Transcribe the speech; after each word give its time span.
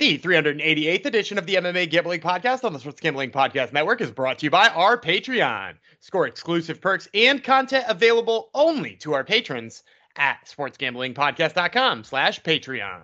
The 0.00 0.16
388th 0.18 1.04
edition 1.04 1.36
of 1.36 1.44
the 1.44 1.56
MMA 1.56 1.90
Gambling 1.90 2.22
Podcast 2.22 2.64
on 2.64 2.72
the 2.72 2.78
Sports 2.78 3.02
Gambling 3.02 3.32
Podcast 3.32 3.74
Network 3.74 4.00
is 4.00 4.10
brought 4.10 4.38
to 4.38 4.46
you 4.46 4.50
by 4.50 4.68
our 4.68 4.98
Patreon. 4.98 5.74
Score 6.00 6.26
exclusive 6.26 6.80
perks 6.80 7.06
and 7.12 7.44
content 7.44 7.84
available 7.86 8.48
only 8.54 8.96
to 8.96 9.12
our 9.12 9.24
patrons 9.24 9.82
at 10.16 10.38
sportsgamblingpodcast.com 10.46 12.04
slash 12.04 12.40
Patreon. 12.40 13.02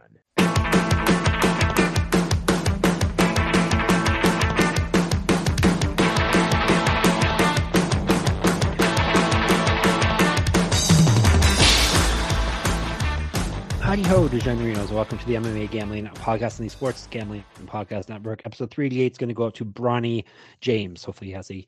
Howdy 13.97 14.09
ho, 14.11 14.29
DeGenerinos. 14.29 14.91
Welcome 14.91 15.17
to 15.17 15.27
the 15.27 15.37
MMA 15.37 15.71
Gambling 15.71 16.05
Podcast 16.05 16.59
and 16.59 16.69
the 16.69 16.71
Sports 16.71 17.09
Gambling 17.11 17.43
Podcast 17.65 18.11
Network. 18.11 18.43
Episode 18.45 18.71
388 18.71 19.13
is 19.13 19.17
going 19.17 19.29
to 19.29 19.35
go 19.35 19.47
out 19.47 19.55
to 19.55 19.65
Bronny 19.65 20.25
James. 20.61 21.03
Hopefully, 21.03 21.29
he 21.29 21.33
has 21.33 21.51
a 21.51 21.67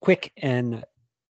quick 0.00 0.32
and 0.38 0.82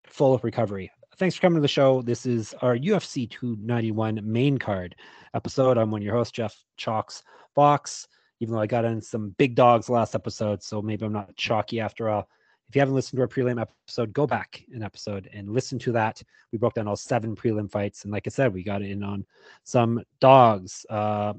full 0.06 0.34
of 0.34 0.44
recovery. 0.44 0.92
Thanks 1.16 1.36
for 1.36 1.44
coming 1.44 1.56
to 1.56 1.62
the 1.62 1.70
show. 1.70 2.02
This 2.02 2.26
is 2.26 2.54
our 2.62 2.76
UFC 2.76 3.30
291 3.30 4.20
main 4.22 4.58
card 4.58 4.98
episode. 5.34 5.78
I'm 5.78 5.92
one 5.92 6.02
of 6.02 6.06
your 6.06 6.16
hosts, 6.16 6.34
Jeff 6.34 6.62
Chalkx 6.78 7.24
Fox. 7.56 8.10
Even 8.42 8.54
though 8.54 8.62
I 8.62 8.68
got 8.68 8.84
in 8.84 9.02
some 9.02 9.30
big 9.38 9.56
dogs 9.56 9.90
last 9.90 10.14
episode, 10.14 10.62
so 10.62 10.82
maybe 10.82 11.06
I'm 11.06 11.14
not 11.14 11.38
chalky 11.38 11.80
after 11.80 12.10
all. 12.10 12.28
If 12.70 12.76
you 12.76 12.82
haven't 12.82 12.96
listened 12.96 13.18
to 13.18 13.22
our 13.22 13.28
prelim 13.28 13.62
episode, 13.62 14.12
go 14.12 14.28
back 14.28 14.62
an 14.74 14.84
episode 14.84 15.30
and 15.34 15.50
listen 15.50 15.80
to 15.80 15.94
that. 15.94 16.22
We 16.52 16.58
broke 16.58 16.74
down 16.74 16.88
all 16.88 16.98
seven 16.98 17.36
prelim 17.36 17.72
fights, 17.72 18.04
and 18.04 18.12
like 18.12 18.28
I 18.28 18.30
said, 18.30 18.54
we 18.54 18.62
got 18.62 18.82
in 18.82 19.04
on 19.04 19.26
some 19.64 20.04
dogs. 20.20 20.86
Uh, 20.90 21.34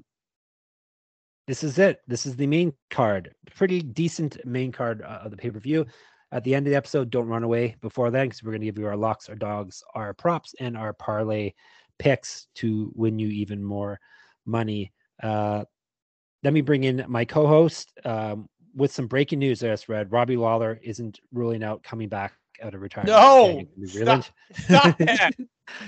this 1.47 1.63
is 1.63 1.79
it. 1.79 2.01
This 2.07 2.25
is 2.25 2.35
the 2.37 2.47
main 2.47 2.73
card. 2.91 3.35
Pretty 3.55 3.81
decent 3.83 4.45
main 4.47 4.73
card 4.73 5.03
uh, 5.03 5.21
of 5.25 5.31
the 5.31 5.37
pay 5.37 5.51
per 5.51 5.61
view. 5.61 5.87
At 6.33 6.45
the 6.45 6.55
end 6.55 6.67
of 6.67 6.71
the 6.71 6.77
episode, 6.77 7.11
don't 7.11 7.29
run 7.29 7.43
away 7.43 7.77
before 7.81 8.11
then, 8.11 8.27
because 8.27 8.43
we're 8.43 8.53
going 8.53 8.61
to 8.61 8.67
give 8.67 8.79
you 8.79 8.87
our 8.87 8.97
locks, 8.97 9.29
our 9.29 9.35
dogs, 9.35 9.83
our 9.95 10.15
props, 10.15 10.55
and 10.61 10.77
our 10.77 10.93
parlay 10.93 11.53
picks 11.99 12.49
to 12.57 12.93
win 12.95 13.19
you 13.19 13.29
even 13.29 13.63
more 13.63 13.99
money. 14.47 14.93
Uh, 15.23 15.65
let 16.43 16.53
me 16.53 16.61
bring 16.61 16.85
in 16.85 17.05
my 17.09 17.25
co-host. 17.25 17.93
Um, 18.05 18.49
with 18.79 18.93
some 18.93 19.07
breaking 19.07 19.41
news 19.41 19.63
I 19.63 19.69
just 19.69 19.89
read, 19.89 20.11
Robbie 20.13 20.37
Lawler 20.37 20.81
isn't 20.83 21.21
ruling 21.33 21.63
out 21.63 21.83
coming 21.83 22.09
back 22.09 22.35
out 22.63 22.75
of 22.75 22.81
retirement. 22.81 23.11
No, 23.11 23.87
stop, 23.87 24.25
stop 24.55 24.99
that. 24.99 25.33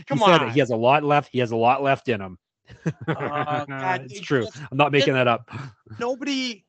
Come 0.06 0.18
he 0.18 0.24
on. 0.24 0.50
he 0.50 0.58
has 0.60 0.70
a 0.70 0.76
lot 0.76 1.04
left. 1.04 1.30
He 1.32 1.38
has 1.38 1.52
a 1.52 1.56
lot 1.56 1.82
left 1.82 2.08
in 2.08 2.20
him. 2.20 2.38
Uh, 3.06 3.64
God, 3.64 4.02
it's 4.10 4.20
true. 4.20 4.44
Just, 4.44 4.58
I'm 4.70 4.76
not 4.76 4.92
making 4.92 5.14
that 5.14 5.28
up. 5.28 5.50
Nobody, 5.98 6.64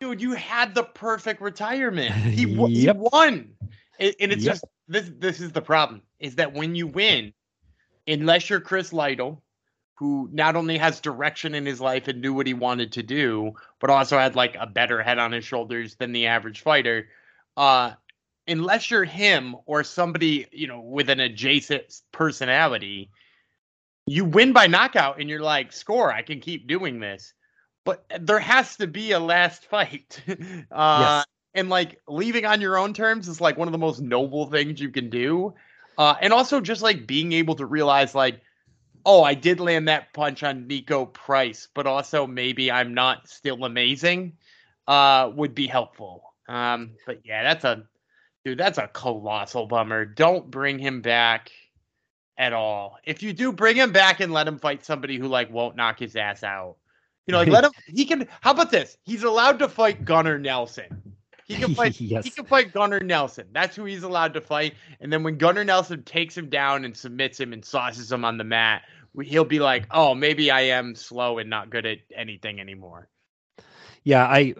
dude, 0.00 0.20
you 0.20 0.32
had 0.32 0.74
the 0.74 0.84
perfect 0.84 1.40
retirement. 1.40 2.14
He, 2.32 2.46
yep. 2.46 2.96
he 2.96 3.00
won, 3.12 3.50
and, 3.98 4.14
and 4.20 4.32
it's 4.32 4.44
yep. 4.44 4.54
just 4.54 4.64
this. 4.88 5.10
This 5.18 5.40
is 5.40 5.52
the 5.52 5.62
problem: 5.62 6.02
is 6.18 6.36
that 6.36 6.52
when 6.52 6.74
you 6.74 6.86
win, 6.86 7.32
unless 8.06 8.48
you're 8.48 8.60
Chris 8.60 8.92
Lytle, 8.92 9.42
who 10.02 10.28
not 10.32 10.56
only 10.56 10.78
has 10.78 10.98
direction 10.98 11.54
in 11.54 11.64
his 11.64 11.80
life 11.80 12.08
and 12.08 12.20
knew 12.20 12.34
what 12.34 12.48
he 12.48 12.54
wanted 12.54 12.90
to 12.90 13.04
do, 13.04 13.52
but 13.78 13.88
also 13.88 14.18
had 14.18 14.34
like 14.34 14.56
a 14.58 14.66
better 14.66 15.00
head 15.00 15.16
on 15.16 15.30
his 15.30 15.44
shoulders 15.44 15.94
than 15.94 16.10
the 16.10 16.26
average 16.26 16.60
fighter. 16.60 17.06
Uh, 17.56 17.92
unless 18.48 18.90
you're 18.90 19.04
him 19.04 19.54
or 19.64 19.84
somebody, 19.84 20.48
you 20.50 20.66
know, 20.66 20.80
with 20.80 21.08
an 21.08 21.20
adjacent 21.20 22.00
personality, 22.10 23.12
you 24.08 24.24
win 24.24 24.52
by 24.52 24.66
knockout 24.66 25.20
and 25.20 25.30
you're 25.30 25.38
like, 25.38 25.72
score, 25.72 26.12
I 26.12 26.22
can 26.22 26.40
keep 26.40 26.66
doing 26.66 26.98
this. 26.98 27.32
But 27.84 28.04
there 28.18 28.40
has 28.40 28.78
to 28.78 28.88
be 28.88 29.12
a 29.12 29.20
last 29.20 29.66
fight. 29.70 30.20
uh, 30.28 30.34
yes. 31.22 31.26
And 31.54 31.68
like 31.68 32.00
leaving 32.08 32.44
on 32.44 32.60
your 32.60 32.76
own 32.76 32.92
terms 32.92 33.28
is 33.28 33.40
like 33.40 33.56
one 33.56 33.68
of 33.68 33.72
the 33.72 33.78
most 33.78 34.00
noble 34.00 34.50
things 34.50 34.80
you 34.80 34.90
can 34.90 35.10
do. 35.10 35.54
Uh, 35.96 36.16
and 36.20 36.32
also 36.32 36.60
just 36.60 36.82
like 36.82 37.06
being 37.06 37.30
able 37.30 37.54
to 37.54 37.66
realize, 37.66 38.16
like, 38.16 38.40
oh, 39.04 39.22
I 39.22 39.34
did 39.34 39.60
land 39.60 39.88
that 39.88 40.12
punch 40.12 40.42
on 40.42 40.68
Niko 40.68 41.12
Price, 41.12 41.68
but 41.74 41.86
also 41.86 42.26
maybe 42.26 42.70
I'm 42.70 42.94
not 42.94 43.28
still 43.28 43.64
amazing, 43.64 44.32
uh, 44.86 45.30
would 45.34 45.54
be 45.54 45.66
helpful. 45.66 46.22
Um, 46.48 46.92
but 47.06 47.20
yeah, 47.24 47.42
that's 47.42 47.64
a 47.64 47.84
dude, 48.44 48.58
that's 48.58 48.78
a 48.78 48.88
colossal 48.88 49.66
bummer. 49.66 50.04
Don't 50.04 50.50
bring 50.50 50.78
him 50.78 51.00
back 51.00 51.50
at 52.38 52.52
all. 52.52 52.98
If 53.04 53.22
you 53.22 53.32
do 53.32 53.52
bring 53.52 53.76
him 53.76 53.92
back 53.92 54.20
and 54.20 54.32
let 54.32 54.48
him 54.48 54.58
fight 54.58 54.84
somebody 54.84 55.18
who 55.18 55.28
like 55.28 55.50
won't 55.50 55.76
knock 55.76 55.98
his 55.98 56.16
ass 56.16 56.42
out. 56.42 56.76
You 57.26 57.32
know, 57.32 57.38
like 57.38 57.48
let 57.48 57.64
him 57.64 57.72
he 57.86 58.04
can 58.04 58.28
how 58.40 58.52
about 58.52 58.70
this? 58.70 58.96
He's 59.04 59.22
allowed 59.22 59.58
to 59.60 59.68
fight 59.68 60.04
Gunnar 60.04 60.38
Nelson. 60.38 61.01
He 61.54 61.62
can 61.62 61.74
fight. 61.74 62.00
yes. 62.00 62.24
He 62.24 62.30
can 62.30 62.44
fight 62.44 62.72
Gunnar 62.72 63.00
Nelson. 63.00 63.46
That's 63.52 63.76
who 63.76 63.84
he's 63.84 64.02
allowed 64.02 64.34
to 64.34 64.40
fight. 64.40 64.74
And 65.00 65.12
then 65.12 65.22
when 65.22 65.38
Gunnar 65.38 65.64
Nelson 65.64 66.02
takes 66.04 66.36
him 66.36 66.48
down 66.48 66.84
and 66.84 66.96
submits 66.96 67.38
him 67.38 67.52
and 67.52 67.64
sauces 67.64 68.10
him 68.10 68.24
on 68.24 68.38
the 68.38 68.44
mat, 68.44 68.82
he'll 69.22 69.44
be 69.44 69.60
like, 69.60 69.86
"Oh, 69.90 70.14
maybe 70.14 70.50
I 70.50 70.62
am 70.62 70.94
slow 70.94 71.38
and 71.38 71.50
not 71.50 71.70
good 71.70 71.86
at 71.86 71.98
anything 72.14 72.60
anymore." 72.60 73.08
Yeah, 74.04 74.24
I 74.24 74.54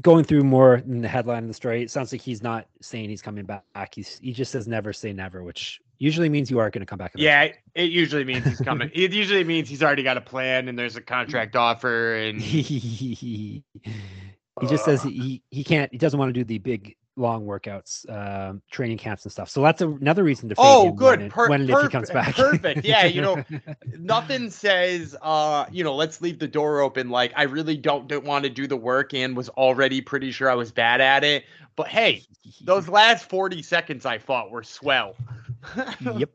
going 0.00 0.24
through 0.24 0.44
more 0.44 0.76
in 0.76 1.02
the 1.02 1.08
headline 1.08 1.42
of 1.42 1.48
the 1.48 1.54
story. 1.54 1.82
It 1.82 1.90
sounds 1.90 2.12
like 2.12 2.22
he's 2.22 2.42
not 2.42 2.66
saying 2.80 3.10
he's 3.10 3.20
coming 3.20 3.44
back. 3.44 3.94
He's 3.94 4.18
he 4.20 4.32
just 4.32 4.52
says 4.52 4.66
never 4.66 4.92
say 4.92 5.12
never, 5.12 5.42
which 5.42 5.80
usually 5.98 6.30
means 6.30 6.50
you 6.50 6.60
are 6.60 6.70
going 6.70 6.80
to 6.80 6.86
come 6.86 6.98
back. 6.98 7.12
Yeah, 7.14 7.48
it 7.74 7.90
usually 7.90 8.24
means 8.24 8.46
he's 8.46 8.60
coming. 8.60 8.90
it 8.94 9.12
usually 9.12 9.44
means 9.44 9.68
he's 9.68 9.82
already 9.82 10.02
got 10.02 10.16
a 10.16 10.22
plan 10.22 10.68
and 10.68 10.78
there's 10.78 10.96
a 10.96 11.02
contract 11.02 11.56
offer 11.56 12.14
and 12.14 12.40
he 14.60 14.66
just 14.66 14.84
says 14.84 15.02
he 15.02 15.42
he 15.50 15.64
can't 15.64 15.90
he 15.90 15.98
doesn't 15.98 16.18
want 16.18 16.28
to 16.28 16.32
do 16.32 16.44
the 16.44 16.58
big 16.58 16.96
long 17.16 17.46
workouts, 17.46 18.08
uh, 18.08 18.54
training 18.70 18.98
camps 18.98 19.24
and 19.24 19.32
stuff. 19.32 19.48
So 19.48 19.62
that's 19.62 19.82
another 19.82 20.24
reason 20.24 20.48
to. 20.48 20.54
Oh, 20.58 20.92
good. 20.92 21.20
When, 21.20 21.30
per- 21.30 21.48
when 21.48 21.68
if 21.68 21.82
he 21.82 21.88
comes 21.88 22.10
back. 22.10 22.34
Perfect. 22.34 22.84
Yeah, 22.84 23.04
you 23.04 23.20
know, 23.20 23.44
nothing 23.98 24.50
says, 24.50 25.16
uh, 25.22 25.66
you 25.70 25.84
know, 25.84 25.94
let's 25.94 26.20
leave 26.20 26.38
the 26.38 26.48
door 26.48 26.80
open. 26.80 27.10
Like 27.10 27.32
I 27.36 27.44
really 27.44 27.76
don't, 27.76 28.08
don't 28.08 28.24
want 28.24 28.44
to 28.44 28.50
do 28.50 28.66
the 28.66 28.76
work 28.76 29.14
and 29.14 29.36
was 29.36 29.48
already 29.50 30.00
pretty 30.00 30.30
sure 30.30 30.50
I 30.50 30.54
was 30.54 30.72
bad 30.72 31.00
at 31.00 31.24
it. 31.24 31.44
But 31.76 31.88
hey, 31.88 32.22
those 32.62 32.88
last 32.88 33.28
forty 33.28 33.62
seconds 33.62 34.06
I 34.06 34.18
fought 34.18 34.50
were 34.50 34.62
swell. 34.62 35.16
yep, 36.16 36.30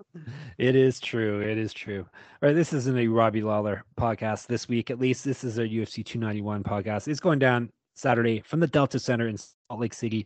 it 0.58 0.76
is 0.76 1.00
true. 1.00 1.40
It 1.42 1.58
is 1.58 1.72
true. 1.72 2.06
All 2.42 2.50
right, 2.50 2.56
this 2.56 2.74
isn't 2.74 2.98
a 2.98 3.08
Robbie 3.08 3.42
Lawler 3.42 3.84
podcast 3.98 4.48
this 4.48 4.68
week. 4.68 4.90
At 4.90 5.00
least 5.00 5.24
this 5.24 5.44
is 5.44 5.60
a 5.60 5.64
UFC 5.64 6.04
291 6.04 6.64
podcast. 6.64 7.08
It's 7.08 7.20
going 7.20 7.38
down 7.38 7.70
Saturday 8.00 8.42
from 8.42 8.60
the 8.60 8.68
Delta 8.68 9.00
Center 9.00 9.28
in 9.28 9.38
Salt 9.38 9.80
Lake 9.80 9.94
City. 9.94 10.26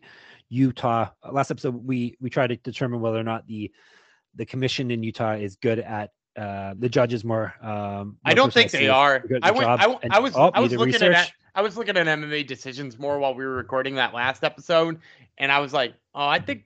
Utah. 0.50 1.10
Last 1.32 1.52
episode, 1.52 1.86
we 1.86 2.16
we 2.22 2.30
tried 2.30 2.48
to 2.48 2.56
determine 2.58 3.02
whether 3.02 3.18
or 3.18 3.24
not 3.24 3.48
the 3.48 3.72
the 4.36 4.46
commission 4.46 4.92
in 4.92 5.04
Utah 5.04 5.34
is 5.34 5.56
good 5.56 5.80
at 5.80 6.12
uh, 6.36 6.74
the 6.78 6.90
judges 6.90 7.24
more. 7.24 7.54
Um, 7.62 8.18
I 8.26 8.34
don't 8.34 8.54
think 8.54 8.72
they 8.72 8.88
are. 8.88 9.24
I 9.42 9.52
went. 9.52 9.70
I, 9.70 9.98
I, 10.12 10.20
was. 10.20 10.36
Oh, 10.36 10.52
I 10.54 10.60
was 10.60 10.72
looking 10.72 10.94
research. 10.94 11.16
at. 11.16 11.32
I 11.56 11.62
was 11.62 11.78
looking 11.78 11.98
at 11.98 12.06
MMA 12.06 12.48
decisions 12.48 12.98
more 12.98 13.20
while 13.20 13.36
we 13.36 13.46
were 13.46 13.56
recording 13.56 13.96
that 13.96 14.14
last 14.14 14.44
episode, 14.44 15.00
and 15.38 15.52
I 15.52 15.60
was 15.60 15.74
like, 15.74 15.94
oh, 16.16 16.26
I 16.26 16.40
think, 16.40 16.64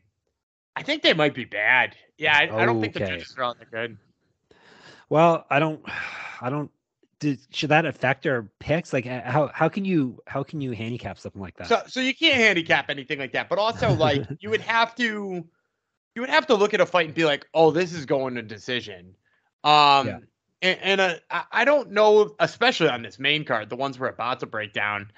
I 0.78 0.84
think 0.84 1.03
they 1.03 1.13
might 1.13 1.34
be 1.34 1.44
bad. 1.44 1.96
Yeah, 2.17 2.38
I, 2.38 2.44
I 2.44 2.66
don't 2.66 2.79
think 2.79 2.94
the 2.94 3.00
judges 3.00 3.35
are 3.38 3.44
all 3.44 3.56
that 3.56 3.69
good. 3.72 3.97
Well, 5.09 5.46
I 5.50 5.59
don't. 5.59 5.81
I 6.40 6.51
don't 6.51 6.69
did, 7.19 7.39
should 7.51 7.69
that 7.69 7.85
affect 7.85 8.25
our 8.28 8.50
picks? 8.59 8.94
Like 8.94 9.05
how 9.05 9.50
how 9.53 9.69
can 9.69 9.85
you 9.85 10.22
how 10.28 10.44
can 10.44 10.61
you 10.61 10.72
handicap 10.72 11.19
something 11.19 11.41
like 11.41 11.55
that? 11.57 11.67
So 11.67 11.81
so 11.88 12.00
you 12.00 12.13
can't 12.13 12.35
handicap 12.35 12.89
anything 12.89 13.19
like 13.19 13.33
that. 13.33 13.50
But 13.50 13.59
also 13.59 13.94
like 13.94 14.25
you 14.39 14.50
would 14.50 14.61
have 14.61 14.95
to 14.95 15.44
you 16.16 16.22
would 16.22 16.29
have 16.29 16.47
to 16.47 16.55
look 16.55 16.73
at 16.73 16.81
a 16.81 16.85
fight 16.85 17.07
and 17.07 17.16
be 17.16 17.25
like, 17.25 17.47
oh, 17.53 17.72
this 17.72 17.94
is 17.94 18.05
going 18.05 18.35
to 18.35 18.41
decision. 18.41 19.16
Um 19.63 20.07
yeah. 20.07 20.19
and, 20.61 20.79
and 20.81 21.01
uh, 21.01 21.44
I 21.51 21.66
don't 21.66 21.91
know, 21.91 22.35
especially 22.39 22.89
on 22.89 23.01
this 23.01 23.19
main 23.19 23.45
card, 23.45 23.69
the 23.69 23.75
ones 23.75 23.99
we're 23.99 24.07
about 24.07 24.41
to 24.41 24.45
break 24.45 24.73
down. 24.73 25.11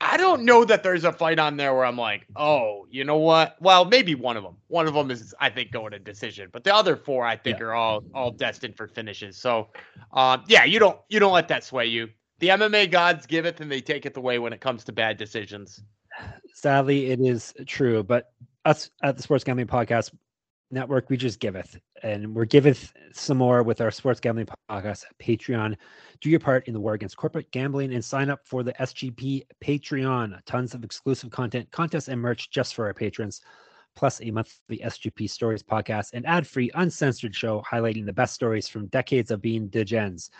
I 0.00 0.16
don't 0.16 0.44
know 0.44 0.64
that 0.64 0.82
there's 0.82 1.04
a 1.04 1.12
fight 1.12 1.38
on 1.38 1.56
there 1.56 1.74
where 1.74 1.84
I'm 1.84 1.96
like, 1.96 2.26
oh, 2.36 2.86
you 2.90 3.04
know 3.04 3.16
what? 3.16 3.56
Well, 3.60 3.84
maybe 3.84 4.14
one 4.14 4.36
of 4.36 4.44
them. 4.44 4.56
One 4.68 4.86
of 4.86 4.94
them 4.94 5.10
is, 5.10 5.34
I 5.40 5.50
think, 5.50 5.72
going 5.72 5.90
to 5.90 5.98
decision, 5.98 6.50
but 6.52 6.62
the 6.64 6.74
other 6.74 6.96
four, 6.96 7.24
I 7.24 7.36
think, 7.36 7.58
yeah. 7.58 7.66
are 7.66 7.74
all 7.74 8.04
all 8.14 8.30
destined 8.30 8.76
for 8.76 8.86
finishes. 8.86 9.36
So, 9.36 9.68
um, 10.12 10.44
yeah, 10.46 10.64
you 10.64 10.78
don't 10.78 10.98
you 11.08 11.18
don't 11.18 11.32
let 11.32 11.48
that 11.48 11.64
sway 11.64 11.86
you. 11.86 12.08
The 12.38 12.48
MMA 12.48 12.90
gods 12.90 13.26
give 13.26 13.44
it, 13.44 13.60
and 13.60 13.70
they 13.70 13.80
take 13.80 14.06
it 14.06 14.16
away 14.16 14.38
when 14.38 14.52
it 14.52 14.60
comes 14.60 14.84
to 14.84 14.92
bad 14.92 15.16
decisions. 15.16 15.82
Sadly, 16.54 17.10
it 17.10 17.20
is 17.20 17.52
true, 17.66 18.02
but 18.02 18.32
us 18.64 18.90
at 19.02 19.16
the 19.16 19.22
Sports 19.22 19.44
Gambling 19.44 19.66
Podcast, 19.66 20.12
network 20.70 21.08
we 21.08 21.16
just 21.16 21.40
giveth 21.40 21.78
and 22.02 22.34
we're 22.34 22.44
giveth 22.44 22.92
some 23.12 23.38
more 23.38 23.62
with 23.62 23.80
our 23.80 23.90
sports 23.90 24.20
gambling 24.20 24.46
podcast 24.70 25.04
patreon. 25.20 25.74
Do 26.20 26.30
your 26.30 26.40
part 26.40 26.68
in 26.68 26.74
the 26.74 26.80
war 26.80 26.94
against 26.94 27.16
corporate 27.16 27.50
gambling 27.50 27.94
and 27.94 28.04
sign 28.04 28.28
up 28.28 28.40
for 28.44 28.62
the 28.62 28.74
sgp 28.74 29.44
patreon. 29.64 30.38
Tons 30.44 30.74
of 30.74 30.84
exclusive 30.84 31.30
content 31.30 31.70
contests 31.70 32.08
and 32.08 32.20
merch 32.20 32.50
just 32.50 32.74
for 32.74 32.86
our 32.86 32.94
patrons 32.94 33.40
plus 33.96 34.20
a 34.20 34.30
monthly 34.30 34.78
sgp 34.78 35.28
stories 35.28 35.62
podcast 35.62 36.10
and 36.12 36.26
ad-free 36.26 36.70
uncensored 36.74 37.34
show 37.34 37.62
highlighting 37.68 38.04
the 38.04 38.12
best 38.12 38.34
stories 38.34 38.68
from 38.68 38.86
decades 38.88 39.30
of 39.30 39.40
being 39.40 39.68
degens. 39.70 40.30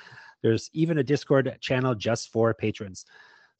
There's 0.43 0.71
even 0.73 0.99
a 0.99 1.03
discord 1.03 1.57
channel 1.61 1.95
just 1.95 2.31
for 2.31 2.55
patrons 2.55 3.05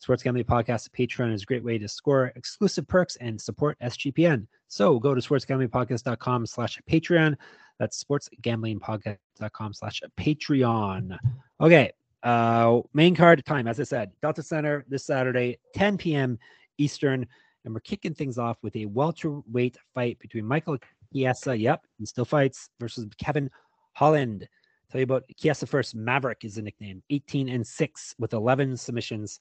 Sports 0.01 0.23
Gambling 0.23 0.45
Podcast 0.45 0.91
Patreon 0.91 1.35
is 1.35 1.43
a 1.43 1.47
great 1.47 1.65
way 1.65 1.77
to 1.77 1.89
score 1.89 2.33
exclusive 2.37 2.87
perks 2.87 3.17
and 3.17 3.41
support 3.41 3.77
SGPN. 3.83 4.47
So 4.69 4.99
go 4.99 5.15
to 5.15 5.21
sportsgamblingpodcast.com 5.21 6.47
slash 6.47 6.79
Patreon. 6.89 7.37
That's 7.79 8.03
sportsgamblingpodcast.com 8.05 9.75
slash 9.75 10.03
Patreon. 10.17 11.19
Okay. 11.61 11.93
Uh, 12.23 12.81
main 12.95 13.15
card 13.15 13.45
time, 13.45 13.67
as 13.67 13.81
I 13.81 13.85
said, 13.85 14.11
Delta 14.23 14.43
Center 14.43 14.85
this 14.89 15.05
Saturday, 15.05 15.59
10 15.75 15.99
p.m. 15.99 16.39
Eastern. 16.79 17.27
And 17.65 17.75
we're 17.75 17.81
kicking 17.81 18.15
things 18.15 18.39
off 18.39 18.59
with 18.63 18.77
a 18.77 18.87
welterweight 18.87 19.77
fight 19.95 20.19
between 20.21 20.45
Michael 20.45 20.79
Chiesa, 21.13 21.57
yep, 21.57 21.85
he 21.99 22.07
still 22.07 22.25
fights, 22.25 22.71
versus 22.79 23.07
Kevin 23.19 23.51
Holland. 23.95 24.49
Tell 24.91 25.01
you 25.01 25.05
about 25.05 25.25
Chiesa 25.37 25.67
first. 25.67 25.95
Maverick 25.95 26.45
is 26.45 26.55
the 26.55 26.63
nickname. 26.63 27.03
18 27.11 27.49
and 27.49 27.67
6 27.67 28.15
with 28.19 28.33
11 28.33 28.77
submissions. 28.77 29.39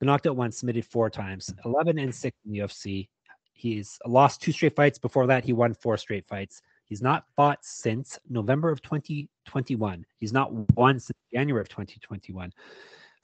Knocked 0.00 0.26
out 0.26 0.36
once, 0.36 0.58
submitted 0.58 0.84
four 0.84 1.08
times. 1.08 1.52
11 1.64 1.98
and 1.98 2.14
6 2.14 2.36
in 2.44 2.52
the 2.52 2.58
UFC. 2.58 3.08
He's 3.54 3.98
lost 4.04 4.42
two 4.42 4.52
straight 4.52 4.76
fights. 4.76 4.98
Before 4.98 5.26
that, 5.26 5.44
he 5.44 5.54
won 5.54 5.72
four 5.72 5.96
straight 5.96 6.26
fights. 6.28 6.60
He's 6.84 7.00
not 7.00 7.24
fought 7.34 7.64
since 7.64 8.18
November 8.28 8.70
of 8.70 8.82
2021. 8.82 10.04
He's 10.20 10.32
not 10.32 10.52
won 10.76 11.00
since 11.00 11.18
January 11.32 11.62
of 11.62 11.68
2021. 11.68 12.52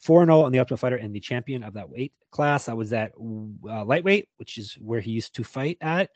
4 0.00 0.24
0 0.24 0.42
on 0.42 0.50
the 0.50 0.58
Ultimate 0.58 0.78
Fighter 0.78 0.96
and 0.96 1.14
the 1.14 1.20
champion 1.20 1.62
of 1.62 1.74
that 1.74 1.88
weight 1.88 2.12
class. 2.30 2.68
I 2.68 2.72
was 2.72 2.92
at 2.92 3.12
uh, 3.14 3.84
lightweight, 3.84 4.28
which 4.38 4.58
is 4.58 4.74
where 4.80 5.00
he 5.00 5.12
used 5.12 5.34
to 5.36 5.44
fight 5.44 5.78
at. 5.80 6.10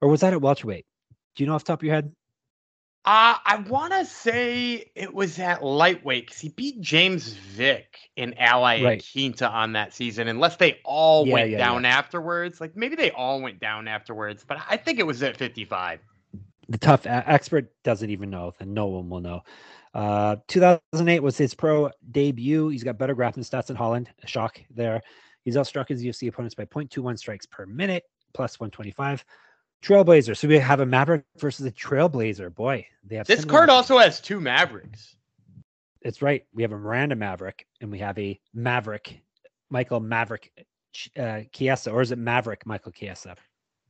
Or 0.00 0.08
was 0.08 0.20
that 0.20 0.32
at 0.32 0.40
welterweight? 0.40 0.86
Do 1.34 1.42
you 1.42 1.48
know 1.48 1.54
off 1.54 1.64
top 1.64 1.80
of 1.80 1.84
your 1.84 1.94
head? 1.94 2.12
Uh, 3.04 3.34
I 3.44 3.56
want 3.68 3.92
to 3.94 4.04
say 4.04 4.88
it 4.94 5.12
was 5.12 5.36
at 5.40 5.64
lightweight 5.64 6.26
because 6.26 6.40
he 6.40 6.50
beat 6.50 6.80
James 6.80 7.32
Vick 7.32 7.98
in 8.14 8.32
Ally 8.34 8.80
right. 8.80 8.92
and 8.92 9.04
Quinta 9.12 9.48
on 9.48 9.72
that 9.72 9.92
season, 9.92 10.28
unless 10.28 10.54
they 10.56 10.78
all 10.84 11.26
yeah, 11.26 11.32
went 11.32 11.50
yeah, 11.50 11.58
down 11.58 11.82
yeah. 11.82 11.98
afterwards. 11.98 12.60
Like 12.60 12.76
maybe 12.76 12.94
they 12.94 13.10
all 13.10 13.42
went 13.42 13.58
down 13.58 13.88
afterwards, 13.88 14.44
but 14.46 14.58
I 14.70 14.76
think 14.76 15.00
it 15.00 15.06
was 15.06 15.20
at 15.24 15.36
55. 15.36 15.98
The 16.68 16.78
TUF 16.78 17.04
expert 17.04 17.72
doesn't 17.82 18.08
even 18.08 18.30
know, 18.30 18.52
then 18.60 18.72
no 18.72 18.86
one 18.86 19.10
will 19.10 19.20
know. 19.20 19.42
Uh, 19.94 20.36
2008 20.46 21.20
was 21.20 21.36
his 21.36 21.54
pro 21.54 21.90
debut. 22.12 22.68
He's 22.68 22.84
got 22.84 22.98
better 22.98 23.16
grappling 23.16 23.44
stats 23.44 23.66
than 23.66 23.76
Holland. 23.76 24.10
A 24.22 24.26
shock 24.28 24.60
there. 24.70 25.02
He's 25.44 25.56
outstruck 25.56 25.88
his 25.88 26.04
UFC 26.04 26.28
opponents 26.28 26.54
by 26.54 26.66
0.21 26.66 27.18
strikes 27.18 27.46
per 27.46 27.66
minute, 27.66 28.04
plus 28.32 28.60
125. 28.60 29.24
Trailblazer. 29.82 30.36
So 30.36 30.48
we 30.48 30.58
have 30.58 30.80
a 30.80 30.86
Maverick 30.86 31.24
versus 31.38 31.66
a 31.66 31.72
Trailblazer. 31.72 32.54
Boy, 32.54 32.86
they 33.04 33.16
have 33.16 33.26
this 33.26 33.44
card 33.44 33.68
also 33.68 33.98
has 33.98 34.20
two 34.20 34.40
Mavericks. 34.40 35.16
It's 36.00 36.22
right. 36.22 36.44
We 36.54 36.62
have 36.62 36.72
a 36.72 36.78
Miranda 36.78 37.16
Maverick 37.16 37.66
and 37.80 37.90
we 37.90 37.98
have 37.98 38.18
a 38.18 38.40
Maverick, 38.54 39.20
Michael 39.70 40.00
Maverick 40.00 40.52
uh, 41.18 41.40
Chiesa, 41.52 41.90
or 41.90 42.00
is 42.00 42.12
it 42.12 42.18
Maverick 42.18 42.64
Michael 42.64 42.92
Chiesa? 42.92 43.36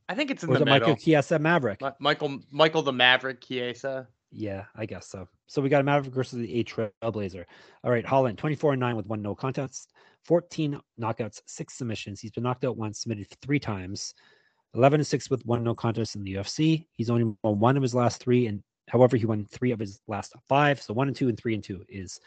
I 0.09 0.15
think 0.15 0.31
it's 0.31 0.43
in 0.43 0.49
or 0.49 0.59
the 0.59 0.65
Michael 0.65 0.95
Chiesa 0.95 1.39
Maverick. 1.39 1.81
Ma- 1.81 1.93
Michael 1.99 2.39
Michael 2.51 2.81
the 2.81 2.93
Maverick 2.93 3.41
Chiesa. 3.41 4.07
Yeah, 4.31 4.65
I 4.75 4.87
guess 4.87 5.07
so. 5.07 5.27
So 5.45 5.61
we 5.61 5.69
got 5.69 5.81
a 5.81 5.83
Maverick 5.83 6.13
versus 6.13 6.39
the 6.39 6.59
a 6.59 6.63
Trailblazer. 6.63 7.45
All 7.83 7.91
right, 7.91 8.05
Holland, 8.05 8.37
24 8.39 8.73
and 8.73 8.79
9 8.79 8.95
with 8.95 9.05
one 9.05 9.21
no 9.21 9.35
contest, 9.35 9.91
14 10.23 10.79
knockouts, 10.99 11.41
six 11.45 11.75
submissions. 11.75 12.19
He's 12.19 12.31
been 12.31 12.43
knocked 12.43 12.65
out 12.65 12.77
once, 12.77 13.01
submitted 13.01 13.27
three 13.41 13.59
times. 13.59 14.15
11 14.75 15.01
and 15.01 15.07
6 15.07 15.29
with 15.29 15.45
one 15.45 15.63
no 15.63 15.75
contest 15.75 16.15
in 16.15 16.23
the 16.23 16.35
UFC. 16.35 16.85
He's 16.93 17.09
only 17.09 17.35
won 17.43 17.59
one 17.59 17.77
of 17.77 17.83
his 17.83 17.93
last 17.93 18.21
three, 18.21 18.47
and 18.47 18.61
however, 18.89 19.17
he 19.17 19.25
won 19.25 19.45
three 19.45 19.71
of 19.71 19.79
his 19.79 20.01
last 20.07 20.33
five. 20.47 20.81
So 20.81 20.93
one 20.93 21.07
and 21.07 21.15
two 21.15 21.29
and 21.29 21.37
three 21.37 21.53
and 21.53 21.63
two 21.63 21.83
is 21.87 22.19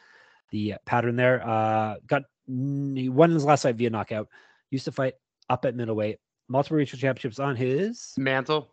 the 0.51 0.75
pattern 0.85 1.17
there. 1.17 1.47
Uh, 1.47 1.97
got 2.07 2.23
he 2.47 3.09
won 3.09 3.31
his 3.31 3.45
last 3.45 3.63
fight 3.63 3.77
via 3.77 3.91
knockout. 3.91 4.29
Used 4.71 4.85
to 4.85 4.93
fight 4.93 5.15
up 5.51 5.65
at 5.65 5.75
middleweight. 5.75 6.19
Multiple 6.49 6.77
regional 6.77 7.01
championships 7.01 7.41
on 7.41 7.57
his 7.57 8.15
mantle. 8.17 8.69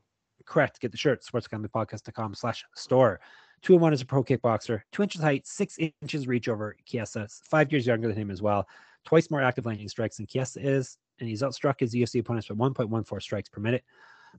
Correct. 0.45 0.79
Get 0.79 0.91
the 0.91 0.97
shirt. 0.97 1.23
Sportsgamblingpodcast.com 1.23 2.35
slash 2.35 2.63
store. 2.75 3.19
Two 3.63 3.73
and 3.73 3.81
one 3.81 3.93
as 3.93 4.01
a 4.01 4.05
pro 4.05 4.23
kickboxer. 4.23 4.81
Two 4.91 5.03
inches 5.03 5.21
height, 5.21 5.47
six 5.47 5.77
inches 6.01 6.27
reach 6.27 6.49
over 6.49 6.75
Chiesa. 6.85 7.27
Five 7.49 7.71
years 7.71 7.87
younger 7.87 8.09
than 8.09 8.17
him 8.17 8.29
as 8.29 8.41
well. 8.41 8.67
Twice 9.05 9.31
more 9.31 9.41
active 9.41 9.65
landing 9.65 9.87
strikes 9.87 10.17
than 10.17 10.27
Chiesa 10.27 10.59
is 10.61 10.97
and 11.19 11.29
he's 11.29 11.41
outstruck 11.41 11.79
his 11.79 11.93
UFC 11.93 12.19
opponents 12.19 12.47
by 12.47 12.55
1.14 12.55 13.21
strikes 13.21 13.49
per 13.49 13.61
minute, 13.61 13.83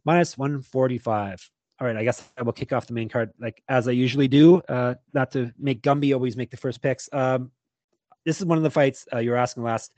minus 0.04 0.36
145. 0.36 1.50
All 1.80 1.86
right, 1.86 1.96
I 1.96 2.04
guess 2.04 2.30
I 2.38 2.42
will 2.42 2.52
kick 2.52 2.72
off 2.72 2.86
the 2.86 2.92
main 2.92 3.08
card 3.08 3.30
like 3.40 3.62
as 3.68 3.88
I 3.88 3.92
usually 3.92 4.28
do. 4.28 4.58
Uh, 4.68 4.94
not 5.12 5.32
to 5.32 5.52
make 5.58 5.82
Gumby 5.82 6.14
always 6.14 6.36
make 6.36 6.50
the 6.50 6.56
first 6.56 6.80
picks. 6.80 7.08
Um, 7.12 7.50
this 8.24 8.40
is 8.40 8.46
one 8.46 8.58
of 8.58 8.64
the 8.64 8.70
fights 8.70 9.06
uh, 9.12 9.18
you 9.18 9.30
were 9.30 9.36
asking 9.36 9.64
last 9.64 9.92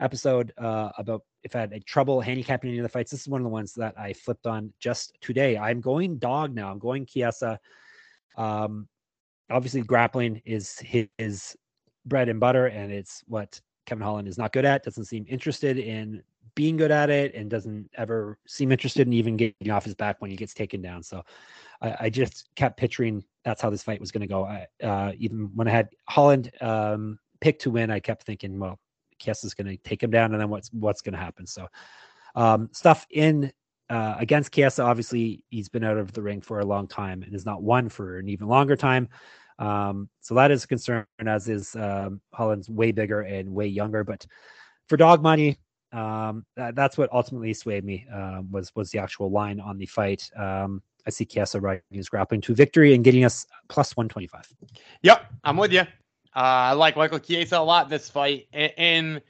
episode 0.00 0.52
uh, 0.58 0.90
about 0.98 1.22
if 1.42 1.56
I 1.56 1.60
had 1.60 1.72
a 1.72 1.80
trouble 1.80 2.20
handicapping 2.20 2.68
any 2.68 2.78
of 2.78 2.82
the 2.82 2.88
fights. 2.88 3.10
This 3.10 3.22
is 3.22 3.28
one 3.28 3.40
of 3.40 3.44
the 3.44 3.50
ones 3.50 3.72
that 3.74 3.98
I 3.98 4.12
flipped 4.12 4.46
on 4.46 4.72
just 4.80 5.16
today. 5.20 5.56
I'm 5.56 5.80
going 5.80 6.18
dog 6.18 6.54
now. 6.54 6.70
I'm 6.70 6.78
going 6.78 7.06
Chiesa. 7.06 7.58
Um, 8.36 8.88
obviously, 9.50 9.82
grappling 9.82 10.42
is 10.44 10.78
his 10.78 11.56
bread 12.04 12.28
and 12.28 12.40
butter, 12.40 12.66
and 12.66 12.92
it's 12.92 13.22
what 13.26 13.60
Kevin 13.90 14.04
Holland 14.04 14.28
is 14.28 14.38
not 14.38 14.52
good 14.52 14.64
at, 14.64 14.84
doesn't 14.84 15.06
seem 15.06 15.26
interested 15.28 15.76
in 15.76 16.22
being 16.54 16.76
good 16.76 16.92
at 16.92 17.10
it, 17.10 17.34
and 17.34 17.50
doesn't 17.50 17.90
ever 17.94 18.38
seem 18.46 18.70
interested 18.70 19.04
in 19.04 19.12
even 19.12 19.36
getting 19.36 19.72
off 19.72 19.84
his 19.84 19.96
back 19.96 20.20
when 20.20 20.30
he 20.30 20.36
gets 20.36 20.54
taken 20.54 20.80
down. 20.80 21.02
So 21.02 21.24
I, 21.82 21.96
I 22.02 22.10
just 22.10 22.50
kept 22.54 22.78
picturing 22.78 23.24
that's 23.44 23.60
how 23.60 23.68
this 23.68 23.82
fight 23.82 23.98
was 23.98 24.12
going 24.12 24.20
to 24.20 24.28
go. 24.28 24.44
I, 24.44 24.66
uh, 24.80 25.12
even 25.18 25.50
when 25.56 25.66
I 25.66 25.72
had 25.72 25.88
Holland 26.08 26.52
um, 26.60 27.18
picked 27.40 27.62
to 27.62 27.70
win, 27.72 27.90
I 27.90 27.98
kept 27.98 28.22
thinking, 28.22 28.60
well, 28.60 28.78
Chiesa 29.18 29.48
is 29.48 29.54
going 29.54 29.66
to 29.66 29.76
take 29.78 30.00
him 30.00 30.12
down, 30.12 30.34
and 30.34 30.40
then 30.40 30.50
what's 30.50 30.72
what's 30.72 31.00
going 31.00 31.14
to 31.14 31.18
happen? 31.18 31.44
So 31.48 31.66
um, 32.36 32.68
stuff 32.70 33.08
in 33.10 33.52
uh, 33.88 34.14
against 34.20 34.54
Chiesa, 34.54 34.84
obviously, 34.84 35.42
he's 35.50 35.68
been 35.68 35.82
out 35.82 35.98
of 35.98 36.12
the 36.12 36.22
ring 36.22 36.42
for 36.42 36.60
a 36.60 36.64
long 36.64 36.86
time 36.86 37.24
and 37.24 37.32
has 37.32 37.44
not 37.44 37.64
won 37.64 37.88
for 37.88 38.18
an 38.18 38.28
even 38.28 38.46
longer 38.46 38.76
time. 38.76 39.08
Um, 39.60 40.08
so 40.20 40.34
that 40.34 40.50
is 40.50 40.64
a 40.64 40.66
concern, 40.66 41.04
as 41.24 41.48
is 41.48 41.76
um, 41.76 42.20
Holland's 42.32 42.68
way 42.68 42.92
bigger 42.92 43.20
and 43.20 43.48
way 43.50 43.66
younger. 43.66 44.02
But 44.02 44.26
for 44.88 44.96
dog 44.96 45.22
money, 45.22 45.58
um, 45.92 46.46
that, 46.56 46.74
that's 46.74 46.96
what 46.96 47.12
ultimately 47.12 47.52
swayed 47.52 47.84
me 47.84 48.06
uh, 48.12 48.40
was 48.50 48.72
was 48.74 48.90
the 48.90 48.98
actual 48.98 49.30
line 49.30 49.60
on 49.60 49.76
the 49.76 49.86
fight. 49.86 50.30
Um, 50.36 50.82
I 51.06 51.10
see 51.10 51.24
Chiesa 51.24 51.60
riding 51.60 51.82
his 51.90 52.08
grappling 52.08 52.40
to 52.42 52.54
victory 52.54 52.94
and 52.94 53.04
getting 53.04 53.24
us 53.24 53.46
plus 53.68 53.96
125. 53.96 54.48
Yep, 55.02 55.32
I'm 55.44 55.56
with 55.56 55.72
you. 55.72 55.80
Uh, 55.80 55.84
I 56.34 56.72
like 56.72 56.96
Michael 56.96 57.18
Chiesa 57.18 57.58
a 57.58 57.58
lot 57.58 57.88
this 57.88 58.08
fight. 58.08 58.46
And, 58.52 58.72
and 58.76 59.22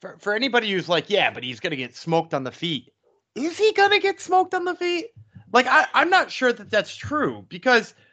for, 0.00 0.16
for 0.18 0.34
anybody 0.34 0.70
who's 0.70 0.88
like, 0.88 1.10
yeah, 1.10 1.30
but 1.30 1.42
he's 1.42 1.60
going 1.60 1.72
to 1.72 1.76
get 1.76 1.96
smoked 1.96 2.32
on 2.32 2.44
the 2.44 2.52
feet. 2.52 2.92
Is 3.34 3.58
he 3.58 3.72
going 3.72 3.90
to 3.90 3.98
get 3.98 4.20
smoked 4.20 4.54
on 4.54 4.64
the 4.64 4.74
feet? 4.74 5.08
Like, 5.52 5.66
I, 5.66 5.86
I'm 5.94 6.08
not 6.08 6.30
sure 6.30 6.52
that 6.52 6.70
that's 6.70 6.94
true 6.96 7.44
because– 7.48 7.94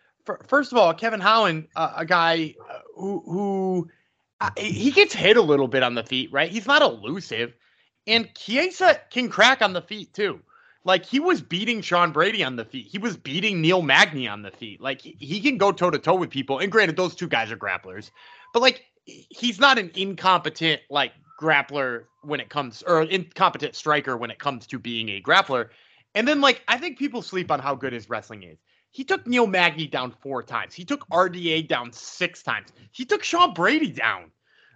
first 0.48 0.72
of 0.72 0.78
all, 0.78 0.94
Kevin 0.94 1.20
Holland, 1.20 1.68
uh, 1.76 1.94
a 1.98 2.06
guy 2.06 2.56
uh, 2.70 2.80
who 2.96 3.24
who 3.26 3.90
uh, 4.42 4.50
he 4.58 4.92
gets 4.92 5.14
hit 5.14 5.38
a 5.38 5.42
little 5.42 5.68
bit 5.68 5.84
on 5.84 5.96
the 5.96 6.04
feet, 6.04 6.32
right? 6.32 6.52
He's 6.52 6.68
not 6.68 6.82
elusive, 6.82 7.54
and 8.08 8.34
Chiesa 8.36 9.00
can 9.10 9.30
crack 9.30 9.62
on 9.62 9.74
the 9.74 9.82
feet 9.82 10.14
too. 10.14 10.40
Like 10.86 11.06
he 11.06 11.20
was 11.20 11.42
beating 11.42 11.82
Sean 11.82 12.12
Brady 12.12 12.44
on 12.44 12.58
the 12.58 12.66
feet. 12.66 12.88
He 12.88 12.98
was 12.98 13.16
beating 13.16 13.62
Neil 13.62 13.82
Magny 13.82 14.28
on 14.28 14.42
the 14.42 14.52
feet. 14.52 14.82
Like 14.82 15.02
he, 15.02 15.16
he 15.20 15.40
can 15.40 15.58
go 15.58 15.72
toe 15.72 15.90
to 15.90 15.98
toe 15.98 16.16
with 16.16 16.30
people. 16.30 16.60
And 16.60 16.72
granted, 16.72 16.98
those 16.98 17.16
two 17.16 17.28
guys 17.28 17.52
are 17.52 17.58
grapplers, 17.58 18.12
but 18.54 18.62
like 18.62 18.84
he's 19.06 19.60
not 19.60 19.78
an 19.78 19.92
incompetent 19.96 20.82
like 20.90 21.14
grappler 21.42 22.06
when 22.22 22.40
it 22.40 22.50
comes 22.50 22.84
or 22.84 23.04
incompetent 23.04 23.76
striker 23.76 24.18
when 24.18 24.32
it 24.32 24.40
comes 24.40 24.68
to 24.68 24.80
being 24.80 25.10
a 25.10 25.22
grappler. 25.22 25.70
And 26.16 26.28
then 26.28 26.42
like 26.42 26.62
I 26.68 26.78
think 26.78 27.00
people 27.00 27.22
sleep 27.22 27.50
on 27.50 27.60
how 27.60 27.76
good 27.76 27.94
his 27.94 28.10
wrestling 28.10 28.44
is. 28.44 28.58
He 28.94 29.04
took 29.04 29.26
Neil 29.26 29.48
Magny 29.48 29.88
down 29.88 30.12
four 30.22 30.44
times. 30.44 30.76
He 30.76 30.86
took 30.86 31.10
RDA 31.10 31.68
down 31.68 31.92
six 31.92 32.44
times. 32.44 32.70
He 32.92 33.06
took 33.06 33.24
Sean 33.24 33.52
Brady 33.52 33.92
down. 33.92 34.30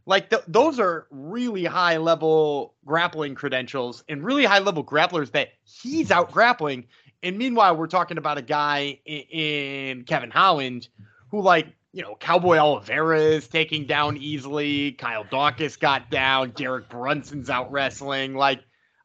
Like 0.08 0.32
th- 0.32 0.42
those 0.48 0.80
are 0.80 1.06
really 1.12 1.66
high 1.66 1.98
level 1.98 2.74
grappling 2.84 3.36
credentials 3.36 4.04
and 4.10 4.24
really 4.24 4.44
high 4.44 4.58
level 4.58 4.84
grapplers 4.84 5.32
that 5.34 5.50
he's 5.64 6.10
out 6.10 6.32
grappling. 6.32 6.86
And 7.22 7.38
meanwhile, 7.38 7.78
we're 7.78 7.86
talking 7.86 8.18
about 8.18 8.40
a 8.40 8.42
guy 8.42 9.00
in, 9.06 9.22
in 9.22 10.04
Kevin 10.06 10.32
Holland 10.32 10.88
who, 11.30 11.42
like, 11.42 11.68
you 11.94 12.02
know, 12.02 12.16
Cowboy 12.16 12.58
Oliveira 12.58 13.20
is 13.20 13.48
taking 13.48 13.86
down 13.86 14.18
easily. 14.18 14.94
Kyle 14.94 15.26
Daukaus 15.26 15.80
got 15.80 16.10
down. 16.10 16.52
Derek 16.52 16.90
Brunson's 16.90 17.52
out 17.52 17.72
wrestling. 17.72 18.34
Like, 18.34 18.62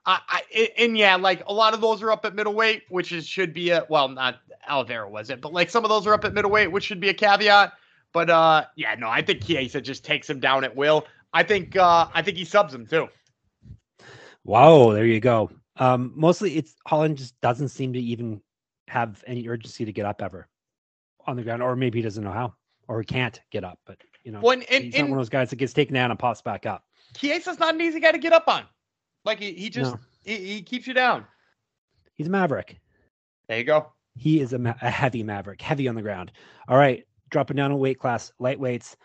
I, 0.07 0.21
I, 0.27 0.71
and 0.79 0.97
yeah, 0.97 1.17
like 1.17 1.43
a 1.47 1.53
lot 1.53 1.75
of 1.75 1.83
those 1.83 2.03
are 2.03 2.11
up 2.11 2.25
at 2.25 2.35
middleweight, 2.35 2.85
which 2.89 3.13
is 3.13 3.27
should 3.27 3.53
be 3.53 3.71
a 3.71 3.85
well, 3.89 4.09
not 4.09 4.37
Oliveira 4.69 5.09
was 5.09 5.31
it, 5.31 5.41
but 5.41 5.53
like 5.53 5.71
some 5.71 5.85
of 5.85 5.91
those 5.91 6.07
are 6.07 6.15
up 6.15 6.25
at 6.25 6.35
middleweight, 6.35 6.71
which 6.71 6.85
should 6.85 7.01
be 7.01 7.09
a 7.09 7.15
caveat. 7.15 7.73
But 8.13 8.31
uh, 8.31 8.67
yeah, 8.77 8.95
no, 8.95 9.09
I 9.09 9.23
think 9.23 9.45
Chiesa 9.45 9.81
just 9.81 10.05
takes 10.05 10.29
him 10.29 10.41
down 10.41 10.65
at 10.65 10.77
will. 10.77 11.07
I 11.33 11.43
think 11.43 11.77
uh, 11.77 12.09
I 12.13 12.23
think 12.23 12.37
he 12.37 12.45
subs 12.45 12.75
him 12.75 12.87
too. 12.87 13.09
Wow, 14.45 14.93
there 14.93 15.07
you 15.07 15.21
go. 15.21 15.51
Um, 15.77 16.13
mostly 16.15 16.57
it's 16.57 16.75
Holland 16.87 17.17
just 17.17 17.41
doesn't 17.41 17.69
seem 17.69 17.93
to 17.95 18.01
even 18.01 18.41
have 18.89 19.25
any 19.27 19.49
urgency 19.49 19.85
to 19.85 19.93
get 19.93 20.05
up 20.05 20.21
ever 20.21 20.49
on 21.27 21.37
the 21.37 21.43
ground, 21.43 21.63
or 21.63 21.77
maybe 21.77 21.99
he 21.99 22.03
doesn't 22.03 22.23
know 22.23 22.33
how, 22.33 22.55
or 22.89 23.01
he 23.01 23.07
can't 23.07 23.41
get 23.51 23.65
up. 23.65 23.79
But 23.87 23.99
You 24.25 24.33
know, 24.33 24.41
Well, 24.41 24.53
and, 24.53 24.65
and, 24.71 24.85
he's 24.85 24.99
not 24.99 25.05
one 25.05 25.13
of 25.13 25.19
those 25.19 25.29
guys 25.29 25.51
that 25.51 25.57
gets 25.57 25.73
taken 25.73 25.95
down 25.95 26.11
and 26.11 26.19
pops 26.19 26.43
back 26.43 26.67
up. 26.67 26.85
Chiesa's 27.17 27.59
not 27.59 27.75
an 27.75 27.81
easy 27.81 28.01
guy 28.01 28.13
to 28.13 28.19
get 28.19 28.33
up 28.33 28.49
on. 28.49 28.65
Like 29.25 29.39
he, 29.39 29.53
he 29.53 29.71
just 29.71 29.93
No. 29.93 30.01
he, 30.25 30.37
he 30.37 30.63
keeps 30.63 30.87
you 30.87 30.95
down. 30.95 31.27
He's 32.15 32.27
a 32.27 32.31
maverick. 32.31 32.79
There 33.49 33.59
you 33.59 33.65
go. 33.65 33.93
He 34.15 34.41
is 34.41 34.53
a, 34.53 34.59
ma- 34.59 34.75
a 34.83 34.91
heavy 34.91 35.23
maverick, 35.23 35.61
heavy 35.63 35.89
on 35.89 35.95
the 35.95 36.03
ground. 36.03 36.33
All 36.69 36.77
right, 36.77 37.05
dropping 37.31 37.57
down 37.57 37.71
a 37.71 37.77
weight 37.77 37.99
class, 37.99 38.33
lightweights. 38.41 38.97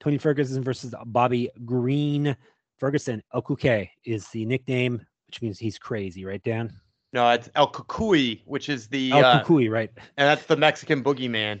Tony 0.00 0.18
Ferguson 0.18 0.62
versus 0.62 0.94
Bobby 1.06 1.50
Green. 1.64 2.36
Ferguson, 2.78 3.22
Okuke 3.34 3.88
is 4.04 4.28
the 4.28 4.44
nickname, 4.44 5.00
which 5.26 5.40
means 5.40 5.58
he's 5.58 5.78
crazy, 5.78 6.24
right, 6.24 6.42
Dan? 6.42 6.72
No, 7.12 7.30
it's 7.30 7.48
El 7.54 7.70
Cucuy, 7.72 8.42
which 8.44 8.68
is 8.68 8.88
the 8.88 9.10
El 9.12 9.24
uh, 9.24 9.42
Kukui, 9.42 9.70
right? 9.70 9.90
and 10.18 10.28
that's 10.28 10.44
the 10.44 10.56
Mexican 10.56 11.02
boogeyman. 11.02 11.60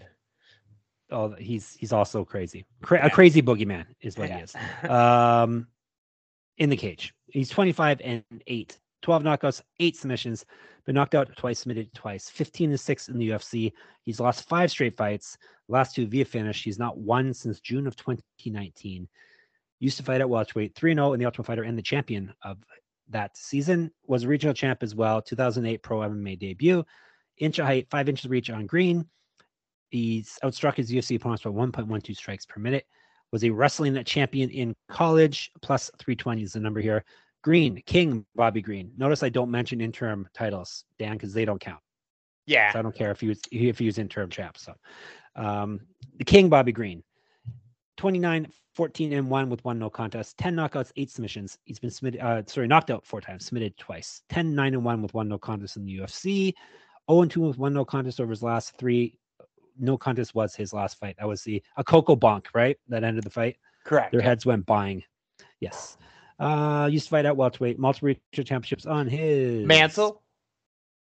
Oh, 1.10 1.34
he's 1.38 1.72
he's 1.78 1.92
also 1.92 2.24
crazy. 2.24 2.66
Cra- 2.82 3.06
A 3.06 3.10
crazy 3.10 3.40
boogeyman 3.40 3.86
is 4.00 4.18
what 4.18 4.28
he 4.28 4.34
is. 4.40 4.54
Um, 4.90 5.68
in 6.58 6.68
the 6.68 6.76
cage, 6.76 7.14
he's 7.28 7.48
25 7.48 8.00
and 8.02 8.24
eight, 8.48 8.78
12 9.06 9.22
knockouts, 9.22 9.62
eight 9.78 9.94
submissions. 9.94 10.44
Been 10.84 10.96
knocked 10.96 11.14
out 11.14 11.30
twice, 11.36 11.60
submitted 11.60 11.94
twice. 11.94 12.28
15 12.28 12.70
and 12.70 12.80
six 12.80 13.08
in 13.08 13.16
the 13.18 13.28
UFC. 13.28 13.72
He's 14.02 14.18
lost 14.18 14.48
five 14.48 14.68
straight 14.68 14.96
fights. 14.96 15.38
Last 15.68 15.94
two 15.94 16.08
via 16.08 16.24
finish. 16.24 16.64
He's 16.64 16.80
not 16.80 16.98
won 16.98 17.32
since 17.32 17.60
June 17.60 17.86
of 17.86 17.94
2019. 17.94 19.06
Used 19.78 19.96
to 19.98 20.02
fight 20.02 20.20
at 20.20 20.28
welterweight, 20.28 20.74
3 20.74 20.94
0 20.94 21.12
in 21.12 21.20
the 21.20 21.24
Ultimate 21.24 21.44
Fighter 21.44 21.62
and 21.62 21.78
the 21.78 21.82
champion 21.82 22.34
of 22.42 22.58
that 23.08 23.36
season. 23.36 23.92
Was 24.08 24.24
a 24.24 24.28
regional 24.28 24.54
champ 24.54 24.82
as 24.82 24.96
well. 24.96 25.22
2008 25.22 25.84
pro 25.84 25.98
MMA 25.98 26.36
debut. 26.36 26.84
Inch 27.38 27.60
of 27.60 27.66
height, 27.66 27.86
five 27.88 28.08
inches 28.08 28.28
reach 28.28 28.50
on 28.50 28.66
green. 28.66 29.06
He's 29.90 30.36
outstruck 30.42 30.78
his 30.78 30.90
UFC 30.90 31.14
opponents 31.14 31.44
by 31.44 31.50
1.12 31.50 32.16
strikes 32.16 32.44
per 32.44 32.58
minute. 32.58 32.86
Was 33.30 33.44
a 33.44 33.50
wrestling 33.50 34.02
champion 34.02 34.50
in 34.50 34.74
college, 34.88 35.52
plus 35.62 35.92
320 36.00 36.42
is 36.42 36.54
the 36.54 36.60
number 36.60 36.80
here. 36.80 37.04
Green, 37.46 37.80
King, 37.86 38.26
Bobby 38.34 38.60
Green. 38.60 38.90
Notice 38.98 39.22
I 39.22 39.28
don't 39.28 39.52
mention 39.52 39.80
interim 39.80 40.28
titles, 40.34 40.84
Dan, 40.98 41.12
because 41.12 41.32
they 41.32 41.44
don't 41.44 41.60
count. 41.60 41.78
Yeah. 42.44 42.72
So 42.72 42.80
I 42.80 42.82
don't 42.82 42.92
care 42.92 43.12
if 43.12 43.20
he 43.20 43.28
was 43.28 43.38
if 43.52 43.78
he 43.78 43.86
was 43.86 43.98
interim 43.98 44.30
champ. 44.30 44.58
So 44.58 44.74
um, 45.36 45.78
the 46.18 46.24
King 46.24 46.48
Bobby 46.48 46.72
Green. 46.72 47.04
29, 47.98 48.48
14 48.74 49.12
and 49.12 49.30
1 49.30 49.48
with 49.48 49.64
one 49.64 49.78
no 49.78 49.88
contest, 49.88 50.36
10 50.38 50.56
knockouts, 50.56 50.90
eight 50.96 51.08
submissions. 51.08 51.56
He's 51.62 51.78
been 51.78 51.92
submitted 51.92 52.20
uh 52.20 52.42
sorry, 52.46 52.66
knocked 52.66 52.90
out 52.90 53.06
four 53.06 53.20
times, 53.20 53.46
submitted 53.46 53.78
twice. 53.78 54.22
10, 54.28 54.52
9 54.52 54.74
and 54.74 54.84
1 54.84 55.00
with 55.00 55.14
one 55.14 55.28
no 55.28 55.38
contest 55.38 55.76
in 55.76 55.84
the 55.84 55.98
UFC. 55.98 56.52
0 57.08 57.22
and 57.22 57.30
2 57.30 57.42
with 57.42 57.58
one 57.58 57.72
no 57.72 57.84
contest 57.84 58.20
over 58.20 58.30
his 58.30 58.42
last 58.42 58.76
three. 58.76 59.16
No 59.78 59.96
contest 59.96 60.34
was 60.34 60.56
his 60.56 60.72
last 60.72 60.98
fight. 60.98 61.14
That 61.20 61.28
was 61.28 61.44
the 61.44 61.62
a 61.76 61.84
Coco 61.84 62.16
Bonk, 62.16 62.46
right? 62.54 62.76
That 62.88 63.04
ended 63.04 63.22
the 63.22 63.30
fight. 63.30 63.56
Correct. 63.84 64.10
Their 64.10 64.20
heads 64.20 64.44
went 64.44 64.66
buying. 64.66 65.04
Yes. 65.60 65.96
Uh 66.38 66.88
used 66.90 67.06
to 67.06 67.10
fight 67.10 67.26
at 67.26 67.36
welterweight, 67.36 67.78
multiple 67.78 68.08
regional 68.08 68.44
championships 68.44 68.86
on 68.86 69.08
his 69.08 69.66
Mansell. 69.66 70.22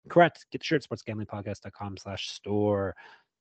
Correct. 0.10 0.46
Get 0.52 0.62
the 0.62 0.66
shirt, 0.66 0.86
sportsgamblingpodcast.com 0.90 1.98
slash 1.98 2.30
store. 2.32 2.96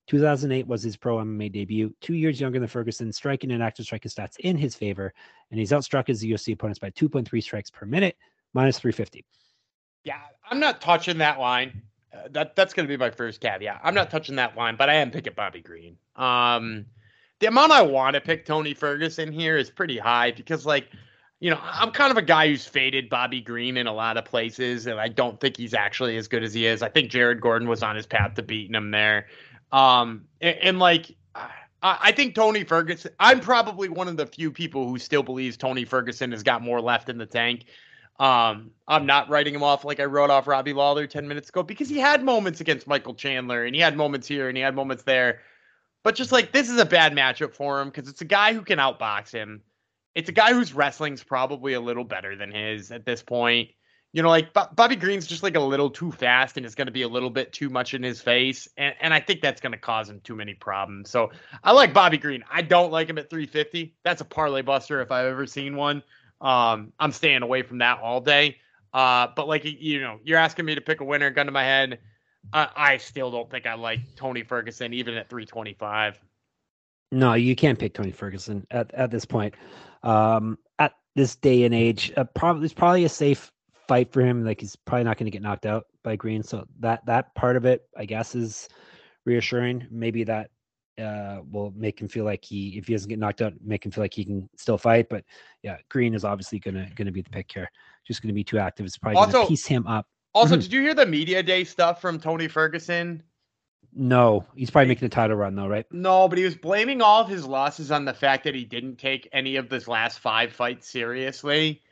2008 0.08 0.66
was 0.66 0.82
his 0.82 0.96
pro 0.96 1.18
MMA 1.18 1.52
debut. 1.52 1.94
Two 2.00 2.14
years 2.14 2.40
younger 2.40 2.58
than 2.58 2.68
Ferguson, 2.68 3.12
striking 3.12 3.52
and 3.52 3.62
active 3.62 3.84
striking 3.84 4.10
stats 4.10 4.38
in 4.40 4.56
his 4.56 4.74
favor. 4.74 5.12
And 5.50 5.60
he's 5.60 5.70
outstruck 5.70 6.08
his 6.08 6.24
UFC 6.24 6.54
opponents 6.54 6.78
by 6.78 6.90
2.3 6.90 7.42
strikes 7.42 7.70
per 7.70 7.84
minute, 7.84 8.16
minus 8.54 8.78
350. 8.78 9.24
Yeah, 10.04 10.20
I'm 10.50 10.60
not 10.60 10.80
touching 10.80 11.18
that 11.18 11.38
line. 11.38 11.82
Uh, 12.12 12.28
that 12.30 12.56
that's 12.56 12.72
going 12.72 12.88
to 12.88 12.92
be 12.92 12.96
my 12.96 13.10
first 13.10 13.40
caveat. 13.40 13.80
I'm 13.84 13.94
not 13.94 14.10
touching 14.10 14.36
that 14.36 14.56
line, 14.56 14.76
but 14.76 14.88
I 14.88 14.94
am 14.94 15.10
picking 15.10 15.34
Bobby 15.36 15.60
Green. 15.60 15.98
Um, 16.16 16.86
the 17.40 17.46
amount 17.46 17.72
I 17.72 17.82
want 17.82 18.14
to 18.14 18.20
pick 18.22 18.46
Tony 18.46 18.72
Ferguson 18.72 19.30
here 19.30 19.58
is 19.58 19.70
pretty 19.70 19.98
high 19.98 20.30
because, 20.30 20.64
like, 20.64 20.88
you 21.40 21.50
know, 21.50 21.58
I'm 21.62 21.92
kind 21.92 22.10
of 22.10 22.16
a 22.16 22.22
guy 22.22 22.48
who's 22.48 22.66
faded 22.66 23.08
Bobby 23.08 23.40
Green 23.40 23.76
in 23.76 23.86
a 23.86 23.92
lot 23.92 24.16
of 24.16 24.24
places, 24.24 24.86
and 24.86 24.98
I 24.98 25.08
don't 25.08 25.38
think 25.40 25.56
he's 25.56 25.74
actually 25.74 26.16
as 26.16 26.26
good 26.26 26.42
as 26.42 26.52
he 26.52 26.66
is. 26.66 26.82
I 26.82 26.88
think 26.88 27.10
Jared 27.10 27.40
Gordon 27.40 27.68
was 27.68 27.82
on 27.82 27.94
his 27.94 28.06
path 28.06 28.34
to 28.34 28.42
beating 28.42 28.74
him 28.74 28.90
there. 28.90 29.26
Um, 29.70 30.24
and, 30.40 30.56
and 30.58 30.78
like, 30.78 31.14
I, 31.82 32.12
think 32.12 32.34
Tony 32.34 32.64
Ferguson. 32.64 33.12
I'm 33.20 33.40
probably 33.40 33.88
one 33.88 34.08
of 34.08 34.16
the 34.16 34.26
few 34.26 34.50
people 34.50 34.88
who 34.88 34.98
still 34.98 35.22
believes 35.22 35.56
Tony 35.56 35.84
Ferguson 35.84 36.32
has 36.32 36.42
got 36.42 36.62
more 36.62 36.80
left 36.80 37.08
in 37.08 37.18
the 37.18 37.26
tank. 37.26 37.66
Um, 38.18 38.72
I'm 38.88 39.06
not 39.06 39.28
writing 39.28 39.54
him 39.54 39.62
off 39.62 39.84
like 39.84 40.00
I 40.00 40.04
wrote 40.04 40.30
off 40.30 40.48
Robbie 40.48 40.72
Lawler 40.72 41.06
10 41.06 41.28
minutes 41.28 41.50
ago 41.50 41.62
because 41.62 41.88
he 41.88 41.98
had 41.98 42.24
moments 42.24 42.60
against 42.60 42.88
Michael 42.88 43.14
Chandler 43.14 43.64
and 43.64 43.76
he 43.76 43.80
had 43.80 43.96
moments 43.96 44.26
here 44.26 44.48
and 44.48 44.56
he 44.56 44.62
had 44.62 44.74
moments 44.74 45.04
there. 45.04 45.42
But 46.02 46.16
just 46.16 46.32
like 46.32 46.50
this 46.50 46.68
is 46.68 46.80
a 46.80 46.84
bad 46.84 47.12
matchup 47.12 47.54
for 47.54 47.80
him 47.80 47.90
because 47.90 48.08
it's 48.08 48.22
a 48.22 48.24
guy 48.24 48.54
who 48.54 48.62
can 48.62 48.80
outbox 48.80 49.30
him. 49.30 49.62
It's 50.14 50.28
a 50.28 50.32
guy 50.32 50.52
whose 50.52 50.72
wrestling's 50.72 51.22
probably 51.22 51.74
a 51.74 51.80
little 51.80 52.04
better 52.04 52.36
than 52.36 52.50
his 52.50 52.90
at 52.90 53.04
this 53.04 53.22
point. 53.22 53.70
You 54.12 54.22
know, 54.22 54.30
like 54.30 54.54
Bo- 54.54 54.68
Bobby 54.74 54.96
Green's 54.96 55.26
just 55.26 55.42
like 55.42 55.54
a 55.54 55.60
little 55.60 55.90
too 55.90 56.10
fast 56.10 56.56
and 56.56 56.64
it's 56.64 56.74
going 56.74 56.86
to 56.86 56.92
be 56.92 57.02
a 57.02 57.08
little 57.08 57.28
bit 57.28 57.52
too 57.52 57.68
much 57.68 57.92
in 57.92 58.02
his 58.02 58.22
face. 58.22 58.66
And, 58.76 58.94
and 59.00 59.12
I 59.12 59.20
think 59.20 59.42
that's 59.42 59.60
going 59.60 59.72
to 59.72 59.78
cause 59.78 60.08
him 60.08 60.20
too 60.24 60.34
many 60.34 60.54
problems. 60.54 61.10
So 61.10 61.30
I 61.62 61.72
like 61.72 61.92
Bobby 61.92 62.16
Green. 62.16 62.42
I 62.50 62.62
don't 62.62 62.90
like 62.90 63.08
him 63.08 63.18
at 63.18 63.28
350. 63.28 63.96
That's 64.04 64.22
a 64.22 64.24
parlay 64.24 64.62
buster 64.62 65.02
if 65.02 65.12
I've 65.12 65.26
ever 65.26 65.46
seen 65.46 65.76
one. 65.76 66.02
Um, 66.40 66.92
I'm 66.98 67.12
staying 67.12 67.42
away 67.42 67.62
from 67.62 67.78
that 67.78 68.00
all 68.00 68.20
day. 68.20 68.56
Uh, 68.92 69.28
but 69.36 69.46
like 69.46 69.64
you 69.64 70.00
know, 70.00 70.18
you're 70.24 70.38
asking 70.38 70.64
me 70.64 70.74
to 70.74 70.80
pick 70.80 71.00
a 71.00 71.04
winner, 71.04 71.30
gun 71.30 71.46
to 71.46 71.52
my 71.52 71.64
head. 71.64 71.98
I, 72.52 72.68
I 72.74 72.96
still 72.96 73.30
don't 73.30 73.50
think 73.50 73.66
I 73.66 73.74
like 73.74 74.00
Tony 74.16 74.42
Ferguson 74.42 74.94
even 74.94 75.14
at 75.14 75.28
325. 75.28 76.18
No, 77.10 77.34
you 77.34 77.56
can't 77.56 77.78
pick 77.78 77.94
Tony 77.94 78.10
Ferguson 78.10 78.66
at, 78.70 78.92
at 78.94 79.10
this 79.10 79.24
point. 79.24 79.54
Um, 80.02 80.58
at 80.78 80.92
this 81.14 81.36
day 81.36 81.64
and 81.64 81.74
age, 81.74 82.12
uh, 82.16 82.24
probably 82.24 82.64
it's 82.64 82.74
probably 82.74 83.04
a 83.04 83.08
safe 83.08 83.50
fight 83.88 84.12
for 84.12 84.20
him. 84.22 84.44
Like 84.44 84.60
he's 84.60 84.76
probably 84.76 85.04
not 85.04 85.16
going 85.16 85.26
to 85.26 85.30
get 85.30 85.42
knocked 85.42 85.66
out 85.66 85.86
by 86.04 86.16
Green. 86.16 86.42
So 86.42 86.66
that 86.80 87.04
that 87.06 87.34
part 87.34 87.56
of 87.56 87.64
it, 87.64 87.82
I 87.96 88.04
guess, 88.04 88.34
is 88.34 88.68
reassuring. 89.24 89.86
Maybe 89.90 90.24
that 90.24 90.50
uh, 91.00 91.40
will 91.50 91.72
make 91.76 92.00
him 92.00 92.08
feel 92.08 92.24
like 92.24 92.44
he, 92.44 92.76
if 92.78 92.88
he 92.88 92.94
doesn't 92.94 93.08
get 93.08 93.18
knocked 93.18 93.40
out, 93.42 93.52
make 93.64 93.84
him 93.84 93.92
feel 93.92 94.02
like 94.04 94.14
he 94.14 94.24
can 94.24 94.48
still 94.56 94.78
fight. 94.78 95.08
But 95.08 95.24
yeah, 95.62 95.76
Green 95.90 96.14
is 96.14 96.24
obviously 96.24 96.58
gonna 96.58 96.88
gonna 96.96 97.12
be 97.12 97.22
the 97.22 97.30
pick 97.30 97.50
here. 97.52 97.70
Just 98.06 98.22
gonna 98.22 98.34
be 98.34 98.44
too 98.44 98.58
active. 98.58 98.86
It's 98.86 98.98
probably 98.98 99.16
Also- 99.18 99.32
gonna 99.32 99.48
piece 99.48 99.66
him 99.66 99.86
up. 99.86 100.06
Also, 100.34 100.56
Mhm. 100.56 100.62
did 100.62 100.72
you 100.72 100.82
hear 100.82 100.94
the 100.94 101.06
media 101.06 101.42
day 101.42 101.64
stuff 101.64 102.00
from 102.00 102.20
Tony 102.20 102.48
Ferguson? 102.48 103.22
No, 103.94 104.44
he's 104.54 104.70
probably 104.70 104.88
making 104.88 105.06
a 105.06 105.08
title 105.08 105.36
run 105.36 105.54
though, 105.54 105.66
right? 105.66 105.86
No, 105.90 106.28
but 106.28 106.38
he 106.38 106.44
was 106.44 106.54
blaming 106.54 107.02
all 107.02 107.22
of 107.22 107.28
his 107.28 107.44
losses 107.46 107.90
on 107.90 108.04
the 108.04 108.14
fact 108.14 108.44
that 108.44 108.54
he 108.54 108.64
didn't 108.64 108.96
take 108.96 109.28
any 109.32 109.56
of 109.56 109.70
his 109.70 109.88
last 109.88 110.20
five 110.20 110.52
fights 110.52 110.88
seriously, 110.88 111.82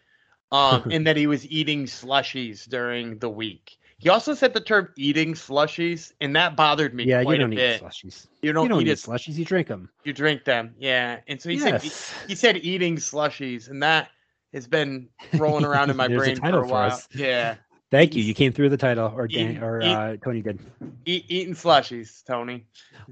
um, 0.52 0.84
and 0.90 1.06
that 1.06 1.16
he 1.16 1.26
was 1.26 1.46
eating 1.50 1.86
slushies 1.86 2.68
during 2.68 3.18
the 3.18 3.28
week. 3.30 3.78
He 3.98 4.10
also 4.10 4.34
said 4.34 4.52
the 4.52 4.60
term 4.60 4.90
"eating 4.96 5.32
slushies," 5.34 6.12
and 6.20 6.36
that 6.36 6.54
bothered 6.54 6.94
me 6.94 7.04
Yeah, 7.04 7.22
you 7.22 7.36
don't 7.38 7.52
eat 7.54 7.56
bit. 7.56 7.82
slushies. 7.82 8.26
You 8.42 8.52
don't, 8.52 8.64
you 8.64 8.68
don't 8.68 8.82
eat 8.82 8.88
eat 8.88 8.98
slushies. 8.98 9.36
You 9.36 9.44
drink 9.46 9.68
them. 9.68 9.88
you 10.04 10.12
drink 10.12 10.44
them. 10.44 10.74
Yeah, 10.78 11.20
and 11.26 11.40
so 11.40 11.48
he 11.48 11.58
said 11.58 11.82
yes. 11.82 12.12
he 12.28 12.34
said 12.34 12.58
eating 12.58 12.96
slushies, 12.96 13.70
and 13.70 13.82
that 13.82 14.10
has 14.52 14.66
been 14.66 15.08
rolling 15.34 15.64
around 15.64 15.90
in 15.90 15.96
my 15.96 16.08
brain 16.16 16.36
for 16.36 16.46
a 16.48 16.52
for 16.52 16.64
while. 16.66 16.90
us. 16.92 17.08
Yeah, 17.14 17.56
Thank 17.96 18.14
you. 18.14 18.22
You 18.22 18.34
came 18.34 18.52
through 18.52 18.68
the 18.68 18.76
title, 18.76 19.10
or 19.16 19.26
Dan, 19.26 19.56
Eat- 19.56 19.62
or 19.62 19.80
eat- 19.80 19.84
uh, 19.86 20.16
Tony 20.22 20.42
did. 20.42 20.58
eat, 21.06 21.24
eating 21.28 21.54
slushies, 21.54 22.22
Tony. 22.26 22.66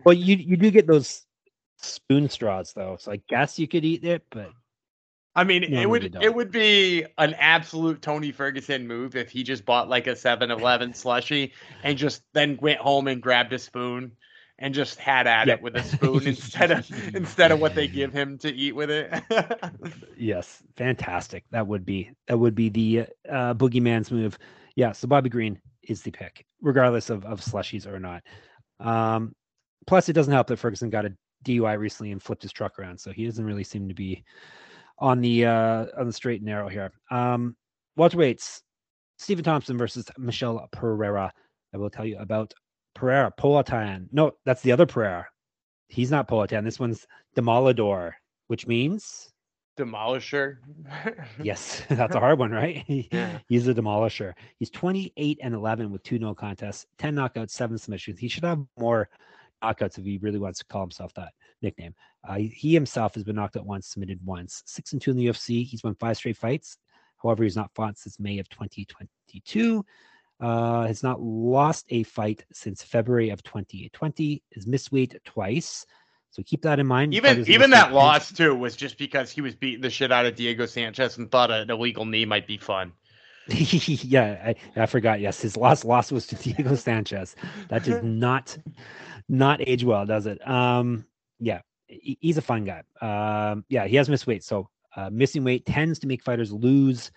Well, 0.04 0.12
you 0.14 0.36
you 0.36 0.58
do 0.58 0.70
get 0.70 0.86
those 0.86 1.22
spoon 1.78 2.28
straws 2.28 2.74
though, 2.74 2.96
so 3.00 3.12
I 3.12 3.20
guess 3.28 3.58
you 3.58 3.66
could 3.66 3.84
eat 3.84 4.04
it, 4.04 4.24
but 4.30 4.50
I 5.34 5.44
mean, 5.44 5.64
No, 5.70 5.80
it 5.80 5.88
would 5.88 6.16
it 6.20 6.34
would 6.34 6.50
be 6.50 7.04
an 7.16 7.32
absolute 7.38 8.02
Tony 8.02 8.30
Ferguson 8.30 8.86
move 8.86 9.16
if 9.16 9.30
he 9.30 9.42
just 9.42 9.64
bought 9.64 9.88
like 9.88 10.06
a 10.06 10.12
7-Eleven 10.12 10.92
slushy 10.92 11.52
and 11.82 11.96
just 11.96 12.22
then 12.34 12.58
went 12.60 12.78
home 12.78 13.08
and 13.08 13.22
grabbed 13.22 13.52
a 13.54 13.58
spoon 13.58 14.12
and 14.58 14.72
just 14.74 14.98
had 15.00 15.26
at 15.26 15.46
Yep. 15.48 15.58
it 15.58 15.62
with 15.62 15.76
a 15.76 15.82
spoon 15.82 16.26
instead 16.26 16.70
of 16.70 16.88
instead 17.14 17.52
of 17.52 17.58
what 17.60 17.74
they 17.74 17.88
give 17.88 18.12
him 18.12 18.36
to 18.38 18.52
eat 18.54 18.76
with 18.76 18.90
it. 18.90 19.10
yes, 20.16 20.62
fantastic. 20.76 21.44
That 21.52 21.66
would 21.66 21.84
be 21.86 22.10
that 22.28 22.38
would 22.38 22.54
be 22.54 22.68
the 22.68 23.06
uh, 23.28 23.54
boogeyman's 23.54 24.10
move. 24.10 24.38
Yeah, 24.76 24.92
so 24.92 25.06
Bobby 25.06 25.30
Green 25.30 25.60
is 25.82 26.02
the 26.02 26.10
pick, 26.10 26.44
regardless 26.60 27.10
of 27.10 27.24
of 27.24 27.40
slushies 27.40 27.86
or 27.86 28.00
not. 28.00 28.22
Um, 28.80 29.34
plus, 29.86 30.08
it 30.08 30.14
doesn't 30.14 30.32
help 30.32 30.48
that 30.48 30.58
Ferguson 30.58 30.90
got 30.90 31.06
a 31.06 31.14
DUI 31.44 31.78
recently 31.78 32.12
and 32.12 32.22
flipped 32.22 32.42
his 32.42 32.52
truck 32.52 32.78
around, 32.78 32.98
so 32.98 33.12
he 33.12 33.24
doesn't 33.24 33.44
really 33.44 33.64
seem 33.64 33.88
to 33.88 33.94
be 33.94 34.24
on 34.98 35.20
the 35.20 35.46
uh 35.46 35.86
on 35.98 36.06
the 36.06 36.12
straight 36.12 36.40
and 36.40 36.46
narrow 36.46 36.68
here. 36.68 36.90
Um, 37.10 37.56
welterweights: 37.98 38.60
Stephen 39.18 39.44
Thompson 39.44 39.78
versus 39.78 40.06
Michel 40.18 40.66
Pereira. 40.72 41.32
I 41.72 41.76
will 41.76 41.90
tell 41.90 42.06
you 42.06 42.18
about 42.18 42.52
Pereira 42.94 43.32
Poatan. 43.38 44.06
No, 44.12 44.32
that's 44.44 44.62
the 44.62 44.72
other 44.72 44.86
Pereira. 44.86 45.26
He's 45.88 46.10
not 46.10 46.28
Poatan. 46.28 46.64
This 46.64 46.80
one's 46.80 47.06
Demolador, 47.36 48.12
which 48.46 48.66
means 48.66 49.32
Demolisher. 49.76 50.58
yes, 51.42 51.82
that's 51.90 52.14
a 52.14 52.20
hard 52.20 52.38
one, 52.38 52.52
right? 52.52 52.84
Yeah. 53.12 53.38
He's 53.48 53.68
a 53.68 53.74
demolisher. 53.74 54.34
He's 54.58 54.70
28 54.70 55.38
and 55.42 55.54
11 55.54 55.90
with 55.90 56.02
two 56.02 56.18
no 56.18 56.34
contests, 56.34 56.86
10 56.98 57.14
knockouts, 57.14 57.50
seven 57.50 57.78
submissions. 57.78 58.18
He 58.18 58.28
should 58.28 58.44
have 58.44 58.62
more 58.78 59.08
knockouts 59.62 59.98
if 59.98 60.04
he 60.04 60.18
really 60.18 60.38
wants 60.38 60.58
to 60.60 60.64
call 60.66 60.82
himself 60.82 61.12
that 61.14 61.32
nickname. 61.62 61.94
Uh, 62.26 62.34
he 62.36 62.72
himself 62.72 63.14
has 63.14 63.24
been 63.24 63.36
knocked 63.36 63.56
out 63.56 63.66
once, 63.66 63.88
submitted 63.88 64.20
once, 64.24 64.62
six 64.66 64.92
and 64.92 65.02
two 65.02 65.10
in 65.10 65.16
the 65.16 65.26
UFC. 65.26 65.64
He's 65.64 65.82
won 65.84 65.94
five 65.96 66.16
straight 66.16 66.36
fights. 66.36 66.78
However, 67.22 67.44
he's 67.44 67.56
not 67.56 67.70
fought 67.74 67.98
since 67.98 68.20
May 68.20 68.38
of 68.38 68.48
2022. 68.48 69.84
Uh, 70.40 70.86
has 70.86 71.02
not 71.02 71.20
lost 71.22 71.86
a 71.90 72.02
fight 72.02 72.44
since 72.52 72.82
February 72.82 73.30
of 73.30 73.42
2020. 73.44 74.42
Has 74.54 74.66
missed 74.66 74.92
weight 74.92 75.16
twice. 75.24 75.86
So 76.34 76.42
keep 76.44 76.62
that 76.62 76.80
in 76.80 76.88
mind. 76.88 77.14
Even 77.14 77.48
even 77.48 77.70
that 77.70 77.92
loss 77.92 78.32
too 78.32 78.56
was 78.56 78.74
just 78.74 78.98
because 78.98 79.30
he 79.30 79.40
was 79.40 79.54
beating 79.54 79.82
the 79.82 79.90
shit 79.90 80.10
out 80.10 80.26
of 80.26 80.34
Diego 80.34 80.66
Sanchez 80.66 81.16
and 81.16 81.30
thought 81.30 81.52
an 81.52 81.70
illegal 81.70 82.04
knee 82.04 82.24
might 82.24 82.48
be 82.48 82.58
fun. 82.58 82.92
yeah, 83.46 84.42
I, 84.76 84.82
I, 84.82 84.86
forgot. 84.86 85.20
Yes, 85.20 85.40
his 85.40 85.56
last 85.56 85.84
loss 85.84 86.10
was 86.10 86.26
to 86.28 86.34
Diego 86.42 86.74
Sanchez. 86.74 87.36
That 87.68 87.84
does 87.84 88.02
not 88.02 88.58
not 89.28 89.60
age 89.60 89.84
well, 89.84 90.06
does 90.06 90.26
it? 90.26 90.44
Um, 90.48 91.06
yeah, 91.38 91.60
he's 91.86 92.36
a 92.36 92.42
fun 92.42 92.64
guy. 92.64 92.82
Um, 93.00 93.64
yeah, 93.68 93.86
he 93.86 93.94
has 93.94 94.08
missed 94.08 94.26
weight, 94.26 94.42
so 94.42 94.68
uh, 94.96 95.10
missing 95.10 95.44
weight 95.44 95.64
tends 95.66 96.00
to 96.00 96.08
make 96.08 96.20
fighters 96.20 96.52
lose 96.52 97.12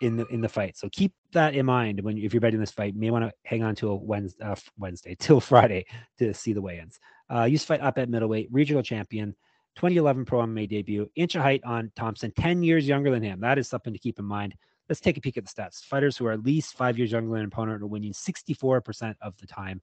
in 0.00 0.16
the 0.16 0.26
in 0.26 0.40
the 0.40 0.48
fight. 0.48 0.76
So 0.76 0.88
keep 0.90 1.12
that 1.32 1.54
in 1.54 1.66
mind 1.66 2.00
when 2.00 2.18
if 2.18 2.32
you're 2.32 2.40
betting 2.40 2.60
this 2.60 2.70
fight. 2.70 2.94
You 2.94 3.00
may 3.00 3.10
want 3.10 3.24
to 3.24 3.32
hang 3.44 3.62
on 3.62 3.74
to 3.76 3.90
a 3.90 3.94
Wednesday, 3.96 4.44
uh, 4.44 4.56
Wednesday 4.78 5.16
till 5.18 5.40
Friday 5.40 5.86
to 6.18 6.32
see 6.34 6.52
the 6.52 6.62
weigh-ins. 6.62 6.98
Uh, 7.32 7.44
used 7.44 7.64
to 7.64 7.68
fight 7.68 7.80
up 7.80 7.98
at 7.98 8.08
middleweight, 8.08 8.48
regional 8.50 8.82
champion, 8.82 9.34
2011 9.76 10.24
pro 10.24 10.40
MMA 10.40 10.68
debut, 10.68 11.08
inch 11.14 11.34
of 11.34 11.42
height 11.42 11.62
on 11.64 11.92
Thompson, 11.94 12.32
10 12.36 12.62
years 12.62 12.88
younger 12.88 13.10
than 13.10 13.22
him. 13.22 13.40
That 13.40 13.58
is 13.58 13.68
something 13.68 13.92
to 13.92 13.98
keep 13.98 14.18
in 14.18 14.24
mind. 14.24 14.54
Let's 14.88 15.00
take 15.00 15.18
a 15.18 15.20
peek 15.20 15.36
at 15.36 15.44
the 15.44 15.50
stats. 15.50 15.84
Fighters 15.84 16.16
who 16.16 16.26
are 16.26 16.32
at 16.32 16.42
least 16.42 16.74
five 16.74 16.96
years 16.96 17.12
younger 17.12 17.30
than 17.30 17.40
an 17.40 17.46
opponent 17.46 17.82
are 17.82 17.86
winning 17.86 18.12
64% 18.12 19.14
of 19.20 19.36
the 19.38 19.46
time. 19.46 19.82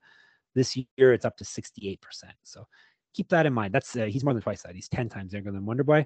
This 0.56 0.76
year, 0.76 1.14
it's 1.14 1.26
up 1.26 1.38
to 1.38 1.44
68%. 1.44 1.98
So 2.44 2.66
keep 3.14 3.30
that 3.30 3.46
in 3.46 3.54
mind. 3.54 3.74
That's 3.74 3.96
uh, 3.96 4.06
he's 4.06 4.24
more 4.24 4.34
than 4.34 4.42
twice 4.42 4.64
that. 4.64 4.76
He's 4.76 4.90
10 4.90 5.10
times 5.10 5.34
younger 5.34 5.52
than 5.52 5.62
Wonderboy. 5.62 6.06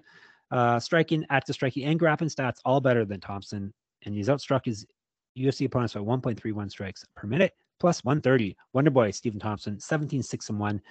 Uh, 0.51 0.79
striking, 0.79 1.25
active 1.29 1.55
striking, 1.55 1.85
and 1.85 1.99
grappling 1.99 2.29
stats 2.29 2.57
all 2.65 2.81
better 2.81 3.05
than 3.05 3.19
Thompson, 3.19 3.73
and 4.05 4.15
he's 4.15 4.27
outstruck 4.27 4.65
his 4.65 4.85
UFC 5.37 5.65
opponents 5.65 5.93
by 5.93 5.99
1.31 5.99 6.69
strikes 6.69 7.05
per 7.15 7.27
minute, 7.27 7.53
plus 7.79 8.03
130. 8.03 8.55
Wonderboy 8.75 9.13
Stephen 9.13 9.39
Thompson, 9.39 9.79
17 9.79 10.23
6 10.23 10.49
and 10.49 10.59
1, 10.59 10.81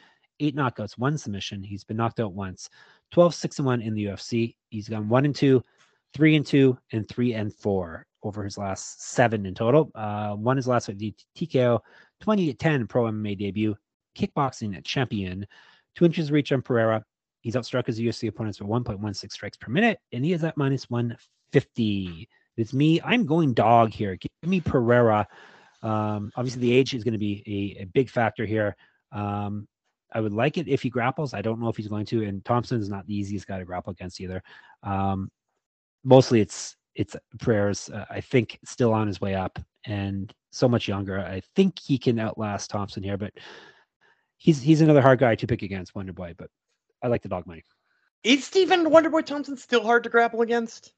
eight 0.40 0.56
knockouts, 0.56 0.98
won 0.98 1.18
submission. 1.18 1.62
He's 1.62 1.84
been 1.84 1.96
knocked 1.96 2.20
out 2.20 2.32
once, 2.32 2.68
12 3.12 3.34
6 3.34 3.58
and 3.58 3.66
1 3.66 3.82
in 3.82 3.94
the 3.94 4.04
UFC. 4.06 4.54
He's 4.70 4.88
gone 4.88 5.08
1 5.08 5.24
and 5.24 5.34
2, 5.34 5.62
3 6.14 6.36
and 6.36 6.46
2, 6.46 6.78
and 6.92 7.08
3 7.08 7.34
and 7.34 7.54
4 7.54 8.06
over 8.22 8.44
his 8.44 8.58
last 8.58 9.02
seven 9.02 9.46
in 9.46 9.54
total. 9.54 9.90
Uh, 9.94 10.34
one 10.34 10.56
his 10.56 10.66
last 10.66 10.86
fight, 10.86 10.98
TKO, 11.36 11.80
20 12.20 12.54
10 12.54 12.86
pro 12.86 13.04
MMA 13.04 13.38
debut, 13.38 13.76
kickboxing 14.16 14.82
champion, 14.84 15.46
two 15.94 16.04
inches 16.04 16.32
reach 16.32 16.50
on 16.50 16.62
Pereira, 16.62 17.04
He's 17.40 17.54
outstruck 17.54 17.86
his 17.86 17.98
UFC 17.98 18.28
opponents 18.28 18.58
by 18.58 18.66
1.16 18.66 19.30
strikes 19.30 19.56
per 19.56 19.70
minute, 19.70 19.98
and 20.12 20.24
he 20.24 20.32
is 20.32 20.44
at 20.44 20.56
minus 20.56 20.90
150. 20.90 22.28
It's 22.58 22.74
me. 22.74 23.00
I'm 23.02 23.24
going 23.24 23.54
dog 23.54 23.92
here. 23.92 24.16
Give 24.16 24.50
me 24.50 24.60
Pereira. 24.60 25.26
Um, 25.82 26.32
obviously, 26.36 26.62
the 26.62 26.72
age 26.72 26.92
is 26.92 27.04
going 27.04 27.12
to 27.12 27.18
be 27.18 27.76
a, 27.78 27.82
a, 27.82 27.84
big 27.86 28.10
factor 28.10 28.44
here. 28.44 28.74
Um, 29.12 29.68
I 30.12 30.20
would 30.20 30.32
like 30.32 30.58
it 30.58 30.66
if 30.66 30.82
he 30.82 30.90
grapples. 30.90 31.34
I 31.34 31.40
don't 31.40 31.60
know 31.60 31.68
if 31.68 31.76
he's 31.76 31.86
going 31.86 32.06
to, 32.06 32.24
and 32.24 32.44
Thompson 32.44 32.80
is 32.80 32.88
not 32.88 33.06
the 33.06 33.14
easiest 33.14 33.46
guy 33.46 33.58
to 33.58 33.64
grapple 33.64 33.92
against 33.92 34.20
either. 34.20 34.42
Um, 34.82 35.30
mostly, 36.02 36.40
it's 36.40 36.76
it's 36.96 37.14
Pereira's. 37.38 37.90
Uh, 37.90 38.06
I 38.10 38.20
think 38.20 38.58
still 38.64 38.92
on 38.92 39.06
his 39.06 39.20
way 39.20 39.36
up 39.36 39.58
and 39.86 40.34
so 40.50 40.68
much 40.68 40.88
younger. 40.88 41.20
I 41.20 41.42
think 41.54 41.78
he 41.78 41.96
can 41.96 42.18
outlast 42.18 42.70
Thompson 42.70 43.04
here, 43.04 43.16
but 43.16 43.32
he's 44.36 44.60
he's 44.60 44.80
another 44.80 45.02
hard 45.02 45.20
guy 45.20 45.36
to 45.36 45.46
pick 45.46 45.62
against 45.62 45.94
Wonderboy. 45.94 46.36
But 46.36 46.50
I 47.04 47.06
like 47.06 47.22
the 47.22 47.28
dog 47.28 47.46
money. 47.46 47.62
Is 48.24 48.44
Stephen 48.44 48.86
Wonderboy 48.86 49.26
Thompson 49.26 49.56
still 49.56 49.84
hard 49.84 50.02
to 50.02 50.10
grapple 50.10 50.40
against? 50.40 50.92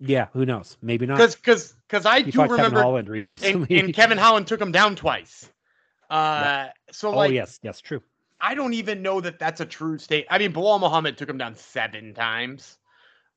Yeah, 0.00 0.28
who 0.32 0.46
knows? 0.46 0.78
Maybe 0.80 1.06
not. 1.06 1.18
Because 1.18 1.36
because 1.36 1.74
because 1.86 2.06
I 2.06 2.22
he 2.22 2.30
do 2.30 2.42
remember 2.42 2.56
Kevin 2.56 2.78
Holland 2.78 3.28
and, 3.42 3.70
and, 3.70 3.94
Kevin 3.94 4.18
Holland 4.18 4.46
took 4.46 4.60
him 4.60 4.72
down 4.72 4.96
twice. 4.96 5.50
Uh, 6.08 6.14
yeah. 6.14 6.70
so 6.90 7.12
oh, 7.12 7.16
like, 7.16 7.32
yes, 7.32 7.60
yes, 7.62 7.80
true. 7.80 8.02
I 8.40 8.54
don't 8.54 8.72
even 8.72 9.02
know 9.02 9.20
that 9.20 9.38
that's 9.38 9.60
a 9.60 9.66
true 9.66 9.98
state. 9.98 10.26
I 10.30 10.38
mean, 10.38 10.52
Belal 10.52 10.80
Muhammad 10.80 11.18
took 11.18 11.28
him 11.28 11.36
down 11.36 11.54
seven 11.54 12.14
times. 12.14 12.78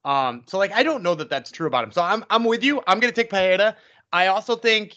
Um, 0.05 0.43
so 0.47 0.57
like, 0.57 0.71
I 0.71 0.83
don't 0.83 1.03
know 1.03 1.15
that 1.15 1.29
that's 1.29 1.51
true 1.51 1.67
about 1.67 1.83
him. 1.83 1.91
So 1.91 2.01
I'm 2.01 2.23
I'm 2.29 2.45
with 2.45 2.63
you. 2.63 2.81
I'm 2.87 2.99
gonna 2.99 3.11
take 3.11 3.29
Pereira. 3.29 3.75
I 4.13 4.27
also 4.27 4.55
think 4.55 4.95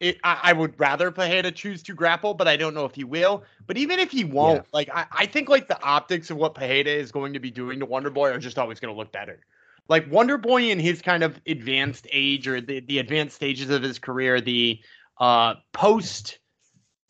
it, 0.00 0.18
I, 0.22 0.40
I, 0.42 0.52
would 0.52 0.78
rather 0.78 1.10
Pereira 1.10 1.50
choose 1.52 1.82
to 1.84 1.94
grapple, 1.94 2.34
but 2.34 2.48
I 2.48 2.56
don't 2.56 2.74
know 2.74 2.84
if 2.84 2.94
he 2.94 3.04
will. 3.04 3.44
But 3.66 3.78
even 3.78 3.98
if 3.98 4.10
he 4.10 4.24
won't, 4.24 4.64
yeah. 4.64 4.70
like 4.72 4.90
I, 4.92 5.06
I 5.10 5.26
think 5.26 5.48
like 5.48 5.68
the 5.68 5.80
optics 5.82 6.30
of 6.30 6.36
what 6.36 6.54
Pereira 6.54 6.90
is 6.90 7.12
going 7.12 7.32
to 7.32 7.38
be 7.38 7.50
doing 7.50 7.80
to 7.80 7.86
Wonder 7.86 8.10
Boy 8.10 8.30
are 8.30 8.38
just 8.38 8.58
always 8.58 8.80
going 8.80 8.92
to 8.92 8.98
look 8.98 9.12
better. 9.12 9.40
Like 9.88 10.10
Wonder 10.10 10.38
Boy 10.38 10.70
in 10.70 10.78
his 10.78 11.02
kind 11.02 11.22
of 11.22 11.40
advanced 11.46 12.06
age 12.12 12.48
or 12.48 12.60
the, 12.60 12.80
the 12.80 12.98
advanced 12.98 13.36
stages 13.36 13.70
of 13.70 13.82
his 13.82 13.98
career, 13.98 14.40
the 14.40 14.80
uh, 15.18 15.54
post 15.72 16.38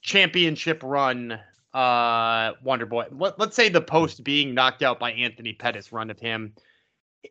championship 0.02 0.82
run 0.82 1.38
uh, 1.74 2.52
Wonder 2.62 2.86
Boy. 2.86 3.06
Let, 3.10 3.38
let's 3.38 3.56
say 3.56 3.68
the 3.68 3.80
post 3.80 4.24
being 4.24 4.54
knocked 4.54 4.82
out 4.82 4.98
by 4.98 5.12
Anthony 5.12 5.52
Pettis 5.52 5.92
run 5.92 6.10
of 6.10 6.18
him 6.18 6.54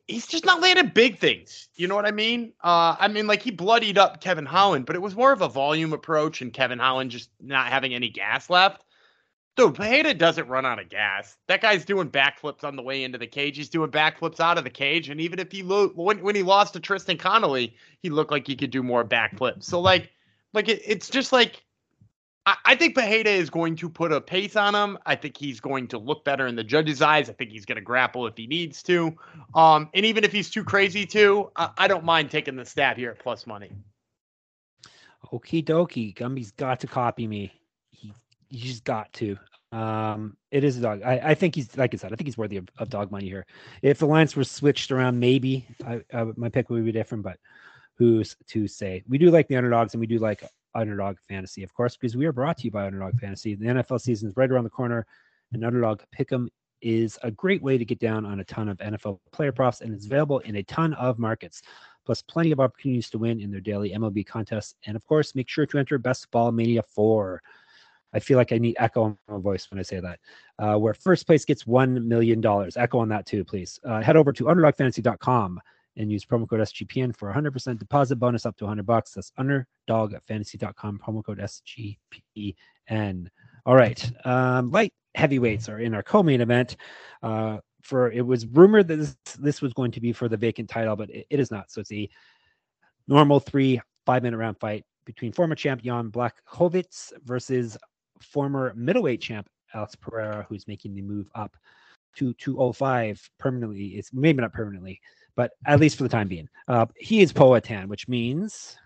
he's 0.07 0.27
just 0.27 0.45
not 0.45 0.61
landing 0.61 0.91
big 0.93 1.19
things. 1.19 1.69
You 1.75 1.87
know 1.87 1.95
what 1.95 2.05
I 2.05 2.11
mean? 2.11 2.53
Uh, 2.63 2.95
I 2.99 3.07
mean, 3.07 3.27
like 3.27 3.41
he 3.41 3.51
bloodied 3.51 3.97
up 3.97 4.21
Kevin 4.21 4.45
Holland, 4.45 4.85
but 4.85 4.95
it 4.95 5.01
was 5.01 5.15
more 5.15 5.31
of 5.31 5.41
a 5.41 5.47
volume 5.47 5.93
approach, 5.93 6.41
and 6.41 6.53
Kevin 6.53 6.79
Holland 6.79 7.11
just 7.11 7.29
not 7.41 7.67
having 7.67 7.93
any 7.93 8.09
gas 8.09 8.49
left. 8.49 8.83
Dude, 9.55 9.75
Pereira 9.75 10.13
doesn't 10.13 10.49
run 10.49 10.65
out 10.65 10.79
of 10.79 10.89
gas. 10.89 11.37
That 11.47 11.61
guy's 11.61 11.85
doing 11.85 12.09
backflips 12.09 12.65
on 12.65 12.75
the 12.75 12.81
way 12.81 13.03
into 13.03 13.17
the 13.17 13.27
cage. 13.27 13.55
He's 13.55 13.69
doing 13.69 13.89
backflips 13.89 14.41
out 14.41 14.57
of 14.57 14.65
the 14.65 14.69
cage, 14.69 15.09
and 15.09 15.21
even 15.21 15.39
if 15.39 15.51
he 15.51 15.63
lo- 15.63 15.93
when 15.95 16.21
when 16.21 16.35
he 16.35 16.43
lost 16.43 16.73
to 16.73 16.81
Tristan 16.81 17.17
Connelly, 17.17 17.75
he 18.01 18.09
looked 18.09 18.31
like 18.31 18.45
he 18.45 18.55
could 18.55 18.71
do 18.71 18.83
more 18.83 19.05
backflips. 19.05 19.63
So 19.63 19.79
like, 19.79 20.11
like 20.53 20.67
it, 20.67 20.81
it's 20.85 21.09
just 21.09 21.31
like 21.31 21.63
I, 22.45 22.57
I 22.65 22.75
think 22.75 22.95
Pereira 22.95 23.29
is 23.29 23.49
going 23.49 23.75
to 23.77 23.89
put 23.89 24.11
a 24.11 24.21
pace 24.21 24.55
on 24.55 24.75
him. 24.75 24.97
I 25.05 25.15
think 25.15 25.37
he's 25.37 25.59
going 25.59 25.87
to 25.89 25.97
look 25.97 26.25
better 26.25 26.47
in 26.47 26.55
the 26.55 26.63
judge's 26.63 27.01
eyes. 27.01 27.29
I 27.29 27.33
think 27.33 27.51
he's 27.51 27.65
going 27.65 27.77
to 27.77 27.81
grapple 27.81 28.27
if 28.27 28.37
he 28.37 28.47
needs 28.47 28.83
to. 28.83 29.15
Um, 29.53 29.89
and 29.93 30.05
even 30.05 30.23
if 30.23 30.31
he's 30.31 30.49
too 30.49 30.63
crazy 30.63 31.05
to, 31.07 31.51
I, 31.55 31.69
I 31.77 31.87
don't 31.87 32.03
mind 32.03 32.29
taking 32.29 32.55
the 32.55 32.65
stab 32.65 32.97
here 32.97 33.11
at 33.11 33.19
plus 33.19 33.47
money. 33.47 33.71
Okie 35.31 35.63
dokie. 35.63 36.13
Gumby's 36.13 36.51
got 36.51 36.81
to 36.81 36.87
copy 36.87 37.27
me. 37.27 37.51
He 38.49 38.57
he's 38.57 38.79
got 38.81 39.11
to. 39.13 39.37
Um, 39.71 40.37
it 40.51 40.63
is 40.63 40.77
a 40.77 40.81
dog. 40.81 41.01
I, 41.03 41.19
I 41.19 41.35
think 41.35 41.55
he's 41.55 41.75
like 41.77 41.93
I 41.93 41.97
said. 41.97 42.13
I 42.13 42.15
think 42.15 42.27
he's 42.27 42.37
worthy 42.37 42.57
of, 42.57 42.67
of 42.77 42.89
dog 42.89 43.11
money 43.11 43.27
here. 43.27 43.45
If 43.81 43.99
the 43.99 44.07
lines 44.07 44.35
were 44.35 44.43
switched 44.43 44.91
around, 44.91 45.19
maybe 45.19 45.67
I, 45.85 46.01
I, 46.13 46.25
my 46.35 46.49
pick 46.49 46.69
would 46.69 46.85
be 46.85 46.91
different. 46.91 47.23
But 47.23 47.37
who's 47.95 48.35
to 48.47 48.67
say? 48.67 49.03
We 49.07 49.17
do 49.17 49.31
like 49.31 49.47
the 49.47 49.57
underdogs, 49.57 49.93
and 49.93 50.01
we 50.01 50.07
do 50.07 50.19
like 50.19 50.43
Underdog 50.75 51.17
Fantasy, 51.27 51.63
of 51.63 51.73
course, 51.73 51.97
because 51.97 52.15
we 52.15 52.25
are 52.25 52.31
brought 52.31 52.57
to 52.59 52.63
you 52.65 52.71
by 52.71 52.85
Underdog 52.85 53.19
Fantasy. 53.19 53.55
The 53.55 53.65
NFL 53.65 54.01
season 54.01 54.29
is 54.29 54.37
right 54.37 54.51
around 54.51 54.65
the 54.65 54.69
corner, 54.69 55.05
and 55.51 55.65
Underdog 55.65 56.01
Pick'em 56.17 56.47
is 56.81 57.17
a 57.23 57.31
great 57.31 57.63
way 57.63 57.77
to 57.77 57.85
get 57.85 57.99
down 57.99 58.25
on 58.25 58.39
a 58.39 58.43
ton 58.43 58.69
of 58.69 58.77
NFL 58.77 59.19
player 59.31 59.51
props, 59.51 59.81
and 59.81 59.93
it's 59.93 60.05
available 60.05 60.39
in 60.39 60.57
a 60.57 60.63
ton 60.63 60.93
of 60.93 61.17
markets, 61.17 61.61
plus 62.05 62.21
plenty 62.21 62.51
of 62.51 62.59
opportunities 62.59 63.09
to 63.09 63.17
win 63.17 63.39
in 63.39 63.49
their 63.49 63.61
daily 63.61 63.91
MLB 63.91 64.25
contests. 64.25 64.75
And 64.85 64.95
of 64.95 65.05
course, 65.05 65.33
make 65.33 65.49
sure 65.49 65.65
to 65.65 65.77
enter 65.79 65.97
Best 65.97 66.29
Ball 66.31 66.51
Mania 66.51 66.83
4. 66.83 67.41
I 68.15 68.19
feel 68.19 68.37
like 68.37 68.53
I 68.53 68.57
need 68.57 68.77
echo 68.79 69.07
in 69.07 69.17
my 69.27 69.37
voice 69.39 69.69
when 69.69 69.79
I 69.79 69.83
say 69.83 69.99
that. 69.99 70.19
Uh, 70.57 70.77
where 70.77 70.93
first 70.93 71.27
place 71.27 71.43
gets 71.43 71.65
$1 71.65 72.05
million. 72.05 72.43
Echo 72.77 72.99
on 72.99 73.09
that 73.09 73.25
too, 73.25 73.43
please. 73.43 73.77
Uh, 73.83 74.01
head 74.01 74.15
over 74.15 74.31
to 74.31 74.45
underdogfantasy.com 74.45 75.59
and 75.97 76.11
use 76.11 76.25
promo 76.25 76.47
code 76.47 76.61
SGPN 76.61 77.15
for 77.15 77.31
100% 77.31 77.77
deposit 77.77 78.15
bonus 78.15 78.45
up 78.45 78.55
to 78.57 78.63
100 78.63 78.85
bucks. 78.85 79.11
That's 79.11 79.31
underdogfantasy.com, 79.37 80.99
promo 81.05 81.23
code 81.25 81.39
SGPN. 81.39 83.27
All 83.65 83.75
right. 83.75 84.11
Um, 84.25 84.71
light 84.71 84.93
heavyweights 85.15 85.67
are 85.67 85.79
in 85.79 85.93
our 85.93 86.03
co-main 86.03 86.39
event. 86.39 86.77
Uh, 87.21 87.57
for 87.81 88.11
it 88.11 88.25
was 88.25 88.47
rumored 88.47 88.87
that 88.87 88.95
this, 88.95 89.15
this 89.37 89.61
was 89.61 89.73
going 89.73 89.91
to 89.91 90.01
be 90.01 90.11
for 90.11 90.27
the 90.27 90.37
vacant 90.37 90.69
title, 90.69 90.95
but 90.95 91.09
it, 91.09 91.27
it 91.29 91.39
is 91.39 91.51
not. 91.51 91.69
So 91.69 91.81
it's 91.81 91.91
a 91.91 92.09
normal 93.07 93.39
three 93.39 93.81
five 94.05 94.23
minute 94.23 94.37
round 94.37 94.57
fight 94.59 94.85
between 95.05 95.31
former 95.31 95.55
champ 95.55 95.83
Jan 95.83 96.09
Blachowicz 96.11 97.13
versus 97.23 97.77
former 98.25 98.73
middleweight 98.75 99.21
champ 99.21 99.47
Alex 99.73 99.95
Pereira, 99.95 100.45
who's 100.47 100.67
making 100.67 100.95
the 100.95 101.01
move 101.01 101.29
up 101.35 101.55
to 102.15 102.33
205 102.33 103.29
permanently. 103.37 103.87
It's 103.87 104.13
maybe 104.13 104.41
not 104.41 104.53
permanently, 104.53 105.01
but 105.35 105.51
at 105.65 105.79
least 105.79 105.97
for 105.97 106.03
the 106.03 106.09
time 106.09 106.27
being. 106.27 106.47
Uh, 106.67 106.85
he 106.97 107.21
is 107.21 107.33
Poatan, 107.33 107.87
which 107.87 108.07
means. 108.07 108.77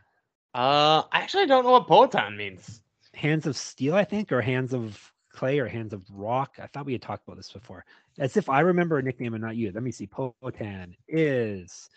Uh, 0.53 1.03
I 1.11 1.19
actually 1.19 1.45
don't 1.45 1.63
know 1.63 1.71
what 1.71 1.87
Poatan 1.87 2.35
means. 2.35 2.81
Hands 3.13 3.45
of 3.45 3.55
steel, 3.55 3.95
I 3.95 4.03
think, 4.03 4.31
or 4.31 4.41
hands 4.41 4.73
of 4.73 5.11
clay, 5.31 5.59
or 5.59 5.67
hands 5.67 5.93
of 5.93 6.03
rock. 6.11 6.57
I 6.61 6.67
thought 6.67 6.85
we 6.85 6.93
had 6.93 7.01
talked 7.01 7.27
about 7.27 7.37
this 7.37 7.51
before. 7.51 7.85
As 8.17 8.35
if 8.35 8.49
I 8.49 8.61
remember 8.61 8.97
a 8.97 9.03
nickname 9.03 9.33
and 9.35 9.43
not 9.43 9.55
you. 9.55 9.71
Let 9.71 9.83
me 9.83 9.91
see. 9.91 10.07
Poatan 10.07 10.95
is. 11.07 11.89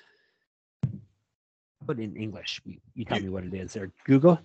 Put 1.86 1.98
in 1.98 2.14
English. 2.14 2.60
You, 2.64 2.76
you 2.94 3.04
tell 3.04 3.20
me 3.20 3.28
what 3.28 3.44
it 3.44 3.54
is. 3.54 3.72
There, 3.72 3.90
Google. 4.04 4.38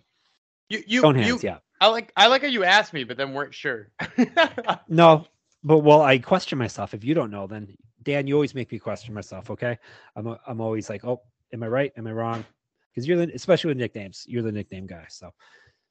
You 0.69 0.83
you 0.87 0.99
Stone 0.99 1.15
hands, 1.15 1.43
you, 1.43 1.49
yeah. 1.49 1.57
I 1.79 1.87
like 1.87 2.11
I 2.15 2.27
like 2.27 2.41
how 2.41 2.47
you 2.47 2.63
asked 2.63 2.93
me, 2.93 3.03
but 3.03 3.17
then 3.17 3.33
weren't 3.33 3.53
sure. 3.53 3.91
No, 4.87 5.27
but 5.63 5.79
well, 5.79 6.01
I 6.01 6.17
question 6.17 6.57
myself. 6.57 6.93
If 6.93 7.03
you 7.03 7.13
don't 7.13 7.31
know, 7.31 7.47
then 7.47 7.75
Dan, 8.03 8.25
you 8.27 8.35
always 8.35 8.55
make 8.55 8.71
me 8.71 8.79
question 8.79 9.13
myself. 9.13 9.51
Okay, 9.51 9.77
I'm 10.15 10.27
a, 10.27 10.39
I'm 10.47 10.61
always 10.61 10.89
like, 10.89 11.03
oh, 11.05 11.21
am 11.53 11.63
I 11.63 11.67
right? 11.67 11.91
Am 11.97 12.07
I 12.07 12.11
wrong? 12.11 12.45
Because 12.89 13.07
you're 13.07 13.17
the 13.17 13.33
especially 13.33 13.69
with 13.69 13.77
nicknames, 13.77 14.25
you're 14.27 14.43
the 14.43 14.51
nickname 14.51 14.87
guy. 14.87 15.05
So 15.09 15.31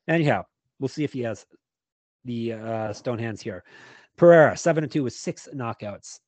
anyhow, 0.09 0.45
we'll 0.81 0.89
see 0.89 1.05
if 1.05 1.13
he 1.13 1.21
has 1.21 1.47
the 2.25 2.55
uh, 2.55 2.93
stone 2.93 3.19
hands 3.19 3.41
here. 3.41 3.65
Pereira 4.17 4.57
seven 4.57 4.83
and 4.83 4.93
two 4.93 5.05
with 5.05 5.13
six 5.13 5.49
knockouts. 5.55 6.21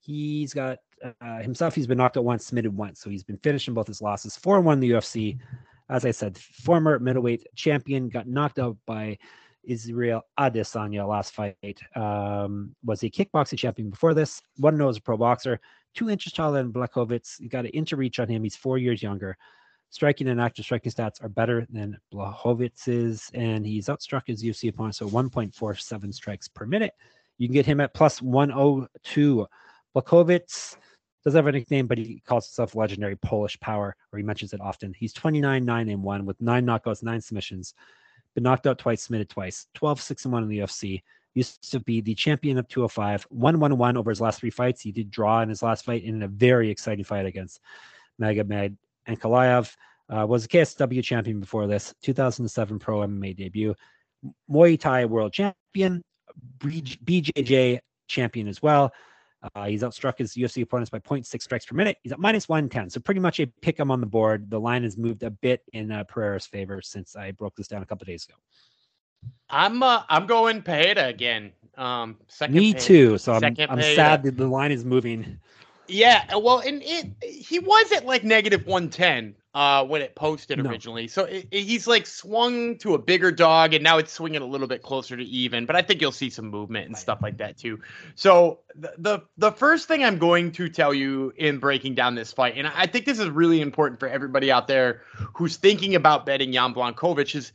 He's 0.00 0.52
got 0.52 0.78
uh, 1.20 1.38
himself. 1.38 1.74
He's 1.74 1.86
been 1.86 1.98
knocked 1.98 2.16
out 2.16 2.24
once, 2.24 2.46
submitted 2.46 2.76
once, 2.76 3.00
so 3.00 3.10
he's 3.10 3.24
been 3.24 3.38
finished 3.38 3.68
in 3.68 3.74
both 3.74 3.86
his 3.86 4.02
losses. 4.02 4.36
Four 4.36 4.56
and 4.56 4.66
one 4.66 4.74
in 4.74 4.80
the 4.80 4.90
UFC. 4.90 5.38
As 5.90 6.04
I 6.04 6.12
said, 6.12 6.38
former 6.38 6.98
middleweight 7.00 7.46
champion 7.56 8.08
got 8.08 8.28
knocked 8.28 8.60
out 8.60 8.76
by 8.86 9.18
Israel 9.64 10.22
Adesanya 10.38 11.06
last 11.06 11.34
fight. 11.34 11.80
Um, 11.96 12.74
was 12.84 13.02
a 13.02 13.10
kickboxing 13.10 13.58
champion 13.58 13.90
before 13.90 14.14
this. 14.14 14.40
One 14.56 14.78
knows 14.78 14.98
a 14.98 15.02
pro 15.02 15.16
boxer. 15.16 15.60
Two 15.94 16.08
inches 16.08 16.32
taller 16.32 16.62
than 16.62 16.72
Blachowicz. 16.72 17.40
You 17.40 17.48
got 17.48 17.64
an 17.64 17.72
inch 17.72 17.92
of 17.92 17.98
reach 17.98 18.20
on 18.20 18.28
him. 18.28 18.44
He's 18.44 18.56
four 18.56 18.78
years 18.78 19.02
younger. 19.02 19.36
Striking 19.90 20.28
and 20.28 20.40
active 20.40 20.64
striking 20.64 20.92
stats 20.92 21.22
are 21.22 21.28
better 21.28 21.66
than 21.70 21.98
Blachowicz's, 22.14 23.28
and 23.34 23.66
he's 23.66 23.86
outstruck 23.86 24.22
his 24.26 24.44
UFC 24.44 24.68
opponent, 24.68 24.94
so 24.94 25.08
1.47 25.08 26.14
strikes 26.14 26.46
per 26.46 26.64
minute. 26.64 26.92
You 27.38 27.48
can 27.48 27.54
get 27.54 27.66
him 27.66 27.80
at 27.80 27.92
plus 27.92 28.22
102. 28.22 29.46
Blachowicz 29.96 30.76
doesn't 31.24 31.36
have 31.36 31.46
a 31.46 31.52
nickname, 31.52 31.86
but 31.86 31.98
he 31.98 32.22
calls 32.26 32.46
himself 32.46 32.74
legendary 32.74 33.16
Polish 33.16 33.58
power, 33.60 33.94
or 34.12 34.18
he 34.18 34.24
mentions 34.24 34.52
it 34.52 34.60
often. 34.60 34.94
He's 34.98 35.12
29, 35.12 35.64
9 35.64 35.88
and 35.88 36.02
1 36.02 36.26
with 36.26 36.40
nine 36.40 36.64
knockouts, 36.64 37.02
nine 37.02 37.20
submissions. 37.20 37.74
Been 38.34 38.44
knocked 38.44 38.66
out 38.66 38.78
twice, 38.78 39.02
submitted 39.02 39.28
twice. 39.28 39.66
12, 39.74 40.00
6 40.00 40.24
and 40.24 40.32
1 40.32 40.42
in 40.44 40.48
the 40.48 40.58
UFC. 40.60 41.02
Used 41.34 41.70
to 41.70 41.80
be 41.80 42.00
the 42.00 42.14
champion 42.14 42.58
of 42.58 42.68
205. 42.68 43.26
1 43.30 43.60
1 43.60 43.78
1 43.78 43.96
over 43.96 44.10
his 44.10 44.20
last 44.20 44.40
three 44.40 44.50
fights. 44.50 44.80
He 44.80 44.92
did 44.92 45.10
draw 45.10 45.42
in 45.42 45.48
his 45.48 45.62
last 45.62 45.84
fight 45.84 46.04
in 46.04 46.22
a 46.22 46.28
very 46.28 46.70
exciting 46.70 47.04
fight 47.04 47.26
against 47.26 47.60
Magomed 48.20 48.76
Ankalaev. 49.08 49.74
Uh, 50.08 50.26
was 50.26 50.44
a 50.44 50.48
KSW 50.48 51.04
champion 51.04 51.38
before 51.38 51.68
this. 51.68 51.94
2007 52.02 52.78
pro 52.80 52.98
MMA 53.00 53.36
debut. 53.36 53.74
Muay 54.50 54.78
Thai 54.78 55.04
world 55.04 55.32
champion. 55.32 56.02
BJJ 56.58 57.78
champion 58.08 58.48
as 58.48 58.60
well. 58.60 58.92
Uh, 59.42 59.66
he's 59.66 59.82
outstruck 59.82 60.18
his 60.18 60.34
UFC 60.34 60.62
opponents 60.62 60.90
by 60.90 60.98
0.6 60.98 61.42
strikes 61.42 61.64
per 61.64 61.74
minute. 61.74 61.96
He's 62.02 62.12
at 62.12 62.18
minus 62.18 62.48
110. 62.48 62.90
So 62.90 63.00
pretty 63.00 63.20
much 63.20 63.40
a 63.40 63.46
pick'em 63.46 63.90
on 63.90 64.00
the 64.00 64.06
board. 64.06 64.50
The 64.50 64.60
line 64.60 64.82
has 64.82 64.98
moved 64.98 65.22
a 65.22 65.30
bit 65.30 65.62
in 65.72 65.90
uh, 65.90 66.04
Pereira's 66.04 66.46
favor 66.46 66.82
since 66.82 67.16
I 67.16 67.30
broke 67.32 67.56
this 67.56 67.66
down 67.66 67.82
a 67.82 67.86
couple 67.86 68.04
days 68.04 68.26
ago. 68.26 68.34
I'm 69.48 69.82
uh, 69.82 70.02
I'm 70.08 70.26
going 70.26 70.62
Pereira 70.62 71.06
again. 71.06 71.52
Um, 71.76 72.16
second. 72.28 72.54
Me 72.54 72.72
Pereira. 72.72 72.86
too. 72.86 73.18
So 73.18 73.32
I'm, 73.32 73.40
Second 73.40 73.70
I'm 73.70 73.82
sad 73.82 74.22
that 74.24 74.36
the 74.36 74.46
line 74.46 74.72
is 74.72 74.84
moving. 74.84 75.38
Yeah, 75.88 76.36
well, 76.36 76.60
and 76.60 76.82
it 76.84 77.10
he 77.22 77.58
was 77.58 77.92
at 77.92 78.06
like 78.06 78.24
negative 78.24 78.66
one 78.66 78.88
ten 78.88 79.34
uh 79.52 79.84
when 79.84 80.00
it 80.00 80.14
posted 80.14 80.62
No. 80.62 80.70
originally, 80.70 81.08
so 81.08 81.24
it, 81.24 81.48
it- 81.50 81.64
he's 81.64 81.86
like 81.88 82.06
swung 82.06 82.78
to 82.78 82.94
a 82.94 82.98
bigger 82.98 83.32
dog, 83.32 83.74
and 83.74 83.82
now 83.82 83.98
it's 83.98 84.12
swinging 84.12 84.42
a 84.42 84.46
little 84.46 84.68
bit 84.68 84.82
closer 84.82 85.16
to 85.16 85.24
even. 85.24 85.66
But 85.66 85.74
I 85.76 85.82
think 85.82 86.00
you'll 86.00 86.12
see 86.12 86.30
some 86.30 86.46
movement 86.46 86.86
and 86.86 86.96
stuff 86.96 87.18
like 87.22 87.38
that 87.38 87.56
too. 87.58 87.80
So 88.14 88.60
the 88.76 88.92
the, 88.98 89.20
the 89.38 89.50
first 89.52 89.88
thing 89.88 90.04
I'm 90.04 90.18
going 90.18 90.52
to 90.52 90.68
tell 90.68 90.94
you 90.94 91.32
in 91.36 91.58
breaking 91.58 91.94
down 91.96 92.14
this 92.14 92.32
fight, 92.32 92.54
and 92.56 92.68
I 92.68 92.86
think 92.86 93.06
this 93.06 93.18
is 93.18 93.28
really 93.28 93.60
important 93.60 93.98
for 93.98 94.08
everybody 94.08 94.52
out 94.52 94.68
there 94.68 95.02
who's 95.34 95.56
thinking 95.56 95.96
about 95.96 96.24
betting 96.26 96.52
Jan 96.52 96.72
Blachowicz 96.74 97.34
is. 97.34 97.52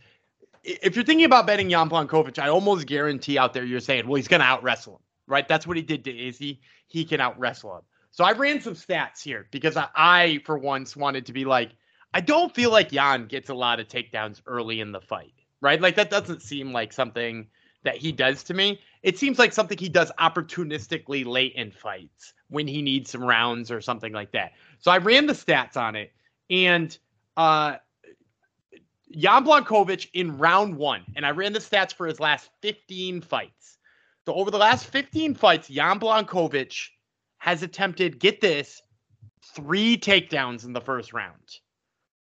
If 0.64 0.96
you're 0.96 1.06
thinking 1.06 1.26
about 1.26 1.46
betting 1.46 1.70
Jan 1.70 1.90
Blachowicz, 1.90 2.40
I 2.40 2.50
almost 2.50 2.88
guarantee 2.88 3.38
out 3.38 3.54
there 3.54 3.64
you're 3.64 3.80
saying, 3.80 4.08
well, 4.08 4.16
he's 4.16 4.28
going 4.28 4.40
to 4.40 4.48
out 4.48 4.64
wrestle 4.64 4.96
him, 4.96 5.02
right? 5.28 5.48
That's 5.48 5.68
what 5.68 5.78
he 5.78 5.84
did 5.84 6.04
to 6.06 6.28
Izzy. 6.28 6.60
He 6.88 7.06
can 7.06 7.22
out 7.22 7.40
wrestle 7.40 7.76
him. 7.78 7.84
So 8.10 8.24
I 8.24 8.32
ran 8.32 8.60
some 8.62 8.74
stats 8.74 9.22
here 9.22 9.48
because 9.52 9.78
I, 9.78 9.88
I, 9.96 10.42
for 10.44 10.58
once, 10.58 10.96
wanted 10.96 11.28
to 11.28 11.34
be 11.34 11.46
like, 11.46 11.70
I 12.16 12.22
don't 12.22 12.56
feel 12.56 12.72
like 12.72 12.92
Jan 12.92 13.26
gets 13.26 13.50
a 13.50 13.54
lot 13.54 13.82
of 13.82 13.90
takedowns 13.90 14.42
early 14.48 14.80
in 14.80 14.94
the 14.94 15.02
fight, 15.02 15.34
right? 15.60 15.82
Like 15.82 15.98
that 15.98 16.10
doesn't 16.10 16.42
seem 16.42 16.72
like 16.72 16.94
something 16.94 17.46
that 17.84 17.98
he 17.98 18.14
does 18.14 18.42
to 18.44 18.54
me. 18.54 18.80
It 19.04 19.20
seems 19.20 19.38
like 19.38 19.52
something 19.52 19.78
he 19.78 19.90
does 19.90 20.14
opportunistically 20.18 21.26
late 21.26 21.52
in 21.56 21.72
fights 21.72 22.34
when 22.48 22.70
he 22.70 22.82
needs 22.82 23.10
some 23.12 23.22
rounds 23.22 23.70
or 23.70 23.82
something 23.82 24.14
like 24.14 24.32
that. 24.32 24.54
So 24.80 24.92
I 24.92 25.00
ran 25.00 25.26
the 25.26 25.34
stats 25.34 25.76
on 25.76 25.98
it, 25.98 26.14
and 26.50 26.98
uh, 27.36 27.76
Jan 29.18 29.44
Blachowicz 29.44 30.08
in 30.14 30.38
round 30.38 30.78
one, 30.78 31.04
and 31.18 31.26
I 31.26 31.32
ran 31.32 31.52
the 31.52 31.60
stats 31.60 31.94
for 31.94 32.08
his 32.08 32.22
last 32.22 32.50
15 32.62 33.20
fights. 33.20 33.78
So 34.26 34.34
over 34.36 34.52
the 34.52 34.58
last 34.58 34.86
15 34.86 35.36
fights, 35.36 35.68
Jan 35.68 36.00
Blachowicz 36.00 36.88
has 37.40 37.62
attempted, 37.62 38.20
get 38.20 38.40
this, 38.40 38.82
three 39.54 39.98
takedowns 39.98 40.64
in 40.64 40.72
the 40.72 40.80
first 40.80 41.12
round. 41.12 41.60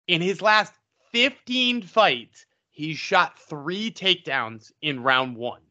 In 0.09 0.21
his 0.21 0.41
last 0.41 0.73
15 1.13 1.83
fights, 1.83 2.47
he's 2.71 2.99
shot 2.99 3.39
three 3.39 3.91
takedowns 3.91 4.73
in 4.83 5.03
round 5.03 5.37
one, 5.37 5.63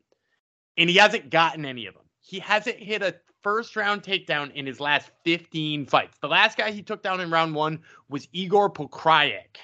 and 0.78 0.90
he 0.90 0.98
hasn't 0.98 1.30
gotten 1.30 1.66
any 1.66 1.86
of 1.86 1.94
them. 1.94 2.04
He 2.20 2.40
hasn't 2.40 2.78
hit 2.78 3.02
a 3.02 3.16
first 3.44 3.76
round 3.76 4.02
takedown 4.02 4.52
in 4.54 4.66
his 4.66 4.80
last 4.80 5.12
15 5.24 5.86
fights. 5.86 6.18
The 6.20 6.28
last 6.28 6.58
guy 6.58 6.72
he 6.72 6.82
took 6.82 7.04
down 7.04 7.22
in 7.22 7.30
round 7.30 7.54
one 7.54 7.80
was 8.10 8.28
Igor 8.34 8.72
Pokrajac, 8.72 9.58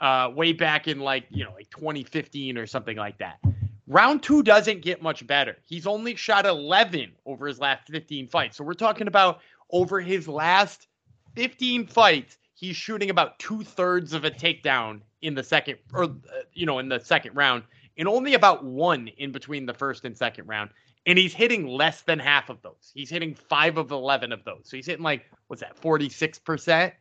uh, 0.00 0.30
way 0.34 0.52
back 0.52 0.88
in 0.88 0.98
like, 0.98 1.26
you 1.30 1.44
know, 1.44 1.52
like 1.52 1.70
2015 1.70 2.58
or 2.58 2.66
something 2.66 2.96
like 2.96 3.16
that. 3.18 3.38
Round 3.86 4.22
two 4.22 4.42
doesn't 4.42 4.82
get 4.82 5.02
much 5.02 5.26
better. 5.26 5.56
He's 5.64 5.86
only 5.86 6.16
shot 6.16 6.46
11 6.46 7.12
over 7.24 7.46
his 7.46 7.60
last 7.60 7.88
15 7.88 8.26
fights. 8.26 8.56
So 8.56 8.64
we're 8.64 8.74
talking 8.74 9.06
about 9.06 9.40
over 9.70 10.00
his 10.00 10.28
last 10.28 10.88
15 11.36 11.86
fights, 11.86 12.38
he's 12.58 12.76
shooting 12.76 13.08
about 13.08 13.38
two 13.38 13.62
thirds 13.62 14.12
of 14.12 14.24
a 14.24 14.30
takedown 14.30 15.00
in 15.22 15.34
the 15.34 15.44
second, 15.44 15.78
or, 15.94 16.08
you 16.52 16.66
know, 16.66 16.80
in 16.80 16.88
the 16.88 16.98
second 16.98 17.36
round, 17.36 17.62
and 17.96 18.08
only 18.08 18.34
about 18.34 18.64
one 18.64 19.08
in 19.16 19.30
between 19.30 19.64
the 19.64 19.74
first 19.74 20.04
and 20.04 20.16
second 20.16 20.46
round. 20.46 20.70
And 21.06 21.16
he's 21.16 21.32
hitting 21.32 21.68
less 21.68 22.02
than 22.02 22.18
half 22.18 22.50
of 22.50 22.60
those. 22.62 22.90
He's 22.92 23.10
hitting 23.10 23.34
five 23.34 23.78
of 23.78 23.92
11 23.92 24.32
of 24.32 24.44
those. 24.44 24.62
So 24.64 24.76
he's 24.76 24.86
hitting 24.86 25.04
like, 25.04 25.24
what's 25.46 25.62
that, 25.62 25.80
46%? 25.80 26.92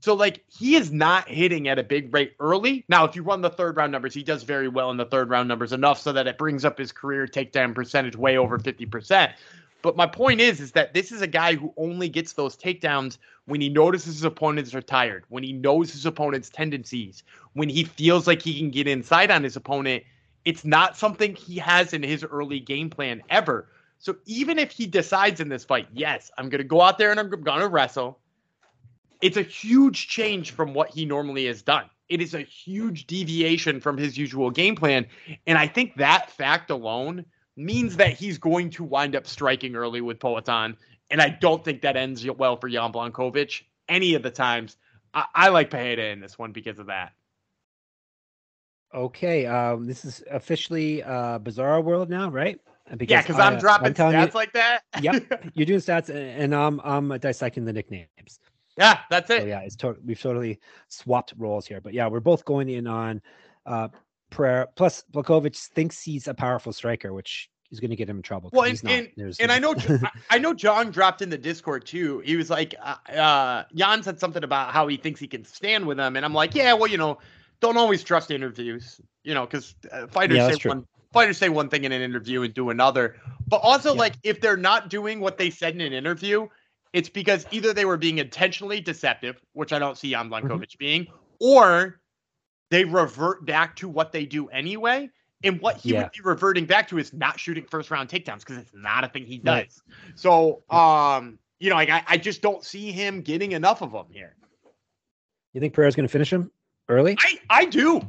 So 0.00 0.12
like 0.12 0.44
he 0.48 0.76
is 0.76 0.92
not 0.92 1.28
hitting 1.28 1.66
at 1.66 1.78
a 1.78 1.82
big 1.82 2.12
rate 2.12 2.34
early. 2.38 2.84
Now, 2.90 3.06
if 3.06 3.16
you 3.16 3.22
run 3.22 3.40
the 3.40 3.48
third 3.48 3.78
round 3.78 3.90
numbers, 3.90 4.12
he 4.12 4.22
does 4.22 4.42
very 4.42 4.68
well 4.68 4.90
in 4.90 4.98
the 4.98 5.06
third 5.06 5.30
round 5.30 5.48
numbers 5.48 5.72
enough 5.72 5.98
so 5.98 6.12
that 6.12 6.26
it 6.26 6.36
brings 6.36 6.66
up 6.66 6.76
his 6.76 6.92
career 6.92 7.26
takedown 7.26 7.74
percentage 7.74 8.16
way 8.16 8.36
over 8.36 8.58
50%. 8.58 9.32
But 9.84 9.96
my 9.96 10.06
point 10.06 10.40
is, 10.40 10.60
is 10.60 10.72
that 10.72 10.94
this 10.94 11.12
is 11.12 11.20
a 11.20 11.26
guy 11.26 11.56
who 11.56 11.74
only 11.76 12.08
gets 12.08 12.32
those 12.32 12.56
takedowns 12.56 13.18
when 13.44 13.60
he 13.60 13.68
notices 13.68 14.14
his 14.14 14.24
opponents 14.24 14.74
are 14.74 14.80
tired, 14.80 15.26
when 15.28 15.42
he 15.42 15.52
knows 15.52 15.92
his 15.92 16.06
opponent's 16.06 16.48
tendencies, 16.48 17.22
when 17.52 17.68
he 17.68 17.84
feels 17.84 18.26
like 18.26 18.40
he 18.40 18.58
can 18.58 18.70
get 18.70 18.88
inside 18.88 19.30
on 19.30 19.44
his 19.44 19.56
opponent. 19.56 20.02
It's 20.46 20.64
not 20.64 20.96
something 20.96 21.34
he 21.34 21.58
has 21.58 21.92
in 21.92 22.02
his 22.02 22.24
early 22.24 22.60
game 22.60 22.88
plan 22.88 23.22
ever. 23.28 23.68
So 23.98 24.16
even 24.24 24.58
if 24.58 24.70
he 24.70 24.86
decides 24.86 25.38
in 25.38 25.50
this 25.50 25.66
fight, 25.66 25.86
yes, 25.92 26.30
I'm 26.38 26.48
going 26.48 26.62
to 26.62 26.64
go 26.64 26.80
out 26.80 26.96
there 26.96 27.10
and 27.10 27.20
I'm 27.20 27.28
going 27.28 27.60
to 27.60 27.68
wrestle, 27.68 28.18
it's 29.20 29.36
a 29.36 29.42
huge 29.42 30.08
change 30.08 30.52
from 30.52 30.72
what 30.72 30.88
he 30.88 31.04
normally 31.04 31.44
has 31.44 31.60
done. 31.60 31.90
It 32.08 32.22
is 32.22 32.32
a 32.32 32.40
huge 32.40 33.06
deviation 33.06 33.80
from 33.80 33.98
his 33.98 34.16
usual 34.16 34.50
game 34.50 34.76
plan. 34.76 35.04
And 35.46 35.58
I 35.58 35.66
think 35.66 35.96
that 35.96 36.30
fact 36.30 36.70
alone 36.70 37.26
means 37.56 37.96
that 37.96 38.12
he's 38.12 38.38
going 38.38 38.70
to 38.70 38.84
wind 38.84 39.14
up 39.14 39.26
striking 39.26 39.76
early 39.76 40.00
with 40.00 40.18
Poatan. 40.18 40.76
And 41.10 41.20
I 41.22 41.28
don't 41.28 41.64
think 41.64 41.82
that 41.82 41.96
ends 41.96 42.26
well 42.26 42.56
for 42.56 42.68
Jan 42.68 42.92
Blachowicz 42.92 43.62
any 43.88 44.14
of 44.14 44.22
the 44.22 44.30
times. 44.30 44.76
I, 45.12 45.24
I 45.34 45.48
like 45.50 45.70
Pereira 45.70 46.12
in 46.12 46.20
this 46.20 46.38
one 46.38 46.52
because 46.52 46.78
of 46.78 46.86
that. 46.86 47.12
Okay, 48.94 49.44
um, 49.46 49.86
this 49.86 50.04
is 50.04 50.22
officially 50.30 51.02
uh, 51.02 51.38
Bizarro 51.40 51.82
World 51.82 52.08
now, 52.08 52.30
right? 52.30 52.60
yeah, 53.00 53.22
because 53.22 53.40
I'm 53.40 53.58
dropping 53.58 53.88
I'm 53.88 53.94
stats 53.94 54.26
you- 54.28 54.32
like 54.34 54.52
that. 54.52 54.82
Yep. 55.00 55.50
You're 55.54 55.66
doing 55.66 55.80
stats, 55.80 56.10
and- 56.10 56.18
and 56.18 56.54
I'm 56.54 56.80
I'm 56.84 57.08
dissecting 57.18 57.64
the 57.64 57.72
nicknames. 57.72 58.38
yeah, 58.78 59.00
that's 59.10 59.30
it. 59.30 59.40
So 59.42 59.46
yeah, 59.46 59.60
it's 59.60 59.74
to- 59.76 59.96
we've 60.04 60.20
totally 60.20 60.60
swapped 60.88 61.34
roles 61.36 61.66
here. 61.66 61.80
But 61.80 61.92
yeah, 61.92 62.06
we're 62.06 62.20
both 62.20 62.44
going 62.44 62.68
in 62.68 62.86
on 62.86 63.20
uh 63.66 63.88
Pereira. 64.30 64.68
Plus, 64.76 65.04
Blachowicz 65.12 65.68
thinks 65.68 66.02
he's 66.02 66.28
a 66.28 66.34
powerful 66.34 66.72
striker, 66.72 67.12
which 67.12 67.48
is 67.70 67.80
going 67.80 67.90
to 67.90 67.96
get 67.96 68.08
him 68.08 68.16
in 68.16 68.22
trouble. 68.22 68.50
Well, 68.52 68.64
and- 68.68 68.80
and- 69.18 69.34
And 69.40 69.50
I 69.52 69.58
know, 69.58 69.74
I- 70.30 70.38
know, 70.38 70.54
John 70.54 70.90
dropped 70.90 71.22
in 71.22 71.30
the 71.30 71.38
Discord 71.38 71.86
too. 71.86 72.20
He 72.20 72.36
was 72.36 72.50
like, 72.50 72.74
uh, 72.82 72.96
uh, 73.12 73.64
Jan 73.74 74.02
said 74.02 74.20
something 74.20 74.44
about 74.44 74.72
how 74.72 74.86
he 74.86 74.96
thinks 74.96 75.20
he 75.20 75.26
can 75.26 75.44
stand 75.44 75.86
with 75.86 75.98
him, 75.98 76.16
and 76.16 76.24
I'm 76.24 76.34
like, 76.34 76.54
yeah, 76.54 76.72
well, 76.72 76.86
you 76.88 76.98
know, 76.98 77.18
don't 77.60 77.76
always 77.76 78.02
trust 78.04 78.30
interviews, 78.30 79.00
you 79.22 79.34
know, 79.34 79.46
because 79.46 79.74
uh, 79.90 80.06
fighters 80.06 80.36
Yeah, 80.36 80.50
say 80.50 80.56
true. 80.56 80.70
one, 80.70 80.86
fighters 81.12 81.38
say 81.38 81.48
one 81.48 81.68
thing 81.68 81.84
in 81.84 81.92
an 81.92 82.02
interview 82.02 82.42
and 82.42 82.52
do 82.52 82.70
another. 82.70 83.16
But 83.48 83.58
also, 83.58 83.92
Yeah. 83.94 84.00
like, 84.00 84.14
if 84.22 84.40
they're 84.40 84.56
not 84.56 84.90
doing 84.90 85.20
what 85.20 85.38
they 85.38 85.50
said 85.50 85.74
in 85.74 85.80
an 85.80 85.92
interview, 85.92 86.48
it's 86.92 87.08
because 87.08 87.46
either 87.50 87.72
they 87.72 87.84
were 87.84 87.96
being 87.96 88.18
intentionally 88.18 88.80
deceptive, 88.80 89.40
which 89.52 89.72
I 89.72 89.78
don't 89.78 89.96
see 89.96 90.10
Jan 90.10 90.28
Mm-hmm. 90.30 90.62
Being, 90.78 91.06
or 91.40 92.00
they 92.74 92.84
revert 92.84 93.44
back 93.46 93.76
to 93.76 93.88
what 93.88 94.12
they 94.12 94.26
do 94.26 94.48
anyway. 94.48 95.08
And 95.42 95.60
what 95.60 95.76
he 95.76 95.90
Yeah. 95.92 96.04
would 96.04 96.12
be 96.12 96.20
reverting 96.22 96.64
back 96.64 96.88
to 96.88 96.98
is 96.98 97.12
not 97.12 97.38
shooting 97.38 97.66
first 97.66 97.90
round 97.90 98.08
takedowns 98.08 98.40
because 98.40 98.56
it's 98.58 98.72
not 98.74 99.04
a 99.04 99.08
thing 99.08 99.26
he 99.26 99.38
does. 99.38 99.54
Right. 99.54 99.72
So, 100.14 100.62
um, 100.70 101.38
you 101.58 101.68
know, 101.70 101.76
like 101.76 101.90
I, 101.90 102.02
I 102.06 102.16
just 102.16 102.40
don't 102.42 102.64
see 102.64 102.92
him 102.92 103.20
getting 103.20 103.52
enough 103.52 103.82
of 103.82 103.92
them 103.92 104.06
here. 104.10 104.34
You 105.52 105.60
think 105.60 105.74
Pereira's 105.74 105.94
going 105.94 106.06
to 106.08 106.12
finish 106.12 106.32
him 106.32 106.50
early? 106.88 107.16
I, 107.20 107.38
I 107.50 107.64
do. 107.66 108.00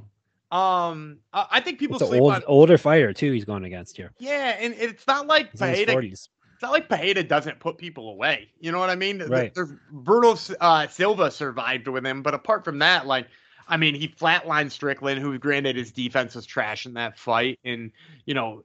Um, 0.51 1.17
I, 1.33 1.59
think 1.59 1.79
people 1.79 1.97
It's 1.97 2.07
sleep 2.07 2.21
old, 2.21 2.33
on. 2.33 2.43
older 2.47 2.77
fighter 2.77 3.11
too. 3.11 3.31
He's 3.33 3.45
going 3.45 3.65
against 3.65 3.97
here. 3.97 4.13
Yeah, 4.17 4.55
and 4.59 4.73
it's 4.77 5.05
not 5.05 5.27
like 5.27 5.51
He's 5.51 5.61
in 5.61 5.73
his 5.73 5.91
forties. 5.91 6.29
it's 6.53 6.61
not 6.61 6.71
like 6.71 6.87
Pereira 6.87 7.23
doesn't 7.23 7.59
put 7.59 7.77
people 7.77 8.09
away. 8.09 8.49
You 8.61 8.71
know 8.71 8.79
what 8.79 8.89
I 8.89 8.95
mean? 8.95 9.19
Right. 9.19 9.53
There's 9.53 9.73
Bruno 9.91 10.37
uh, 10.61 10.87
Silva 10.87 11.31
survived 11.31 11.87
with 11.89 12.05
him, 12.05 12.21
but 12.23 12.33
apart 12.33 12.63
from 12.63 12.79
that, 12.79 13.05
like, 13.05 13.27
I 13.67 13.77
mean, 13.77 13.95
he 13.95 14.07
flatlined 14.07 14.71
Strickland, 14.71 15.19
who 15.19 15.37
granted 15.39 15.75
his 15.75 15.91
defense 15.91 16.35
was 16.35 16.45
trash 16.45 16.85
in 16.85 16.93
that 16.93 17.17
fight, 17.17 17.59
and 17.63 17.91
you 18.25 18.33
know, 18.33 18.63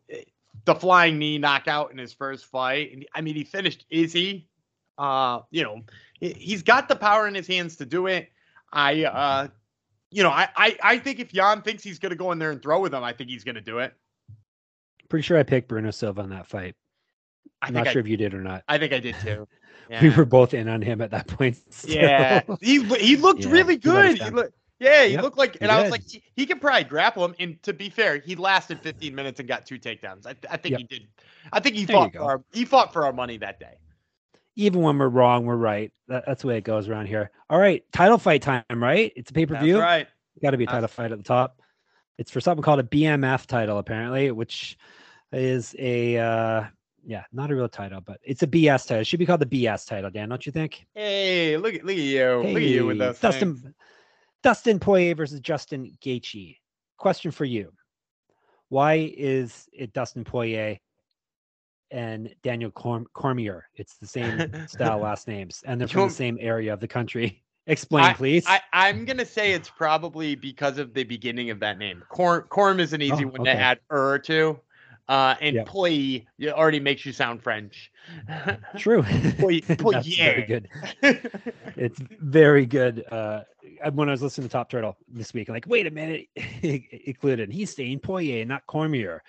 the 0.65 0.75
flying 0.75 1.19
knee 1.19 1.39
knockout 1.39 1.93
in 1.93 1.99
his 1.99 2.13
first 2.13 2.47
fight. 2.47 2.93
And 2.93 3.07
I 3.15 3.21
mean, 3.21 3.35
he 3.35 3.45
finished 3.45 3.87
Izzy. 3.91 4.47
Uh, 4.99 5.41
you 5.51 5.63
know, 5.63 5.83
he- 6.19 6.35
he's 6.35 6.63
got 6.63 6.89
the 6.89 6.97
power 6.97 7.27
in 7.27 7.35
his 7.35 7.47
hands 7.47 7.77
to 7.77 7.87
do 7.87 8.07
it. 8.07 8.31
I, 8.73 9.05
uh, 9.05 9.49
you 10.11 10.23
know, 10.23 10.31
I, 10.31 10.49
I, 10.55 10.79
I 10.83 10.99
think 10.99 11.21
if 11.21 11.33
Jan 11.33 11.63
thinks 11.63 11.83
he's 11.83 11.99
gonna 11.99 12.17
go 12.17 12.33
in 12.33 12.39
there 12.39 12.51
and 12.51 12.61
throw 12.61 12.81
with 12.81 12.93
him, 12.93 13.03
I 13.03 13.13
think 13.13 13.31
he's 13.31 13.45
gonna 13.45 13.61
do 13.61 13.79
it. 13.79 13.95
Pretty 15.09 15.23
sure 15.23 15.39
I 15.39 15.43
picked 15.43 15.69
Bruno 15.69 15.91
Silva 15.91 16.21
on 16.21 16.31
that 16.31 16.47
fight. 16.47 16.75
I'm 17.63 17.75
not 17.75 17.89
I, 17.89 17.93
sure 17.93 18.01
if 18.01 18.09
you 18.09 18.17
did 18.17 18.35
or 18.35 18.43
not. 18.43 18.65
I 18.69 18.79
think 18.79 18.93
I 18.93 19.01
did 19.01 19.17
too. 19.23 19.49
We 20.03 20.11
were 20.11 20.25
both 20.25 20.55
in 20.55 20.69
on 20.69 20.83
him 20.83 21.01
at 21.01 21.11
that 21.11 21.27
point. 21.27 21.59
Yeah, 21.85 22.43
he 22.61 22.85
he 22.95 23.17
looked 23.17 23.41
Yeah, 23.45 23.51
really 23.51 23.77
he 23.83 23.91
let 23.91 24.05
us 24.05 24.19
good. 24.19 24.23
He 24.23 24.31
looked, 24.31 24.55
yeah, 24.81 25.05
he 25.05 25.13
Yep, 25.13 25.23
looked 25.23 25.39
like, 25.39 25.59
and 25.61 25.71
I 25.71 25.81
was 25.83 25.91
like, 25.91 26.03
he, 26.09 26.23
he 26.35 26.47
could 26.47 26.61
probably 26.61 26.85
grapple 26.85 27.25
him. 27.25 27.35
And 27.39 27.63
to 27.63 27.73
be 27.73 27.91
fair, 27.91 28.17
he 28.19 28.35
lasted 28.35 28.81
15 28.81 29.15
minutes 29.15 29.39
and 29.39 29.49
got 29.49 29.67
two 29.67 29.79
takedowns. 29.79 30.27
I, 30.27 30.35
I 30.51 30.57
think 30.57 30.73
Yep. 30.73 30.79
he 30.81 30.85
did. 30.99 31.09
I 31.53 31.61
think 31.61 31.77
he 31.77 31.85
There 31.85 31.97
fought 31.97 32.13
for 32.15 32.23
our, 32.23 32.43
he 32.53 32.65
fought 32.65 32.93
for 32.93 33.05
our 33.05 33.13
money 33.13 33.37
that 33.39 33.61
day. 33.61 33.75
Even 34.57 34.81
when 34.83 34.99
we're 34.99 35.09
wrong, 35.09 35.47
we're 35.47 35.57
right. 35.57 35.93
That, 36.09 36.25
that's 36.27 36.43
the 36.43 36.49
way 36.49 36.59
it 36.59 36.65
goes 36.65 36.89
around 36.89 37.07
here. 37.07 37.31
All 37.49 37.59
right, 37.59 37.85
title 37.93 38.19
fight 38.19 38.43
time, 38.43 38.65
right? 38.75 39.13
It's 39.15 39.31
a 39.31 39.35
pay 39.35 39.47
per 39.47 39.57
view. 39.61 39.79
right. 39.79 40.09
Got 40.43 40.51
to 40.53 40.57
be 40.57 40.65
a 40.65 40.67
That's- 40.67 40.77
title 40.83 40.89
fight 40.89 41.13
at 41.13 41.19
the 41.19 41.25
top. 41.25 41.61
It's 42.19 42.31
for 42.31 42.41
something 42.41 42.63
called 42.63 42.81
a 42.81 42.83
BMF 42.83 43.47
title, 43.47 43.79
apparently, 43.79 44.31
which 44.31 44.77
is 45.33 45.75
a 45.79 46.19
uh 46.19 46.65
yeah, 47.07 47.25
not 47.33 47.51
a 47.51 47.55
real 47.55 47.69
title, 47.69 48.01
but 48.03 48.19
it's 48.23 48.43
a 48.43 48.47
BS 48.47 48.87
title. 48.87 49.01
It 49.01 49.07
should 49.07 49.19
be 49.19 49.25
called 49.27 49.41
the 49.41 49.47
BS 49.47 49.87
title, 49.87 50.11
Dan, 50.11 50.29
don't 50.29 50.45
you 50.45 50.53
think? 50.53 50.85
Hey, 50.95 51.57
look 51.57 51.75
at 51.75 51.83
look 51.85 51.97
at 51.97 52.03
you, 52.03 52.29
look 52.37 52.57
at 52.57 52.63
you 52.63 52.87
with 52.87 52.99
Hey, 52.99 53.07
those 53.07 53.21
Dustin 53.21 53.57
things. 53.57 53.75
Dustin 54.43 54.79
Poirier 54.79 55.15
versus 55.15 55.41
Justin 55.41 55.97
Gaethje. 56.03 56.57
Question 56.97 57.31
for 57.31 57.45
you: 57.45 57.73
Why 58.69 59.13
is 59.17 59.69
it 59.73 59.93
Dustin 59.93 60.25
Poirier 60.25 60.79
and 61.91 62.35
Daniel 62.43 62.71
Corm- 62.71 63.07
Cormier? 63.15 63.65
It's 63.75 63.97
the 63.97 64.07
same 64.07 64.53
style 64.67 65.01
last 65.01 65.29
names, 65.29 65.63
and 65.67 65.81
they're 65.81 65.89
from 65.89 66.09
the 66.09 66.15
same 66.15 66.39
area 66.41 66.73
of 66.73 66.81
the 66.81 66.89
country. 66.89 67.43
Explain, 67.67 68.15
please. 68.15 68.45
I, 68.49 68.61
I'm 68.73 69.05
gonna 69.05 69.27
say 69.27 69.53
it's 69.53 69.71
probably 69.71 70.35
because 70.35 70.79
of 70.79 70.95
the 70.95 71.05
beginning 71.05 71.51
of 71.51 71.61
that 71.61 71.79
name. 71.79 72.03
Corm, 72.11 72.49
Corm 72.49 72.81
is 72.81 72.93
an 72.93 73.03
easy 73.03 73.25
Oh, 73.25 73.29
one 73.29 73.45
to 73.45 73.51
add 73.51 73.79
er 73.93 74.19
to, 74.21 74.59
uh, 75.11 75.35
and 75.41 75.57
Yep. 75.57 75.67
Poi 75.67 76.25
already 76.47 76.79
makes 76.79 77.05
you 77.05 77.13
sound 77.13 77.43
French. 77.43 77.91
True. 78.79 79.03
Poi- 79.39 79.61
That's 79.67 80.07
very 80.17 80.43
good. 80.43 80.69
It's 81.03 82.01
very 82.21 82.65
good. 82.65 83.05
Uh, 83.11 83.43
when 83.93 84.09
I 84.09 84.13
was 84.13 84.23
listening 84.23 84.47
to 84.47 84.53
Top 84.53 84.71
Turtle 84.71 84.97
this 85.09 85.35
week, 85.35 85.49
I'm 85.49 85.55
like, 85.55 85.67
wait 85.67 85.89
a 85.89 85.91
minute, 85.91 86.29
included. 86.63 87.51
He's 87.53 87.75
saying 87.75 87.99
Poirier, 87.99 88.45
not 88.45 88.65
Cormier. 88.69 89.23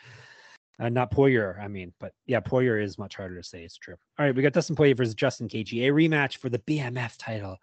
Uh, 0.79 0.89
not 0.89 1.09
Poirier, 1.11 1.59
I 1.61 1.67
mean, 1.67 1.93
but 1.99 2.13
yeah, 2.27 2.39
Poirier 2.39 2.79
is 2.79 2.99
much 2.99 3.15
harder 3.15 3.37
to 3.37 3.43
say. 3.43 3.63
It's 3.63 3.77
true. 3.77 3.95
All 4.19 4.25
right, 4.25 4.35
we 4.35 4.43
got 4.43 4.53
Dustin 4.53 4.75
Poirier 4.75 4.95
versus 4.95 5.15
Justin 5.15 5.47
Gaethje, 5.47 5.87
a 5.87 5.91
rematch 5.91 6.37
for 6.37 6.49
the 6.49 6.59
BMF 6.59 7.15
title. 7.17 7.57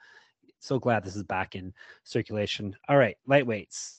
So 0.59 0.79
glad 0.81 1.05
this 1.05 1.15
is 1.15 1.23
back 1.23 1.55
in 1.55 1.73
circulation. 2.03 2.77
All 2.89 2.97
right, 2.97 3.17
lightweights, 3.29 3.99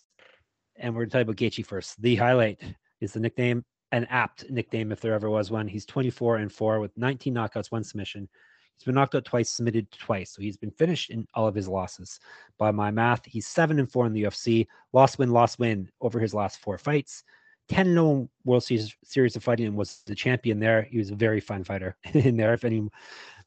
and 0.76 0.94
we're 0.94 1.02
going 1.06 1.10
to 1.10 1.18
talk 1.18 1.22
about 1.24 1.36
Gaethje 1.38 1.66
first. 1.66 2.02
The 2.02 2.16
highlight 2.16 2.60
is 3.02 3.14
the 3.14 3.20
nickname, 3.22 3.64
an 3.92 4.06
apt 4.06 4.50
nickname 4.50 4.92
if 4.92 5.02
there 5.02 5.14
ever 5.14 5.30
was 5.30 5.52
one. 5.52 5.68
He's 5.68 5.86
24 5.86 6.38
and 6.38 6.52
four 6.52 6.80
with 6.80 6.96
19 6.98 7.34
knockouts, 7.34 7.72
one 7.72 7.84
submission. 7.84 8.30
He's 8.78 8.86
been 8.86 8.96
knocked 8.96 9.16
out 9.16 9.26
twice, 9.26 9.50
submitted 9.50 9.92
twice. 9.92 10.32
So 10.32 10.42
he's 10.42 10.58
been 10.58 10.72
finished 10.72 11.10
in 11.10 11.28
all 11.34 11.48
of 11.48 11.56
his 11.56 11.68
losses. 11.68 12.20
By 12.58 12.72
my 12.72 12.92
math, 12.92 13.26
he's 13.26 13.48
seven 13.48 13.78
and 13.80 13.92
four 13.92 14.06
in 14.06 14.14
the 14.14 14.24
UFC. 14.24 14.68
Lost 14.94 15.20
win, 15.20 15.32
lost 15.32 15.60
win 15.60 15.90
over 16.00 16.20
his 16.20 16.34
last 16.34 16.60
four 16.60 16.78
fights. 16.78 17.24
10 17.68 17.94
0 17.94 18.30
World 18.46 18.64
Series, 18.64 18.96
Series 19.04 19.36
of 19.36 19.44
Fighting 19.44 19.68
and 19.68 19.76
was 19.76 20.02
the 20.06 20.16
champion 20.16 20.60
there. 20.60 20.84
He 20.84 20.98
was 20.98 21.12
a 21.12 21.16
very 21.16 21.40
fun 21.40 21.64
fighter 21.64 21.96
in 22.14 22.38
there. 22.38 22.54
If 22.54 22.66
any 22.66 22.88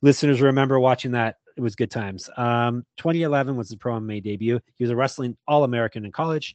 listeners 0.01 0.41
remember 0.41 0.79
watching 0.79 1.13
that, 1.13 1.37
it 1.57 1.61
was 1.61 1.77
good 1.77 1.91
times. 1.91 2.31
Um, 2.37 2.85
2011 2.99 3.57
was 3.57 3.69
his 3.69 3.77
pro 3.77 3.99
MMA 3.99 4.23
debut. 4.23 4.61
He 4.77 4.85
was 4.85 4.91
a 4.91 4.97
wrestling 4.97 5.37
All 5.47 5.65
American 5.65 6.05
in 6.05 6.13
college. 6.13 6.55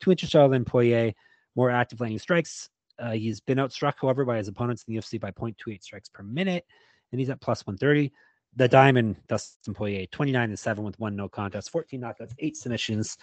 Two 0.00 0.10
inches 0.10 0.30
taller 0.30 0.48
than 0.48 0.64
Poirier, 0.64 1.12
more 1.54 1.70
active 1.70 2.00
landing 2.00 2.18
strikes. 2.18 2.68
Uh, 2.98 3.12
he's 3.12 3.40
been 3.40 3.58
outstruck, 3.58 3.94
however, 4.00 4.24
by 4.24 4.38
his 4.38 4.48
opponents 4.48 4.84
in 4.86 4.94
the 4.94 5.00
UFC 5.00 5.20
by 5.20 5.30
0.28 5.30 5.82
strikes 5.82 6.08
per 6.08 6.22
minute, 6.22 6.64
and 7.12 7.20
he's 7.20 7.30
at 7.30 7.40
plus 7.40 7.66
130. 7.66 8.12
The 8.56 8.68
Diamond, 8.68 9.16
Dustin 9.28 9.74
Poirier, 9.74 10.06
29 10.06 10.48
and 10.48 10.58
7 10.58 10.82
with 10.82 10.98
one 10.98 11.14
no 11.14 11.28
contest, 11.28 11.70
14 11.70 12.00
knockouts, 12.00 12.32
eight 12.38 12.56
submissions. 12.56 13.18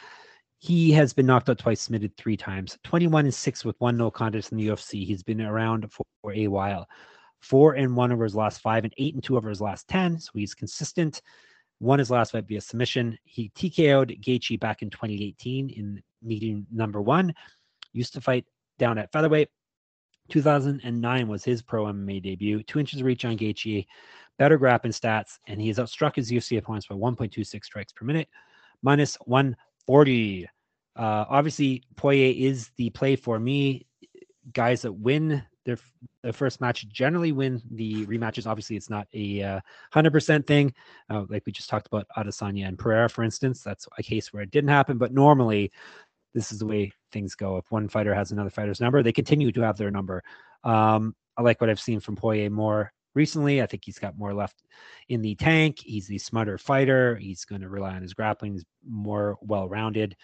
He 0.60 0.92
has 0.92 1.12
been 1.12 1.26
knocked 1.26 1.50
out 1.50 1.58
twice, 1.58 1.82
submitted 1.82 2.16
three 2.16 2.38
times, 2.38 2.78
21 2.84 3.26
and 3.26 3.34
6 3.34 3.66
with 3.66 3.76
one 3.80 3.98
no 3.98 4.12
contest 4.12 4.52
in 4.52 4.58
the 4.58 4.68
UFC. 4.68 5.06
He's 5.06 5.24
been 5.24 5.42
around 5.42 5.92
for, 5.92 6.06
for 6.22 6.34
a 6.34 6.48
while. 6.48 6.88
Four 7.42 7.74
and 7.74 7.96
one 7.96 8.12
over 8.14 8.24
his 8.24 8.36
last 8.36 8.62
five, 8.62 8.86
and 8.86 8.94
eight 8.98 9.16
and 9.16 9.24
two 9.24 9.36
over 9.36 9.50
his 9.50 9.60
last 9.60 9.88
10. 9.90 10.20
So 10.20 10.32
he's 10.36 10.54
consistent. 10.54 11.22
Won 11.80 12.00
his 12.00 12.12
last 12.12 12.32
fight 12.32 12.48
via 12.48 12.62
submission. 12.62 13.18
He 13.26 13.50
TKO'd 13.50 14.22
Gaethje 14.22 14.60
back 14.60 14.82
in 14.82 14.90
2018 14.90 15.70
in 15.70 16.02
meeting 16.22 16.66
number 16.72 17.02
one. 17.02 17.34
Used 17.92 18.14
to 18.14 18.22
fight 18.22 18.46
down 18.80 18.98
at 18.98 19.12
featherweight. 19.12 19.50
2009 20.30 21.28
was 21.28 21.44
his 21.44 21.62
pro 21.62 21.86
MMA 21.86 22.22
debut. 22.22 22.64
Two 22.64 22.80
inches 22.80 23.04
reach 23.04 23.26
on 23.26 23.38
Gaethje, 23.38 23.86
better 24.38 24.58
grappling 24.58 24.94
stats, 24.94 25.40
and 25.48 25.60
he 25.60 25.68
has 25.68 25.78
outstruck 25.78 26.16
his 26.16 26.32
UFC 26.32 26.58
opponents 26.58 26.88
by 26.88 26.96
1.26 26.96 27.64
strikes 27.64 27.92
per 27.92 28.06
minute, 28.06 28.30
minus 28.82 29.16
140. 29.26 30.48
Uh, 30.96 31.26
obviously, 31.30 31.84
Poirier 31.96 32.34
is 32.36 32.70
the 32.78 32.90
play 32.92 33.16
for 33.16 33.40
me. 33.40 33.86
Guys 34.54 34.82
that 34.82 34.92
win 34.92 35.44
their, 35.66 35.78
their 36.22 36.34
first 36.34 36.62
match 36.62 36.88
generally 36.90 37.32
win 37.32 37.62
the 37.72 38.06
rematches. 38.06 38.48
Obviously, 38.48 38.76
it's 38.76 38.90
not 38.90 39.08
a 39.14 39.42
uh, 39.42 39.60
100% 39.94 40.46
thing. 40.46 40.74
Uh, 41.10 41.24
like 41.30 41.44
we 41.46 41.52
just 41.52 41.70
talked 41.70 41.88
about 41.88 42.06
Adesanya 42.18 42.68
and 42.68 42.78
Pereira, 42.78 43.10
for 43.10 43.24
instance. 43.24 43.62
That's 43.62 43.88
a 43.98 44.04
case 44.04 44.34
where 44.34 44.44
it 44.44 44.52
didn't 44.52 44.70
happen. 44.70 44.98
But 44.98 45.14
normally, 45.14 45.72
this 46.34 46.52
is 46.52 46.60
the 46.60 46.66
way 46.66 46.92
things 47.12 47.36
go. 47.36 47.58
If 47.58 47.72
one 47.72 47.88
fighter 47.88 48.14
has 48.14 48.32
another 48.32 48.50
fighter's 48.50 48.82
number, 48.82 49.04
they 49.04 49.12
continue 49.12 49.52
to 49.52 49.62
have 49.62 49.78
their 49.78 49.92
number. 49.92 50.24
Um, 50.64 51.16
I 51.38 51.42
like 51.42 51.62
what 51.62 51.70
I've 51.70 51.80
seen 51.80 52.00
from 52.00 52.16
Poirier 52.16 52.50
more 52.50 52.92
recently. 53.16 53.62
I 53.62 53.66
think 53.66 53.84
he's 53.86 54.00
got 54.00 54.18
more 54.18 54.34
left 54.34 54.64
in 55.10 55.22
the 55.22 55.36
tank. 55.36 55.80
He's 55.84 56.08
the 56.08 56.18
smarter 56.18 56.58
fighter. 56.58 57.16
He's 57.16 57.46
going 57.46 57.62
to 57.62 57.70
rely 57.70 57.96
on 57.96 58.02
his 58.02 58.14
grappling. 58.14 58.54
He's 58.54 58.66
more 58.88 59.38
well 59.42 59.68
rounded. 59.70 60.16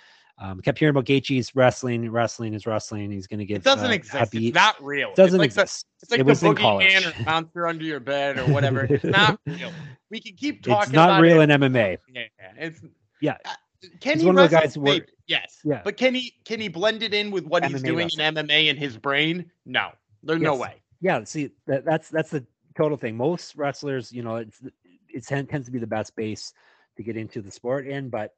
Um, 0.42 0.62
kept 0.62 0.80
hearing 0.80 0.92
about 0.92 1.04
Gaethje's 1.04 1.54
wrestling. 1.54 2.10
Wrestling 2.10 2.54
is 2.54 2.66
wrestling. 2.66 3.12
He's 3.12 3.28
going 3.28 3.40
to 3.40 3.46
get. 3.46 3.58
It 3.58 3.64
doesn't 3.66 3.90
uh, 3.92 3.94
exist. 3.94 4.32
Khabib- 4.32 4.48
It's 4.48 4.56
not 4.56 4.82
real. 4.82 5.14
doesn't 5.14 5.42
it's 5.42 5.58
like 5.58 5.64
exist. 5.66 5.86
The, 6.00 6.04
it's 6.06 6.12
like 6.12 6.20
it 6.22 6.24
the 6.24 6.30
was 6.30 6.44
in 6.44 6.56
college. 6.56 6.88
boogeyman 6.94 7.20
or 7.20 7.24
monster 7.26 7.68
under 7.68 7.84
your 7.84 8.00
bed 8.00 8.40
or 8.40 8.46
whatever. 8.46 8.86
It's 8.90 9.04
not 9.04 9.38
real. 9.46 9.72
We 10.10 10.22
can 10.22 10.36
keep 10.38 10.64
talking. 10.64 10.84
It's 10.84 10.94
not 10.94 11.22
real 11.22 11.42
it. 11.42 11.50
in 11.50 11.60
MMA. 11.62 11.98
Yeah, 12.14 12.22
it's 12.58 12.80
Yeah. 13.20 13.36
Uh, 13.44 13.52
Can 14.00 14.14
He's 14.14 14.22
he 14.22 14.28
one 14.28 14.38
of 14.38 14.50
the 14.50 14.56
guys 14.56 14.76
who 14.76 14.82
work- 14.82 15.10
Yes. 15.28 15.60
Yeah. 15.64 15.82
But 15.84 15.96
can 15.98 16.16
he 16.16 16.34
can 16.44 16.60
he 16.60 16.68
blend 16.68 17.04
it 17.04 17.14
in 17.14 17.32
with 17.32 17.46
what 17.46 17.64
he's 17.64 17.82
MMA 17.82 17.86
doing 17.86 18.10
in 18.18 18.36
MMA 18.36 18.68
in 18.68 18.78
his 18.78 18.98
brain? 18.98 19.52
No. 19.66 19.92
There's 20.24 20.42
no 20.42 20.56
way. 20.56 20.82
Yeah, 21.02 21.24
see 21.24 21.52
that, 21.68 21.86
that's 21.86 22.10
that's 22.10 22.30
the 22.30 22.46
total 22.76 22.98
thing. 22.98 23.16
Most 23.16 23.56
wrestlers, 23.56 24.12
you 24.12 24.24
know, 24.24 24.38
it's 24.38 24.62
it 25.08 25.26
tends 25.26 25.66
to 25.68 25.72
be 25.72 25.80
the 25.80 25.88
best 25.88 26.16
base 26.16 26.54
to 26.98 27.04
get 27.04 27.16
into 27.16 27.42
the 27.42 27.52
sport 27.52 27.88
in, 27.88 28.10
but 28.10 28.34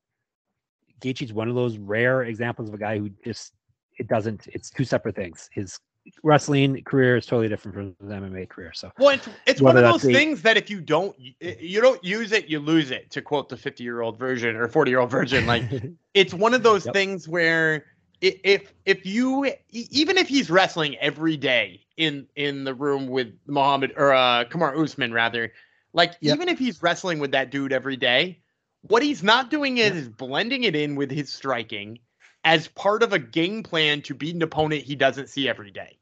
Gaethje's 1.01 1.34
one 1.34 1.49
of 1.49 1.56
those 1.56 1.77
rare 1.77 2.23
examples 2.23 2.69
of 2.69 2.75
a 2.75 2.77
guy 2.77 2.99
who 2.99 3.10
just 3.25 3.54
it 3.97 4.08
doesn't. 4.08 4.47
It's 4.47 4.69
two 4.69 4.84
separate 4.84 5.15
things. 5.15 5.49
His 5.54 5.80
wrestling 6.23 6.83
career 6.83 7.17
is 7.17 7.25
totally 7.25 7.47
different 7.49 7.75
from 7.75 7.95
his 7.99 8.15
MMA 8.15 8.49
career. 8.49 8.71
So 8.73 8.91
Well, 8.97 9.09
it's, 9.09 9.29
it's 9.45 9.61
one 9.61 9.77
of 9.77 9.83
those 9.83 10.01
the- 10.01 10.11
things 10.13 10.41
that 10.43 10.57
if 10.57 10.69
you 10.69 10.81
don't 10.81 11.15
you 11.39 11.81
don't 11.81 12.03
use 12.03 12.31
it, 12.31 12.47
you 12.47 12.59
lose 12.59 12.91
it. 12.91 13.11
To 13.11 13.21
quote 13.21 13.49
the 13.49 13.57
50 13.57 13.83
year 13.83 14.01
old 14.01 14.17
version 14.17 14.55
or 14.55 14.67
40 14.67 14.91
year 14.91 14.99
old 14.99 15.11
version, 15.11 15.45
like 15.45 15.69
it's 16.13 16.33
one 16.33 16.53
of 16.53 16.63
those 16.63 16.85
Yep. 16.85 16.93
things 16.93 17.27
where 17.27 17.85
if 18.21 18.73
if 18.85 19.05
you 19.05 19.51
even 19.69 20.17
if 20.17 20.27
he's 20.27 20.49
wrestling 20.49 20.97
every 20.97 21.37
day 21.37 21.81
in 21.97 22.27
in 22.35 22.63
the 22.63 22.73
room 22.73 23.07
with 23.07 23.33
Muhammad 23.47 23.93
or 23.97 24.13
uh 24.13 24.45
Kamaru 24.45 24.83
Usman 24.83 25.11
rather, 25.13 25.51
like 25.93 26.13
Yep. 26.21 26.35
even 26.35 26.49
if 26.49 26.59
he's 26.59 26.81
wrestling 26.81 27.19
with 27.19 27.31
that 27.31 27.49
dude 27.51 27.73
every 27.73 27.97
day, 27.97 28.41
what 28.81 29.01
he's 29.03 29.23
not 29.23 29.49
doing 29.49 29.77
is, 29.77 29.95
Yep. 29.95 29.95
is 29.95 30.09
blending 30.09 30.63
it 30.63 30.75
in 30.75 30.95
with 30.95 31.09
his 31.11 31.31
striking 31.31 31.99
as 32.43 32.67
part 32.67 33.04
of 33.04 33.13
a 33.13 33.19
game 33.19 33.63
plan 33.63 34.01
to 34.04 34.13
beat 34.13 34.36
an 34.36 34.41
opponent 34.41 34.84
he 34.84 34.95
doesn't 34.95 35.30
see 35.30 35.47
every 35.47 35.71
day. 35.71 35.97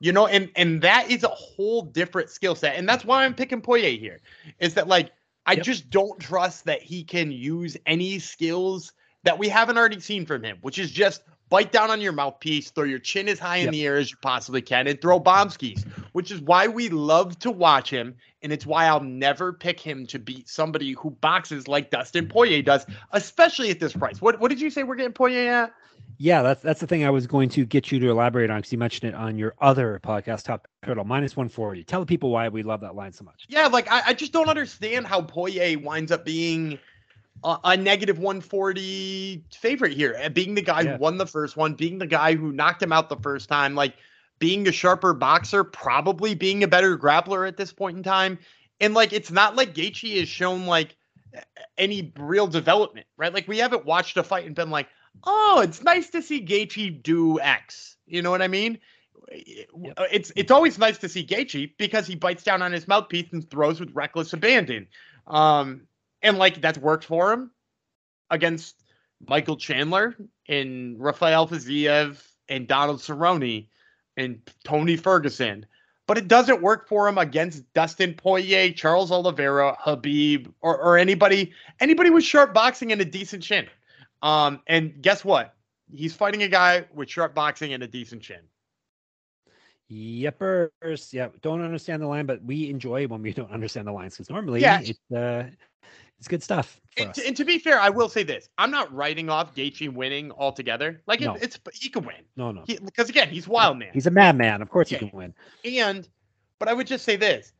You 0.00 0.12
know, 0.12 0.26
and 0.26 0.50
and 0.56 0.82
that 0.82 1.10
is 1.10 1.24
a 1.24 1.28
whole 1.28 1.82
different 1.82 2.28
skill 2.28 2.54
set. 2.54 2.76
And 2.76 2.88
that's 2.88 3.04
why 3.04 3.24
I'm 3.24 3.34
picking 3.34 3.60
Poirier 3.60 3.98
here. 3.98 4.20
Is 4.58 4.74
that 4.74 4.88
like 4.88 5.12
I 5.46 5.52
yep. 5.54 5.64
just 5.64 5.90
don't 5.90 6.18
trust 6.20 6.64
that 6.66 6.82
he 6.82 7.04
can 7.04 7.30
use 7.30 7.76
any 7.86 8.18
skills 8.18 8.92
that 9.22 9.38
we 9.38 9.48
haven't 9.48 9.78
already 9.78 10.00
seen 10.00 10.26
from 10.26 10.42
him, 10.42 10.58
which 10.60 10.78
is 10.78 10.90
just 10.90 11.22
bite 11.48 11.72
down 11.72 11.90
on 11.90 12.00
your 12.00 12.12
mouthpiece, 12.12 12.70
throw 12.70 12.84
your 12.84 12.98
chin 12.98 13.28
as 13.28 13.38
high 13.38 13.58
in 13.58 13.70
the 13.70 13.86
air 13.86 13.96
as 13.96 14.10
you 14.10 14.16
possibly 14.22 14.62
can, 14.62 14.86
and 14.86 15.00
throw 15.00 15.18
bomb 15.18 15.50
skis, 15.50 15.84
which 16.12 16.30
is 16.30 16.40
why 16.40 16.66
we 16.66 16.88
love 16.88 17.38
to 17.40 17.50
watch 17.50 17.90
him. 17.90 18.14
And 18.42 18.52
it's 18.52 18.66
why 18.66 18.86
I'll 18.86 19.00
never 19.00 19.52
pick 19.52 19.80
him 19.80 20.06
to 20.08 20.18
beat 20.18 20.48
somebody 20.48 20.92
who 20.92 21.10
boxes 21.10 21.66
like 21.66 21.90
Dustin 21.90 22.28
Poirier 22.28 22.62
does, 22.62 22.84
especially 23.12 23.70
at 23.70 23.80
this 23.80 23.94
price. 23.94 24.20
What 24.20 24.38
what 24.38 24.48
did 24.48 24.60
you 24.60 24.70
say 24.70 24.82
we're 24.82 24.96
getting 24.96 25.12
Poirier 25.12 25.50
at? 25.50 25.74
Yeah, 26.18 26.42
that's 26.42 26.62
that's 26.62 26.80
the 26.80 26.86
thing 26.86 27.04
I 27.04 27.10
was 27.10 27.26
going 27.26 27.48
to 27.50 27.64
get 27.64 27.90
you 27.90 27.98
to 28.00 28.10
elaborate 28.10 28.50
on 28.50 28.58
because 28.58 28.72
you 28.72 28.78
mentioned 28.78 29.12
it 29.12 29.16
on 29.16 29.38
your 29.38 29.54
other 29.60 30.00
podcast, 30.04 30.44
Top 30.44 30.68
Turtle, 30.84 31.04
minus 31.04 31.36
140. 31.36 31.84
Tell 31.84 32.00
the 32.00 32.06
people 32.06 32.30
why 32.30 32.48
we 32.48 32.62
love 32.62 32.82
that 32.82 32.94
line 32.94 33.12
so 33.12 33.24
much. 33.24 33.46
Yeah, 33.48 33.66
like 33.68 33.90
I, 33.90 34.02
I 34.08 34.12
just 34.12 34.32
don't 34.32 34.48
understand 34.48 35.06
how 35.06 35.22
Poirier 35.22 35.78
winds 35.78 36.12
up 36.12 36.24
being– 36.24 36.78
a, 37.44 37.58
a 37.64 37.76
negative 37.76 38.18
140 38.18 39.44
favorite 39.52 39.92
here, 39.92 40.18
uh, 40.22 40.28
being 40.28 40.54
the 40.54 40.62
guy 40.62 40.80
yeah. 40.80 40.92
who 40.92 40.98
won 40.98 41.18
the 41.18 41.26
first 41.26 41.56
one, 41.56 41.74
being 41.74 41.98
the 41.98 42.06
guy 42.06 42.34
who 42.34 42.52
knocked 42.52 42.82
him 42.82 42.92
out 42.92 43.08
the 43.08 43.16
first 43.16 43.48
time, 43.48 43.74
like 43.74 43.94
being 44.38 44.66
a 44.66 44.72
sharper 44.72 45.14
boxer, 45.14 45.62
probably 45.62 46.34
being 46.34 46.64
a 46.64 46.68
better 46.68 46.98
grappler 46.98 47.46
at 47.46 47.56
this 47.56 47.72
point 47.72 47.96
in 47.96 48.02
time. 48.02 48.38
And 48.80 48.94
like, 48.94 49.12
it's 49.12 49.30
not 49.30 49.54
like 49.54 49.74
Gaethje 49.74 50.18
has 50.18 50.28
shown 50.28 50.66
like 50.66 50.96
any 51.78 52.12
real 52.18 52.46
development, 52.46 53.06
right? 53.16 53.32
Like, 53.32 53.46
we 53.46 53.58
haven't 53.58 53.84
watched 53.84 54.16
a 54.16 54.22
fight 54.22 54.46
and 54.46 54.54
been 54.54 54.70
like, 54.70 54.88
oh, 55.22 55.60
it's 55.62 55.82
nice 55.82 56.10
to 56.10 56.22
see 56.22 56.44
Gaethje 56.44 57.02
do 57.02 57.38
X. 57.40 57.96
You 58.06 58.22
know 58.22 58.30
what 58.30 58.42
I 58.42 58.48
mean? 58.48 58.78
Yep. 59.30 59.98
It's 60.12 60.32
it's 60.36 60.50
always 60.50 60.78
nice 60.78 60.98
to 60.98 61.08
see 61.08 61.24
Gaethje 61.24 61.72
because 61.78 62.06
he 62.06 62.14
bites 62.14 62.42
down 62.42 62.62
on 62.62 62.72
his 62.72 62.86
mouthpiece 62.86 63.32
and 63.32 63.48
throws 63.48 63.80
with 63.80 63.94
reckless 63.94 64.32
abandon. 64.32 64.88
Um, 65.26 65.86
and 66.24 66.38
like 66.38 66.60
that's 66.60 66.78
worked 66.78 67.04
for 67.04 67.32
him 67.32 67.52
against 68.30 68.82
Michael 69.28 69.56
Chandler 69.56 70.16
and 70.48 70.98
Rafael 70.98 71.46
Fiziev 71.46 72.20
and 72.48 72.66
Donald 72.66 72.98
Cerrone 72.98 73.68
and 74.16 74.40
Tony 74.64 74.96
Ferguson. 74.96 75.66
But 76.06 76.18
it 76.18 76.28
doesn't 76.28 76.60
work 76.60 76.86
for 76.86 77.08
him 77.08 77.16
against 77.16 77.72
Dustin 77.72 78.12
Poirier, 78.14 78.72
Charles 78.72 79.10
Oliveira, 79.10 79.76
Khabib, 79.86 80.52
or, 80.60 80.76
or 80.78 80.98
anybody 80.98 81.52
anybody 81.80 82.10
with 82.10 82.24
sharp 82.24 82.52
boxing 82.52 82.92
and 82.92 83.00
a 83.00 83.06
decent 83.06 83.42
chin. 83.42 83.68
Um, 84.20 84.60
and 84.66 85.00
guess 85.00 85.24
what? 85.24 85.54
He's 85.90 86.14
fighting 86.14 86.42
a 86.42 86.48
guy 86.48 86.86
with 86.94 87.08
sharp 87.08 87.34
boxing 87.34 87.72
and 87.72 87.82
a 87.82 87.86
decent 87.86 88.22
chin. 88.22 88.40
Yepers. 89.90 91.12
Yeah, 91.12 91.28
don't 91.42 91.62
understand 91.62 92.02
the 92.02 92.06
line, 92.06 92.26
but 92.26 92.42
we 92.42 92.68
enjoy 92.68 93.06
when 93.06 93.22
we 93.22 93.32
don't 93.32 93.50
understand 93.50 93.86
the 93.86 93.92
lines 93.92 94.14
because 94.14 94.30
normally 94.30 94.60
yeah. 94.60 94.80
it's 94.82 95.12
uh, 95.14 95.48
it's 96.18 96.28
good 96.28 96.42
stuff. 96.42 96.80
And 96.96 97.12
to, 97.14 97.26
and, 97.26 97.36
to, 97.36 97.44
be 97.44 97.58
fair, 97.58 97.78
I 97.78 97.90
will 97.90 98.08
say 98.08 98.22
this: 98.22 98.48
I'm 98.56 98.70
not 98.70 98.92
writing 98.94 99.28
off 99.28 99.54
Gaethje 99.54 99.92
winning 99.92 100.30
altogether. 100.32 101.02
Like 101.06 101.20
no. 101.20 101.34
it, 101.34 101.42
it's 101.42 101.58
he 101.72 101.88
can 101.88 102.04
win. 102.04 102.22
No, 102.36 102.52
no, 102.52 102.64
because 102.66 103.08
again, 103.08 103.28
he's 103.28 103.48
wild 103.48 103.78
man. 103.78 103.90
He's 103.92 104.06
a 104.06 104.10
madman. 104.10 104.62
Of 104.62 104.70
course, 104.70 104.90
yeah. 104.90 104.98
he 104.98 105.08
can 105.08 105.18
win. 105.18 105.34
And, 105.64 106.08
but 106.58 106.68
I 106.68 106.72
would 106.72 106.86
just 106.86 107.04
say 107.04 107.16
this: 107.16 107.52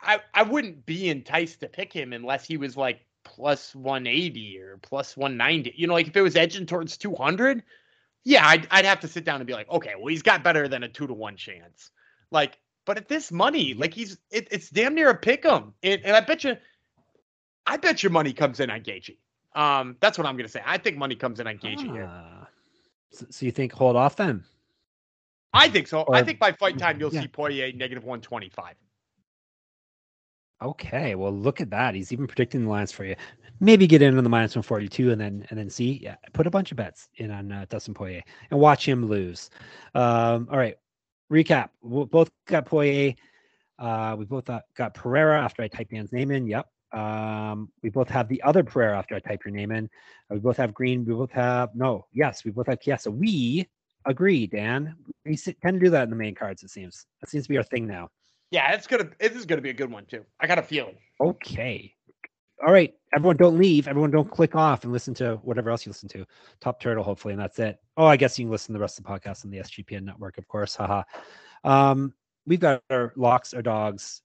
I 0.00 0.20
I 0.32 0.42
wouldn't 0.42 0.86
be 0.86 1.08
enticed 1.08 1.60
to 1.60 1.68
pick 1.68 1.92
him 1.92 2.12
unless 2.12 2.46
he 2.46 2.56
was 2.56 2.76
like 2.76 3.00
plus 3.24 3.74
180 3.74 4.58
or 4.58 4.78
plus 4.78 5.16
190. 5.16 5.74
You 5.76 5.86
know, 5.86 5.94
like 5.94 6.08
if 6.08 6.16
it 6.16 6.22
was 6.22 6.36
edging 6.36 6.66
towards 6.66 6.96
200, 6.96 7.62
yeah, 8.24 8.46
I'd 8.46 8.66
I'd 8.70 8.84
have 8.84 9.00
to 9.00 9.08
sit 9.08 9.24
down 9.24 9.40
and 9.40 9.46
be 9.46 9.54
like, 9.54 9.70
okay, 9.70 9.94
well, 9.96 10.06
he's 10.06 10.22
got 10.22 10.44
better 10.44 10.68
than 10.68 10.82
a 10.82 10.88
two 10.88 11.06
to 11.06 11.14
one 11.14 11.36
chance. 11.36 11.90
Like, 12.30 12.58
but 12.84 12.96
at 12.96 13.08
this 13.08 13.32
money, 13.32 13.72
mm-hmm. 13.72 13.80
like 13.80 13.94
he's 13.94 14.18
it, 14.30 14.48
it's 14.50 14.70
damn 14.70 14.94
near 14.94 15.10
a 15.10 15.16
pick 15.16 15.44
'em, 15.44 15.74
and, 15.82 16.00
and 16.04 16.16
I 16.16 16.20
bet 16.20 16.44
you 16.44 16.56
I 17.66 17.76
bet 17.76 18.02
your 18.02 18.10
money 18.10 18.32
comes 18.32 18.60
in 18.60 18.70
on 18.70 18.80
Gaethje. 18.80 19.16
Um, 19.54 19.96
that's 20.00 20.18
what 20.18 20.26
I'm 20.26 20.36
going 20.36 20.46
to 20.46 20.52
say. 20.52 20.62
I 20.64 20.78
think 20.78 20.96
money 20.96 21.14
comes 21.14 21.40
in 21.40 21.46
on 21.46 21.58
Gaethje 21.58 21.88
ah. 21.88 21.92
here. 21.92 22.10
So, 23.10 23.26
so, 23.30 23.46
you 23.46 23.52
think 23.52 23.72
hold 23.72 23.96
off 23.96 24.16
then? 24.16 24.42
I 25.52 25.68
think 25.68 25.86
so. 25.86 26.02
Or, 26.02 26.14
I 26.14 26.22
think 26.22 26.38
by 26.38 26.52
fight 26.52 26.78
time 26.78 26.98
you'll 26.98 27.12
yeah. 27.12 27.22
see 27.22 27.28
Poirier 27.28 27.72
negative 27.72 28.04
125. 28.04 28.74
Okay, 30.62 31.14
well 31.16 31.32
look 31.32 31.60
at 31.60 31.70
that. 31.70 31.94
He's 31.94 32.12
even 32.12 32.26
predicting 32.26 32.64
the 32.64 32.70
lines 32.70 32.92
for 32.92 33.04
you. 33.04 33.16
Maybe 33.60 33.86
get 33.86 34.00
in 34.00 34.16
on 34.16 34.24
the 34.24 34.30
minus 34.30 34.56
142 34.56 35.10
and 35.10 35.20
then 35.20 35.46
and 35.50 35.58
then 35.58 35.68
see. 35.68 36.00
Yeah, 36.02 36.16
put 36.32 36.46
a 36.46 36.50
bunch 36.50 36.70
of 36.70 36.76
bets 36.76 37.08
in 37.16 37.30
on 37.30 37.52
uh, 37.52 37.66
Dustin 37.68 37.94
Poirier 37.94 38.22
and 38.50 38.58
watch 38.58 38.88
him 38.88 39.06
lose. 39.06 39.50
Um, 39.94 40.48
all 40.50 40.56
right, 40.56 40.76
recap. 41.30 41.68
We 41.82 42.04
both 42.06 42.30
got 42.46 42.64
Poirier. 42.64 43.14
Uh, 43.78 44.14
we 44.16 44.24
both 44.24 44.44
got, 44.44 44.62
got 44.76 44.94
Pereira 44.94 45.42
after 45.42 45.62
I 45.62 45.68
typed 45.68 45.90
Dan's 45.90 46.12
name 46.12 46.30
in. 46.30 46.46
Yep. 46.46 46.68
Um, 46.92 47.70
we 47.82 47.90
both 47.90 48.08
have 48.08 48.28
the 48.28 48.42
other 48.42 48.62
prayer 48.62 48.94
after 48.94 49.14
I 49.14 49.20
type 49.20 49.44
your 49.44 49.54
name 49.54 49.72
in. 49.72 49.86
Uh, 50.30 50.34
we 50.34 50.40
both 50.40 50.56
have 50.58 50.74
green. 50.74 51.04
We 51.04 51.14
both 51.14 51.32
have 51.32 51.70
no. 51.74 52.06
Yes, 52.12 52.44
we 52.44 52.50
both 52.50 52.66
have 52.66 52.80
Chiesa. 52.80 53.10
We 53.10 53.68
agree, 54.04 54.46
Dan. 54.46 54.94
We 55.24 55.36
tend 55.36 55.56
to 55.62 55.78
do 55.78 55.90
that 55.90 56.04
in 56.04 56.10
the 56.10 56.16
main 56.16 56.34
cards. 56.34 56.62
It 56.62 56.70
seems 56.70 57.06
that 57.20 57.30
seems 57.30 57.44
to 57.44 57.48
be 57.48 57.56
our 57.56 57.62
thing 57.62 57.86
now. 57.86 58.10
Yeah, 58.50 58.72
it's 58.72 58.86
gonna. 58.86 59.08
This 59.18 59.32
is 59.32 59.46
gonna 59.46 59.62
be 59.62 59.70
a 59.70 59.74
good 59.74 59.90
one 59.90 60.04
too. 60.06 60.24
I 60.40 60.46
got 60.46 60.58
a 60.58 60.62
feeling. 60.62 60.96
Okay. 61.20 61.94
All 62.64 62.72
right, 62.72 62.94
everyone, 63.12 63.38
don't 63.38 63.58
leave. 63.58 63.88
Everyone, 63.88 64.12
don't 64.12 64.30
click 64.30 64.54
off 64.54 64.84
and 64.84 64.92
listen 64.92 65.14
to 65.14 65.34
whatever 65.42 65.70
else 65.70 65.84
you 65.84 65.90
listen 65.90 66.08
to. 66.10 66.24
Top 66.60 66.78
Turtle, 66.78 67.02
hopefully, 67.02 67.32
and 67.32 67.42
that's 67.42 67.58
it. 67.58 67.78
Oh, 67.96 68.06
I 68.06 68.16
guess 68.16 68.38
you 68.38 68.44
can 68.44 68.52
listen 68.52 68.72
to 68.72 68.78
the 68.78 68.80
rest 68.80 68.98
of 68.98 69.04
the 69.04 69.10
podcast 69.10 69.44
on 69.44 69.50
the 69.50 69.58
SGPN 69.58 70.04
network, 70.04 70.38
of 70.38 70.46
course. 70.46 70.76
Haha. 70.76 71.02
Um, 71.64 72.14
we've 72.46 72.60
got 72.60 72.82
our 72.88 73.12
locks, 73.16 73.52
our 73.52 73.62
dogs, 73.62 74.22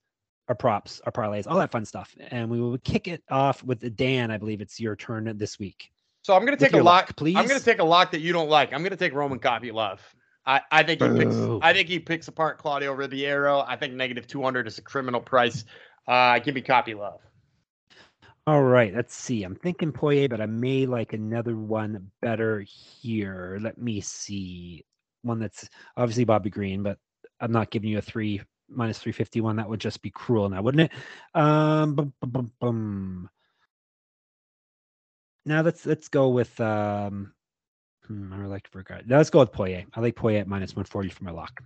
our 0.48 0.54
props, 0.54 1.00
our 1.04 1.12
parlays, 1.12 1.46
all 1.46 1.58
that 1.58 1.70
fun 1.70 1.84
stuff. 1.84 2.14
And 2.30 2.48
we 2.50 2.60
will 2.60 2.78
kick 2.78 3.06
it 3.06 3.22
off 3.30 3.62
with 3.62 3.96
Dan. 3.96 4.30
I 4.30 4.38
believe 4.38 4.60
it's 4.60 4.80
your 4.80 4.96
turn 4.96 5.32
this 5.36 5.58
week. 5.58 5.90
So 6.22 6.34
I'm 6.34 6.44
going 6.44 6.56
to 6.56 6.62
take 6.62 6.74
a 6.74 6.82
lock, 6.82 7.16
please. 7.16 7.36
I'm 7.36 7.46
going 7.46 7.58
to 7.58 7.64
take 7.64 7.78
a 7.78 7.84
lock 7.84 8.10
that 8.12 8.20
you 8.20 8.32
don't 8.32 8.48
like. 8.48 8.72
I'm 8.72 8.80
going 8.80 8.90
to 8.90 8.96
take 8.96 9.14
Roman 9.14 9.38
Kopylov. 9.38 9.98
I, 10.44 10.62
I 10.70 10.82
think 10.82 11.02
he 11.02 11.08
picks. 11.08 11.36
I 11.62 11.72
think 11.72 11.88
he 11.88 11.98
picks 11.98 12.28
apart 12.28 12.58
Claudio 12.58 12.92
Ribeiro. 12.92 13.64
I 13.66 13.76
think 13.76 13.94
negative 13.94 14.26
200 14.26 14.66
is 14.66 14.78
a 14.78 14.82
criminal 14.82 15.20
price. 15.20 15.64
Uh, 16.06 16.38
give 16.38 16.54
me 16.54 16.62
Kopylov. 16.62 17.18
All 18.46 18.62
right, 18.62 18.94
let's 18.94 19.14
see. 19.14 19.42
I'm 19.42 19.56
thinking 19.56 19.92
Poirier, 19.92 20.28
but 20.28 20.40
I 20.40 20.46
may 20.46 20.86
like 20.86 21.12
another 21.12 21.54
one 21.54 22.10
better 22.22 22.64
here. 22.66 23.58
Let 23.60 23.76
me 23.76 24.00
see. 24.00 24.86
One 25.20 25.38
that's 25.38 25.68
obviously 25.98 26.24
Bobby 26.24 26.48
Green, 26.48 26.82
but 26.82 26.98
I'm 27.40 27.52
not 27.52 27.70
giving 27.70 27.90
you 27.90 27.98
a 27.98 28.02
three 28.02 28.40
minus 28.68 28.98
351 28.98 29.56
that 29.56 29.68
would 29.68 29.80
just 29.80 30.02
be 30.02 30.10
cruel 30.10 30.48
now 30.48 30.62
wouldn't 30.62 30.90
it 30.90 31.38
um 31.38 31.94
bum, 31.94 32.12
bum, 32.20 32.52
bum, 32.60 33.30
now 35.44 35.62
let's 35.62 35.86
let's 35.86 36.08
go 36.08 36.28
with 36.28 36.58
um 36.60 37.32
hmm, 38.06 38.32
i 38.32 38.46
like 38.46 38.64
to 38.64 38.70
forget 38.70 39.04
let's 39.08 39.30
go 39.30 39.40
with 39.40 39.52
Poirier. 39.52 39.84
i 39.94 40.00
like 40.00 40.16
at 40.16 40.46
minus 40.46 40.72
140 40.72 41.08
for 41.08 41.24
my 41.24 41.30
lock 41.30 41.62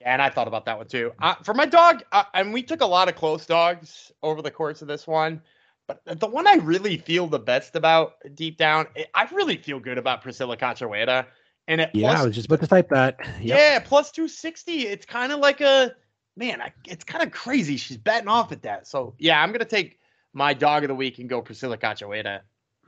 yeah, 0.00 0.12
and 0.12 0.22
I 0.22 0.30
thought 0.30 0.46
about 0.46 0.64
that 0.66 0.78
one 0.78 0.86
too. 0.86 1.12
Uh, 1.20 1.34
for 1.42 1.54
my 1.54 1.66
dog, 1.66 2.04
uh, 2.12 2.22
and 2.34 2.52
we 2.52 2.62
took 2.62 2.82
a 2.82 2.86
lot 2.86 3.08
of 3.08 3.16
close 3.16 3.46
dogs 3.46 4.12
over 4.22 4.42
the 4.42 4.50
course 4.50 4.80
of 4.80 4.86
this 4.86 5.08
one, 5.08 5.42
but 5.88 6.02
the 6.20 6.26
one 6.26 6.46
I 6.46 6.54
really 6.56 6.98
feel 6.98 7.26
the 7.26 7.38
best 7.38 7.74
about 7.74 8.14
deep 8.34 8.58
down, 8.58 8.86
I 9.14 9.24
really 9.32 9.56
feel 9.56 9.80
good 9.80 9.98
about 9.98 10.22
Priscilla 10.22 10.56
Cachoeira. 10.56 11.26
And 11.68 11.82
at 11.82 11.94
yeah, 11.94 12.08
plus, 12.08 12.20
I 12.20 12.26
was 12.26 12.34
just 12.34 12.46
about 12.46 12.60
to 12.60 12.66
type 12.66 12.88
that. 12.88 13.18
Yep. 13.40 13.58
Yeah, 13.58 13.78
plus 13.78 14.10
260. 14.10 14.88
It's 14.88 15.06
kind 15.06 15.30
of 15.30 15.38
like 15.38 15.60
a 15.60 15.94
man, 16.36 16.60
I, 16.62 16.72
it's 16.86 17.04
kind 17.04 17.22
of 17.22 17.30
crazy. 17.30 17.76
She's 17.76 17.98
betting 17.98 18.28
off 18.28 18.50
at 18.50 18.62
that. 18.62 18.86
So 18.86 19.14
yeah, 19.18 19.40
I'm 19.40 19.52
gonna 19.52 19.64
take 19.64 19.98
my 20.32 20.54
dog 20.54 20.84
of 20.84 20.88
the 20.88 20.94
week 20.94 21.18
and 21.18 21.28
go 21.28 21.42
Priscilla 21.42 21.76
Cachoeira. 21.76 22.40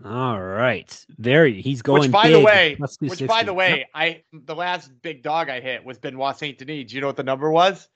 All 0.02 0.40
right, 0.40 1.06
very. 1.18 1.60
He's 1.60 1.82
going. 1.82 2.00
Which, 2.00 2.10
by 2.10 2.24
big. 2.24 2.32
the 2.32 2.40
way, 2.40 2.78
which 3.00 3.26
by 3.26 3.42
the 3.42 3.52
way, 3.52 3.78
yep. 3.78 3.86
I 3.94 4.22
the 4.32 4.54
last 4.54 4.90
big 5.02 5.22
dog 5.22 5.50
I 5.50 5.60
hit 5.60 5.84
was 5.84 5.98
Benoit 5.98 6.38
Saint 6.38 6.56
Denis. 6.56 6.90
Do 6.90 6.94
you 6.94 7.02
know 7.02 7.06
what 7.06 7.16
the 7.16 7.22
number 7.22 7.50
was? 7.50 7.86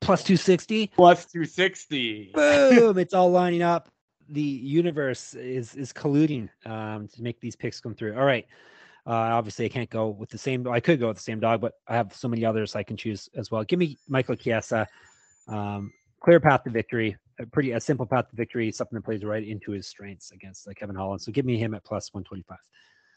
Plus 0.00 0.22
two 0.22 0.36
sixty. 0.36 0.86
Plus 0.86 1.26
two 1.26 1.44
sixty. 1.44 2.30
Boom! 2.32 2.96
it's 2.98 3.12
all 3.12 3.30
lining 3.30 3.62
up. 3.62 3.88
The 4.28 4.40
universe 4.40 5.34
is 5.34 5.74
is 5.74 5.92
colluding 5.92 6.48
um, 6.64 7.08
to 7.08 7.22
make 7.22 7.40
these 7.40 7.56
picks 7.56 7.80
come 7.80 7.94
through. 7.94 8.16
All 8.16 8.24
right. 8.24 8.46
Uh, 9.04 9.10
obviously, 9.10 9.64
I 9.64 9.68
can't 9.68 9.90
go 9.90 10.08
with 10.08 10.30
the 10.30 10.38
same. 10.38 10.66
I 10.68 10.78
could 10.78 11.00
go 11.00 11.08
with 11.08 11.16
the 11.16 11.22
same 11.22 11.40
dog, 11.40 11.60
but 11.60 11.74
I 11.88 11.96
have 11.96 12.14
so 12.14 12.28
many 12.28 12.44
others 12.44 12.76
I 12.76 12.84
can 12.84 12.96
choose 12.96 13.28
as 13.34 13.50
well. 13.50 13.64
Give 13.64 13.78
me 13.78 13.98
Michael 14.08 14.36
Chiesa. 14.36 14.86
Um, 15.48 15.92
clear 16.20 16.38
path 16.38 16.62
to 16.64 16.70
victory. 16.70 17.16
A 17.40 17.46
pretty 17.46 17.72
a 17.72 17.80
simple 17.80 18.06
path 18.06 18.30
to 18.30 18.36
victory. 18.36 18.70
Something 18.70 18.96
that 18.96 19.04
plays 19.04 19.24
right 19.24 19.46
into 19.46 19.72
his 19.72 19.88
strengths 19.88 20.30
against 20.30 20.68
uh, 20.68 20.72
Kevin 20.74 20.94
Holland. 20.94 21.20
So 21.20 21.32
give 21.32 21.44
me 21.44 21.58
him 21.58 21.74
at 21.74 21.84
plus 21.84 22.14
one 22.14 22.22
twenty 22.22 22.44
five. 22.48 22.58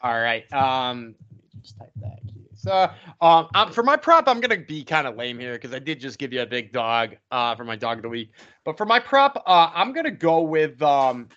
All 0.01 0.19
right. 0.19 0.51
Um, 0.53 1.15
just 1.61 1.77
type 1.77 1.91
that. 2.01 2.19
So, 2.55 2.89
um, 3.21 3.47
um, 3.53 3.71
for 3.71 3.83
my 3.83 3.95
prop, 3.95 4.27
I'm 4.27 4.39
gonna 4.39 4.57
be 4.57 4.83
kind 4.83 5.05
of 5.05 5.15
lame 5.17 5.37
here 5.37 5.53
because 5.53 5.73
I 5.73 5.79
did 5.79 5.99
just 5.99 6.17
give 6.17 6.33
you 6.33 6.41
a 6.41 6.45
big 6.45 6.71
dog 6.71 7.15
uh, 7.29 7.53
for 7.55 7.63
my 7.63 7.75
dog 7.75 7.97
of 7.97 8.03
the 8.03 8.09
week. 8.09 8.31
But 8.63 8.77
for 8.77 8.85
my 8.85 8.99
prop, 8.99 9.43
uh, 9.45 9.69
I'm 9.73 9.93
gonna 9.93 10.09
go 10.09 10.41
with 10.41 10.81
um, 10.81 11.27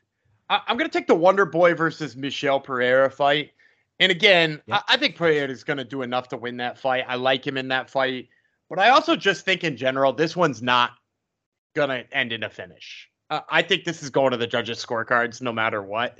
I- 0.48 0.62
am 0.68 0.78
gonna 0.78 0.88
take 0.88 1.06
the 1.06 1.14
Wonder 1.14 1.44
Boy 1.44 1.74
versus 1.74 2.16
Michel 2.16 2.60
Pereira 2.60 3.10
fight 3.10 3.50
And 4.00 4.12
again, 4.12 4.60
yep. 4.66 4.84
I, 4.88 4.94
I, 4.94 4.96
think 4.96 5.16
Pereira 5.16 5.50
is 5.50 5.64
going 5.64 5.78
to 5.78 5.84
do 5.84 6.02
enough 6.02 6.28
to 6.28 6.36
win 6.36 6.58
that 6.58 6.78
fight. 6.78 7.04
I 7.08 7.16
like 7.16 7.46
him 7.46 7.56
in 7.56 7.68
that 7.68 7.90
fight, 7.90 8.28
but 8.68 8.78
I 8.78 8.90
also 8.90 9.16
just 9.16 9.44
think 9.44 9.64
in 9.64 9.76
general, 9.76 10.12
this 10.12 10.36
one's 10.36 10.62
not 10.62 10.92
going 11.74 11.88
to 11.88 12.16
end 12.16 12.32
in 12.32 12.42
a 12.42 12.50
finish. 12.50 13.08
Uh, 13.30 13.40
I 13.48 13.62
think 13.62 13.84
this 13.84 14.02
is 14.02 14.10
going 14.10 14.30
to 14.30 14.36
the 14.36 14.46
judges' 14.46 14.84
scorecards 14.84 15.42
no 15.42 15.52
matter 15.52 15.82
what. 15.82 16.18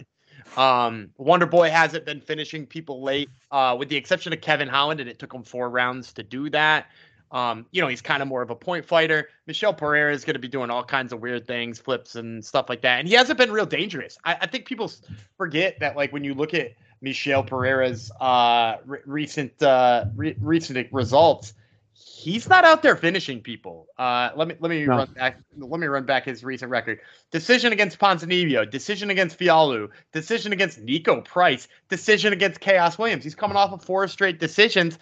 Um, 0.57 1.11
Wonder 1.19 1.47
Boy 1.47 1.71
hasn't 1.71 2.05
been 2.05 2.21
finishing 2.21 2.67
people 2.67 3.03
late, 3.03 3.31
uh, 3.51 3.77
with 3.79 3.89
the 3.89 3.97
exception 3.97 4.33
of 4.33 4.41
Kevin 4.41 4.69
Holland, 4.69 5.01
and 5.01 5.09
it 5.09 5.19
took 5.19 5.33
him 5.33 5.43
four 5.43 5.71
rounds 5.71 6.13
to 6.15 6.23
do 6.23 6.51
that. 6.51 6.87
Um, 7.31 7.67
you 7.73 7.83
know, 7.83 7.89
he's 7.89 8.01
kind 8.01 8.23
of 8.23 8.29
more 8.29 8.41
of 8.41 8.51
a 8.51 8.57
point 8.57 8.85
fighter. 8.85 9.29
Michel 9.47 9.75
Pereira 9.75 10.13
is 10.15 10.25
going 10.25 10.35
to 10.35 10.41
be 10.41 10.49
doing 10.49 10.71
all 10.71 10.83
kinds 10.83 11.13
of 11.13 11.21
weird 11.21 11.47
things, 11.47 11.79
flips 11.79 12.15
and 12.15 12.43
stuff 12.43 12.71
like 12.71 12.81
that. 12.83 13.01
And 13.01 13.09
he 13.09 13.15
hasn't 13.15 13.39
been 13.39 13.53
real 13.53 13.67
dangerous. 13.67 14.17
I, 14.25 14.37
I 14.41 14.47
think 14.47 14.65
people 14.65 14.91
forget 15.37 15.79
that, 15.81 15.95
like, 15.95 16.13
when 16.13 16.25
you 16.25 16.35
look 16.35 16.55
at 16.55 16.73
Michel 17.01 17.43
Pereira's 17.43 18.11
uh, 18.21 18.77
re- 18.85 19.01
recent 19.07 19.63
uh, 19.63 20.07
re- 20.15 20.37
recent 20.41 20.93
results, 20.93 21.55
he's 21.93 22.49
not 22.49 22.65
out 22.65 22.83
there 22.83 22.97
finishing 22.97 23.41
people. 23.41 23.87
Uh, 23.99 24.31
let 24.37 24.49
me 24.49 24.55
let 24.61 24.71
me 24.71 24.85
no. 24.85 24.97
run 24.97 25.13
back. 25.13 25.39
Let 25.57 25.81
me 25.81 25.87
run 25.87 26.05
back 26.05 26.25
his 26.25 26.43
recent 26.45 26.71
record: 26.71 27.01
decision 27.31 27.73
against 27.73 27.99
Ponzinibbio, 27.99 28.71
decision 28.71 29.11
against 29.11 29.39
Fialho, 29.39 29.89
decision 30.13 30.53
against 30.53 30.85
Niko 30.85 31.25
Price, 31.25 31.69
decision 31.89 32.33
against 32.33 32.61
Khaos 32.61 32.99
Williams. 32.99 33.25
He's 33.25 33.35
coming 33.35 33.57
off 33.57 33.73
of 33.73 33.83
four 33.83 34.07
straight 34.09 34.41
decisions 34.41 34.99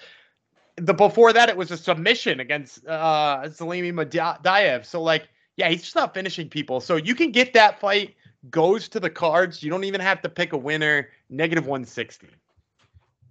the 0.76 0.94
before 0.94 1.32
that 1.32 1.48
it 1.48 1.56
was 1.56 1.70
a 1.70 1.76
submission 1.76 2.40
against 2.40 2.86
uh 2.86 3.42
Zelim 3.44 3.92
Imadaev. 3.92 4.84
So 4.84 5.02
like, 5.02 5.28
yeah, 5.56 5.68
he's 5.68 5.82
just 5.82 5.96
not 5.96 6.14
finishing 6.14 6.48
people. 6.48 6.80
So 6.80 6.96
you 6.96 7.14
can 7.14 7.32
get 7.32 7.54
that 7.54 7.80
fight 7.80 8.14
goes 8.50 8.88
to 8.88 9.00
the 9.00 9.10
cards. 9.10 9.62
You 9.62 9.70
don't 9.70 9.84
even 9.84 10.00
have 10.00 10.22
to 10.22 10.28
pick 10.28 10.52
a 10.52 10.56
winner. 10.56 11.08
Negative 11.30 11.66
160. 11.66 12.28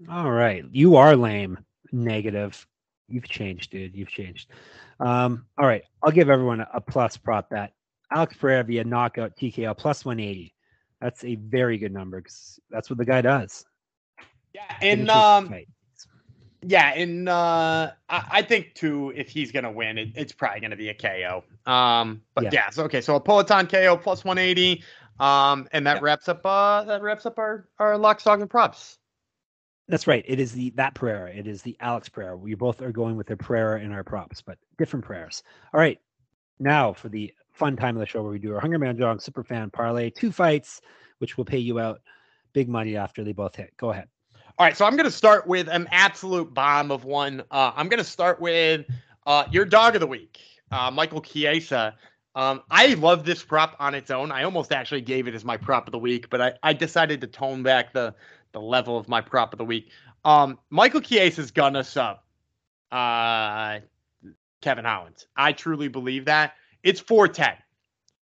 All 0.09 0.31
right. 0.31 0.63
You 0.71 0.95
are 0.95 1.15
lame. 1.15 1.59
Negative. 1.91 2.65
You've 3.07 3.27
changed, 3.29 3.71
dude. 3.71 3.95
You've 3.95 4.09
changed. 4.09 4.49
Um, 4.99 5.45
all 5.57 5.67
right. 5.67 5.83
I'll 6.03 6.11
give 6.11 6.29
everyone 6.29 6.61
a, 6.61 6.69
a 6.73 6.81
plus 6.81 7.17
prop 7.17 7.49
that 7.49 7.73
Alex 8.11 8.35
Pereira 8.37 8.63
via 8.63 8.83
knockout 8.83 9.35
TKO 9.35 9.77
plus 9.77 10.05
180. 10.05 10.53
That's 11.01 11.23
a 11.23 11.35
very 11.35 11.77
good 11.77 11.93
number 11.93 12.21
because 12.21 12.59
that's 12.69 12.89
what 12.89 12.97
the 12.97 13.05
guy 13.05 13.21
does. 13.21 13.65
Yeah, 14.53 14.77
and 14.81 15.09
um, 15.09 15.53
yeah, 16.61 16.93
and 16.95 17.27
uh, 17.27 17.91
I, 18.09 18.23
I, 18.31 18.41
think 18.41 18.73
too, 18.73 19.11
if 19.15 19.29
he's 19.29 19.51
gonna 19.51 19.71
win, 19.71 19.97
it, 19.97 20.09
it's 20.15 20.31
probably 20.31 20.61
gonna 20.61 20.77
be 20.77 20.89
a 20.89 20.93
KO. 20.93 21.43
Um, 21.69 22.21
but 22.33 22.45
yeah, 22.45 22.49
yeah 22.53 22.69
so, 22.69 22.83
okay, 22.85 23.01
so 23.01 23.15
a 23.15 23.21
Poatan 23.21 23.69
KO 23.69 23.97
plus 23.97 24.23
180, 24.23 24.81
um, 25.19 25.67
and 25.71 25.85
that 25.87 25.97
yeah. 25.97 26.03
wraps 26.03 26.29
up 26.29 26.41
uh 26.45 26.83
that 26.83 27.01
wraps 27.01 27.25
up 27.25 27.37
our 27.39 27.67
our 27.79 27.97
lock, 27.97 28.19
stock, 28.19 28.39
and 28.39 28.49
props. 28.49 28.97
That's 29.87 30.07
right. 30.07 30.25
It 30.27 30.39
is 30.39 30.51
the 30.51 30.71
that 30.71 30.95
prayer. 30.95 31.27
It 31.27 31.47
is 31.47 31.61
the 31.61 31.77
Alex 31.79 32.09
prayer. 32.09 32.35
We 32.35 32.55
both 32.55 32.81
are 32.81 32.91
going 32.91 33.17
with 33.17 33.27
the 33.27 33.37
prayer 33.37 33.77
in 33.77 33.91
our 33.91 34.03
props, 34.03 34.41
but 34.41 34.57
different 34.77 35.05
prayers. 35.05 35.43
All 35.73 35.79
right, 35.79 35.99
now 36.59 36.93
for 36.93 37.09
the 37.09 37.33
fun 37.51 37.77
time 37.77 37.95
of 37.95 37.99
the 37.99 38.05
show 38.05 38.21
where 38.21 38.31
we 38.31 38.39
do 38.39 38.53
our 38.53 38.59
Hunger 38.59 38.79
Man 38.79 38.97
Jong 38.97 39.19
Super 39.19 39.43
Fan 39.43 39.69
Parlay, 39.69 40.09
two 40.09 40.31
fights, 40.31 40.81
which 41.19 41.37
will 41.37 41.45
pay 41.45 41.59
you 41.59 41.79
out 41.79 42.01
big 42.53 42.67
money 42.67 42.97
after 42.97 43.23
they 43.23 43.33
both 43.33 43.55
hit. 43.55 43.73
Go 43.77 43.91
ahead. 43.91 44.07
All 44.57 44.65
right, 44.65 44.75
so 44.75 44.85
I'm 44.85 44.95
going 44.95 45.05
to 45.05 45.11
start 45.11 45.45
with 45.47 45.67
an 45.67 45.87
absolute 45.91 46.53
bomb 46.53 46.89
of 46.89 47.03
one. 47.03 47.43
Uh, 47.51 47.73
I'm 47.75 47.89
going 47.89 47.97
to 47.97 48.05
start 48.05 48.39
with 48.39 48.85
uh, 49.25 49.45
your 49.51 49.65
dog 49.65 49.95
of 49.95 49.99
the 49.99 50.07
week, 50.07 50.39
uh, 50.71 50.89
Michael 50.89 51.21
Chiesa. 51.21 51.95
Um, 52.35 52.61
I 52.69 52.95
love 52.95 53.23
this 53.23 53.41
prop 53.43 53.77
on 53.79 53.95
its 53.95 54.11
own. 54.11 54.31
I 54.31 54.43
almost 54.43 54.73
actually 54.73 55.01
gave 55.01 55.27
it 55.27 55.33
as 55.33 55.45
my 55.45 55.55
prop 55.55 55.87
of 55.87 55.93
the 55.93 55.99
week, 55.99 56.29
but 56.29 56.41
I, 56.41 56.53
I 56.63 56.73
decided 56.73 57.21
to 57.21 57.27
tone 57.27 57.63
back 57.63 57.93
the 57.93 58.13
the 58.51 58.61
level 58.61 58.97
of 58.97 59.07
my 59.07 59.21
prop 59.21 59.53
of 59.53 59.57
the 59.57 59.65
week. 59.65 59.89
Um, 60.23 60.59
Michael 60.69 61.01
Chiesa's 61.01 61.51
gonna 61.51 61.83
sub 61.83 62.19
uh, 62.91 63.79
Kevin 64.61 64.85
Holland. 64.85 65.25
I 65.35 65.53
truly 65.53 65.87
believe 65.87 66.25
that. 66.25 66.53
It's 66.83 66.99
410 66.99 67.57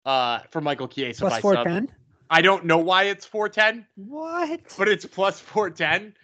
uh, 0.05 0.41
for 0.51 0.61
Michael 0.61 0.89
Chiesa. 0.89 1.27
Plus 1.27 1.41
410? 1.41 1.95
I 2.31 2.43
don't 2.43 2.65
know 2.65 2.79
why 2.79 3.05
it's 3.05 3.27
410. 3.27 3.87
What? 3.97 4.61
But 4.79 4.89
it's 4.89 5.05
plus 5.05 5.41
410. 5.41 6.15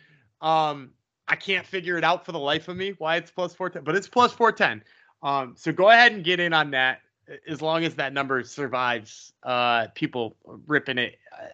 Um, 0.41 0.91
I 1.29 1.37
can't 1.37 1.67
figure 1.67 1.99
it 1.99 2.05
out 2.05 2.25
for 2.25 2.33
the 2.33 2.39
life 2.39 2.69
of 2.69 2.77
me 2.77 2.95
why 2.99 3.17
it's 3.17 3.31
plus 3.31 3.55
410, 3.55 3.85
but 3.85 3.97
it's 3.97 4.09
plus 4.09 4.33
410. 4.33 4.85
Um, 5.23 5.55
so 5.57 5.73
go 5.73 5.91
ahead 5.91 6.13
and 6.13 6.23
get 6.23 6.39
in 6.39 6.53
on 6.53 6.71
that 6.73 7.01
as 7.49 7.63
long 7.63 7.85
as 7.85 7.95
that 7.97 8.13
number 8.13 8.43
survives 8.45 9.33
uh, 9.43 9.89
people 9.95 10.37
ripping 10.45 10.99
it, 10.99 11.19
uh, 11.33 11.47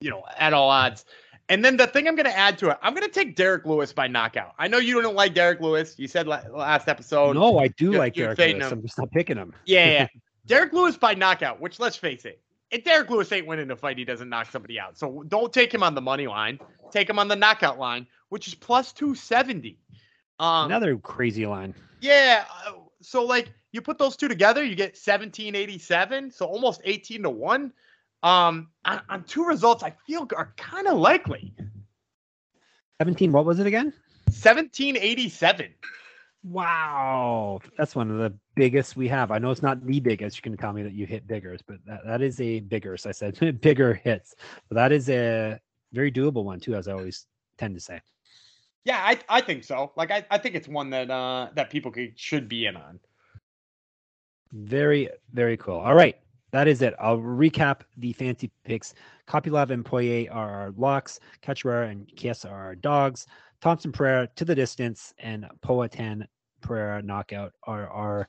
you 0.00 0.10
know, 0.10 0.24
at 0.38 0.52
all 0.52 0.70
odds. 0.70 1.04
And 1.48 1.64
then 1.64 1.76
the 1.76 1.86
thing 1.86 2.08
I'm 2.08 2.14
going 2.14 2.26
to 2.26 2.36
add 2.36 2.56
to 2.58 2.70
it, 2.70 2.78
I'm 2.82 2.94
going 2.94 3.06
to 3.06 3.12
take 3.12 3.36
Derrick 3.36 3.66
Lewis 3.66 3.92
by 3.92 4.06
knockout. 4.06 4.54
I 4.58 4.68
know 4.68 4.78
you 4.78 5.02
don't 5.02 5.16
like 5.16 5.34
Derrick 5.34 5.60
Lewis. 5.60 5.98
You 5.98 6.08
said 6.08 6.26
last 6.26 6.88
episode. 6.88 7.34
No, 7.34 7.58
I 7.58 7.68
do 7.68 7.92
like 7.92 8.14
Derrick. 8.14 8.38
Lewis. 8.38 8.54
Him. 8.54 8.78
I'm 8.78 8.82
just 8.82 8.96
not 8.96 9.10
picking 9.10 9.36
him. 9.36 9.52
Yeah, 9.66 9.86
yeah. 9.86 10.06
Derrick 10.46 10.72
Lewis 10.72 10.96
by 10.96 11.14
knockout, 11.14 11.60
which 11.60 11.78
let's 11.78 11.96
face 11.96 12.24
it, 12.24 12.40
if 12.70 12.84
Derrick 12.84 13.10
Lewis 13.10 13.30
ain't 13.32 13.46
winning 13.46 13.70
a 13.70 13.76
fight, 13.76 13.98
he 13.98 14.04
doesn't 14.04 14.28
knock 14.28 14.50
somebody 14.50 14.80
out. 14.80 14.98
So 14.98 15.24
don't 15.28 15.52
take 15.52 15.72
him 15.72 15.82
on 15.82 15.94
the 15.94 16.00
money 16.00 16.26
line. 16.26 16.58
Take 16.90 17.08
him 17.08 17.18
on 17.18 17.28
the 17.28 17.36
knockout 17.36 17.78
line, 17.78 18.06
which 18.30 18.48
is 18.48 18.54
plus 18.54 18.92
270. 18.92 19.78
Um, 20.38 20.66
Another 20.66 20.96
crazy 20.96 21.46
line. 21.46 21.74
Yeah. 22.00 22.44
Uh, 22.66 22.72
so, 23.00 23.24
like, 23.24 23.50
you 23.72 23.80
put 23.80 23.98
those 23.98 24.16
two 24.16 24.28
together, 24.28 24.62
you 24.62 24.76
get 24.76 24.92
1787. 24.92 26.30
So 26.30 26.46
almost 26.46 26.82
18 26.84 27.24
to 27.24 27.30
1. 27.30 27.72
Um, 28.22 28.68
on, 28.84 29.00
on 29.08 29.24
two 29.24 29.44
results, 29.44 29.82
I 29.82 29.94
feel 30.06 30.28
are 30.36 30.52
kind 30.56 30.86
of 30.86 30.98
likely. 30.98 31.54
17, 33.00 33.32
what 33.32 33.44
was 33.44 33.58
it 33.58 33.66
again? 33.66 33.86
1787. 34.26 35.74
Wow, 36.44 37.60
that's 37.78 37.94
one 37.94 38.10
of 38.10 38.18
the 38.18 38.34
biggest 38.56 38.96
we 38.96 39.06
have. 39.08 39.30
I 39.30 39.38
know 39.38 39.50
it's 39.52 39.62
not 39.62 39.84
the 39.84 40.00
biggest. 40.00 40.36
You 40.36 40.42
can 40.42 40.56
tell 40.56 40.72
me 40.72 40.82
that 40.82 40.92
you 40.92 41.06
hit 41.06 41.26
biggers, 41.26 41.60
but 41.62 41.76
that, 41.86 42.00
that 42.04 42.20
is 42.20 42.40
a 42.40 42.60
bigger. 42.60 42.96
So 42.96 43.10
I 43.10 43.12
said 43.12 43.38
bigger 43.60 43.94
hits. 43.94 44.34
But 44.68 44.74
that 44.74 44.92
is 44.92 45.08
a 45.08 45.60
very 45.92 46.10
doable 46.10 46.44
one 46.44 46.58
too, 46.58 46.74
as 46.74 46.88
I 46.88 46.92
always 46.92 47.26
tend 47.58 47.74
to 47.74 47.80
say. 47.80 48.00
Yeah, 48.84 49.00
I 49.04 49.18
I 49.28 49.40
think 49.40 49.62
so. 49.62 49.92
Like 49.96 50.10
I, 50.10 50.26
I 50.30 50.38
think 50.38 50.56
it's 50.56 50.66
one 50.66 50.90
that 50.90 51.10
uh 51.10 51.50
that 51.54 51.70
people 51.70 51.92
could, 51.92 52.18
should 52.18 52.48
be 52.48 52.66
in 52.66 52.76
on. 52.76 52.98
Very 54.52 55.08
very 55.32 55.56
cool. 55.56 55.78
All 55.78 55.94
right, 55.94 56.16
that 56.52 56.68
is 56.68 56.82
it. 56.82 56.94
I'll 57.00 57.18
recap 57.18 57.80
the 57.96 58.12
fancy 58.12 58.50
picks. 58.64 58.94
Kopylov 59.26 59.70
and 59.70 59.84
Poirier 59.84 60.30
are 60.30 60.50
our 60.50 60.70
locks. 60.76 61.20
Cachoeira 61.42 61.90
and 61.90 62.06
Chiesa 62.16 62.48
are 62.48 62.66
our 62.66 62.74
dogs. 62.74 63.26
Thompson 63.62 63.92
Pereira 63.92 64.28
to 64.36 64.44
the 64.44 64.54
distance 64.54 65.14
and 65.18 65.46
Poatan 65.64 66.26
Pereira 66.60 67.00
knockout 67.00 67.52
are 67.62 67.88
our 67.88 68.28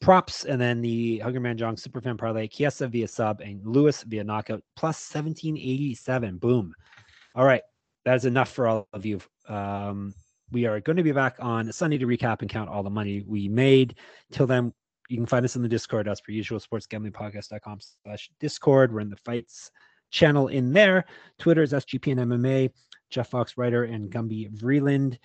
props. 0.00 0.44
And 0.44 0.60
then 0.60 0.80
the 0.80 1.20
Hungerman 1.24 1.56
Jong 1.56 1.76
Superfan 1.76 2.18
Parlay, 2.18 2.48
Chiesa 2.48 2.88
via 2.88 3.06
sub 3.06 3.40
and 3.40 3.64
Lewis 3.64 4.02
via 4.02 4.24
knockout 4.24 4.62
plus 4.74 5.14
1787. 5.14 6.38
Boom. 6.38 6.74
All 7.34 7.44
right. 7.44 7.62
That 8.04 8.16
is 8.16 8.24
enough 8.24 8.50
for 8.50 8.66
all 8.66 8.88
of 8.92 9.06
you. 9.06 9.20
Um, 9.48 10.12
we 10.50 10.66
are 10.66 10.80
going 10.80 10.96
to 10.96 11.02
be 11.02 11.12
back 11.12 11.36
on 11.38 11.70
Sunday 11.72 11.98
to 11.98 12.06
recap 12.06 12.40
and 12.40 12.50
count 12.50 12.68
all 12.68 12.82
the 12.82 12.90
money 12.90 13.22
we 13.26 13.48
made. 13.48 13.94
Till 14.32 14.46
then, 14.46 14.72
you 15.12 15.18
can 15.18 15.26
find 15.26 15.44
us 15.44 15.56
in 15.56 15.62
the 15.62 15.68
Discord 15.68 16.08
as 16.08 16.22
per 16.22 16.32
usual, 16.32 16.58
sportsgamblingpodcast.com 16.58 17.80
slash 18.02 18.30
Discord. 18.40 18.94
We're 18.94 19.00
in 19.00 19.10
the 19.10 19.16
fights 19.16 19.70
channel 20.10 20.48
in 20.48 20.72
there. 20.72 21.04
Twitter 21.38 21.62
is 21.62 21.74
SGP 21.74 22.12
and 22.12 22.20
MMA. 22.32 22.70
Jeff 23.10 23.28
Fox 23.28 23.58
Writer 23.58 23.84
and 23.84 24.10
Gumby 24.10 24.50
Vreeland. 24.56 25.18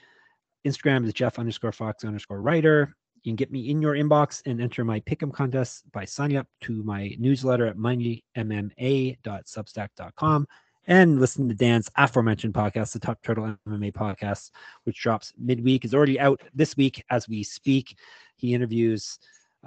Instagram 0.66 1.06
is 1.06 1.14
Jeff 1.14 1.40
underscore 1.40 1.72
Fox 1.72 2.04
underscore 2.04 2.42
Writer. 2.42 2.94
You 3.24 3.32
can 3.32 3.38
get 3.38 3.50
me 3.50 3.70
in 3.70 3.82
your 3.82 3.94
inbox 3.94 4.42
and 4.46 4.62
enter 4.62 4.84
my 4.84 5.00
pick'em 5.00 5.32
contest 5.32 5.90
by 5.94 6.04
signing 6.04 6.36
up 6.36 6.48
to 6.62 6.84
my 6.84 7.16
newsletter 7.18 7.66
at 7.66 7.78
moneymma.substack.com 7.78 10.48
and 10.88 11.22
listen 11.22 11.48
to 11.48 11.56
Dan's 11.56 11.90
aforementioned 11.96 12.54
podcast, 12.54 12.92
the 12.92 13.00
Top 13.00 13.24
Turtle 13.24 13.56
MMA 13.68 13.94
podcast, 13.94 14.52
which 14.84 15.02
drops 15.02 15.32
midweek, 15.38 15.86
is 15.86 15.94
already 15.94 16.20
out 16.20 16.42
this 16.54 16.76
week 16.76 17.02
as 17.10 17.30
we 17.30 17.42
speak. 17.42 17.98
He 18.36 18.54
interviews 18.54 19.18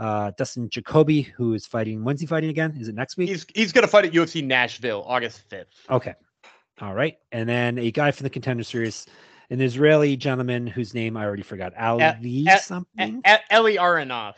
uh, 0.01 0.33
Dustin 0.37 0.69
Jacoby, 0.71 1.23
who 1.23 1.53
is 1.53 1.67
fighting. 1.67 2.03
When's 2.03 2.21
he 2.21 2.27
fighting 2.27 2.51
again? 2.51 2.75
Is 2.81 2.89
it 2.89 2.95
next 2.95 3.17
week? 3.19 3.29
He's 3.29 3.47
he's 3.55 3.71
going 3.71 3.83
to 3.83 3.89
fight 3.89 4.07
at 4.07 4.13
UFC 4.13 4.43
Nashville, 4.43 5.05
August 5.07 5.43
fifth. 5.49 5.87
Okay, 5.91 6.15
all 6.81 6.95
right. 6.95 7.19
And 7.33 7.49
then 7.49 7.79
a 7.79 7.91
guy 7.91 8.11
from 8.11 8.25
the 8.25 8.31
contender 8.31 8.65
series, 8.65 9.07
an 9.51 9.61
Israeli 9.61 10.17
gentleman 10.17 10.67
whose 10.67 10.95
name 10.95 11.17
I 11.17 11.25
already 11.25 11.43
forgot. 11.43 11.77
Ali 11.79 12.15
e- 12.49 12.57
something? 12.57 13.23
E- 13.27 13.37
Eli 13.53 13.77
Aronov. 13.77 14.35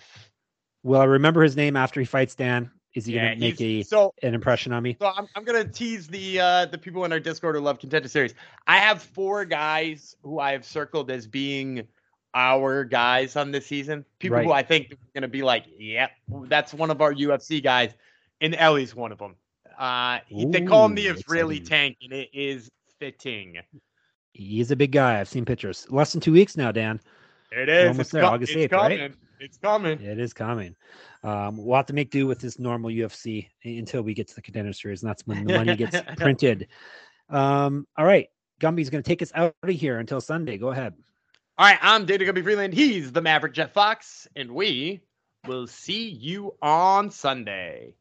Will 0.83 1.01
I 1.01 1.05
remember 1.05 1.43
his 1.43 1.57
name 1.57 1.77
after 1.77 2.01
he 2.01 2.07
fights 2.07 2.35
Dan? 2.35 2.69
Is 2.95 3.07
he 3.07 3.15
yeah, 3.15 3.29
gonna 3.31 3.41
make 3.41 3.61
a 3.61 3.85
so, 3.85 4.13
an 4.23 4.35
impression 4.35 4.73
on 4.73 4.83
me? 4.83 4.97
So 5.01 5.13
I'm, 5.17 5.29
I'm 5.37 5.45
gonna 5.45 5.65
tease 5.65 6.09
the 6.09 6.41
uh 6.41 6.67
the 6.67 6.77
people 6.77 7.05
in 7.05 7.13
our 7.13 7.21
Discord 7.21 7.55
who 7.55 7.63
love 7.63 7.79
contender 7.79 8.09
series. 8.09 8.35
I 8.67 8.79
have 8.79 9.01
four 9.01 9.45
guys 9.45 10.17
who 10.23 10.41
I 10.41 10.53
have 10.53 10.65
circled 10.65 11.11
as 11.11 11.27
being 11.27 11.87
our 12.35 12.85
guys 12.85 13.37
on 13.37 13.51
this 13.51 13.67
season. 13.67 14.05
People 14.19 14.39
right. 14.39 14.47
who 14.47 14.53
I 14.53 14.63
think 14.63 14.93
are 14.93 14.97
gonna 15.15 15.29
be 15.29 15.43
like, 15.43 15.65
yep, 15.79 16.11
that's 16.45 16.73
one 16.73 16.91
of 16.91 17.01
our 17.01 17.13
UFC 17.13 17.63
guys, 17.63 17.95
and 18.41 18.55
Ellie's 18.55 18.95
one 18.95 19.13
of 19.13 19.19
them. 19.19 19.37
Uh, 19.79 20.19
Ooh, 20.33 20.51
they 20.51 20.63
call 20.63 20.87
him 20.87 20.95
the 20.95 21.07
Israeli 21.07 21.61
tank, 21.61 21.97
and 22.03 22.13
it 22.13 22.31
is 22.33 22.71
fitting. 22.99 23.59
He's 24.33 24.71
a 24.71 24.77
big 24.77 24.93
guy. 24.93 25.21
I've 25.21 25.29
seen 25.29 25.45
pictures. 25.45 25.87
Less 25.91 26.13
than 26.13 26.21
two 26.21 26.33
weeks 26.33 26.57
now, 26.57 26.73
Dan. 26.73 27.01
It 27.51 27.69
is. 27.69 27.89
almost 27.89 28.01
it's 28.01 28.11
there, 28.11 28.23
com- 28.23 28.35
August 28.35 28.53
it's 28.55 28.73
8th, 28.73 28.79
coming. 28.79 29.01
right? 29.01 29.15
It's 29.41 29.59
coming. 29.59 30.01
It 30.01 30.19
is 30.19 30.33
coming. 30.33 30.77
Um, 31.25 31.57
we'll 31.57 31.77
have 31.77 31.87
to 31.87 31.93
make 31.93 32.11
do 32.11 32.27
with 32.27 32.39
this 32.39 32.59
normal 32.59 32.91
UFC 32.91 33.49
until 33.65 34.03
we 34.03 34.15
get 34.15 34.29
to 34.29 34.35
the 34.35 34.43
contender 34.43 34.73
series, 34.73 35.03
and 35.03 35.11
that's 35.11 35.27
when 35.27 35.45
the 35.45 35.59
money 35.59 35.77
gets 35.77 36.01
printed. 36.17 36.69
Um, 37.29 37.87
all 37.97 38.05
right, 38.05 38.29
Gumby's 38.61 38.89
going 38.89 39.03
to 39.03 39.09
take 39.09 39.21
us 39.21 39.33
out 39.35 39.55
of 39.63 39.71
here 39.71 39.99
until 39.99 40.21
Sunday. 40.21 40.59
Go 40.59 40.69
ahead. 40.69 40.95
All 41.59 41.67
right, 41.67 41.79
I'm 41.83 42.07
Data 42.07 42.25
Gumby 42.25 42.43
Vreeland. 42.43 42.73
He's 42.73 43.13
the 43.13 43.21
Maverick 43.21 43.53
Jeff 43.53 43.75
Fox, 43.75 44.27
and 44.35 44.53
we 44.53 45.03
will 45.47 45.67
see 45.67 46.09
you 46.09 46.55
on 46.63 47.11
Sunday. 47.11 47.95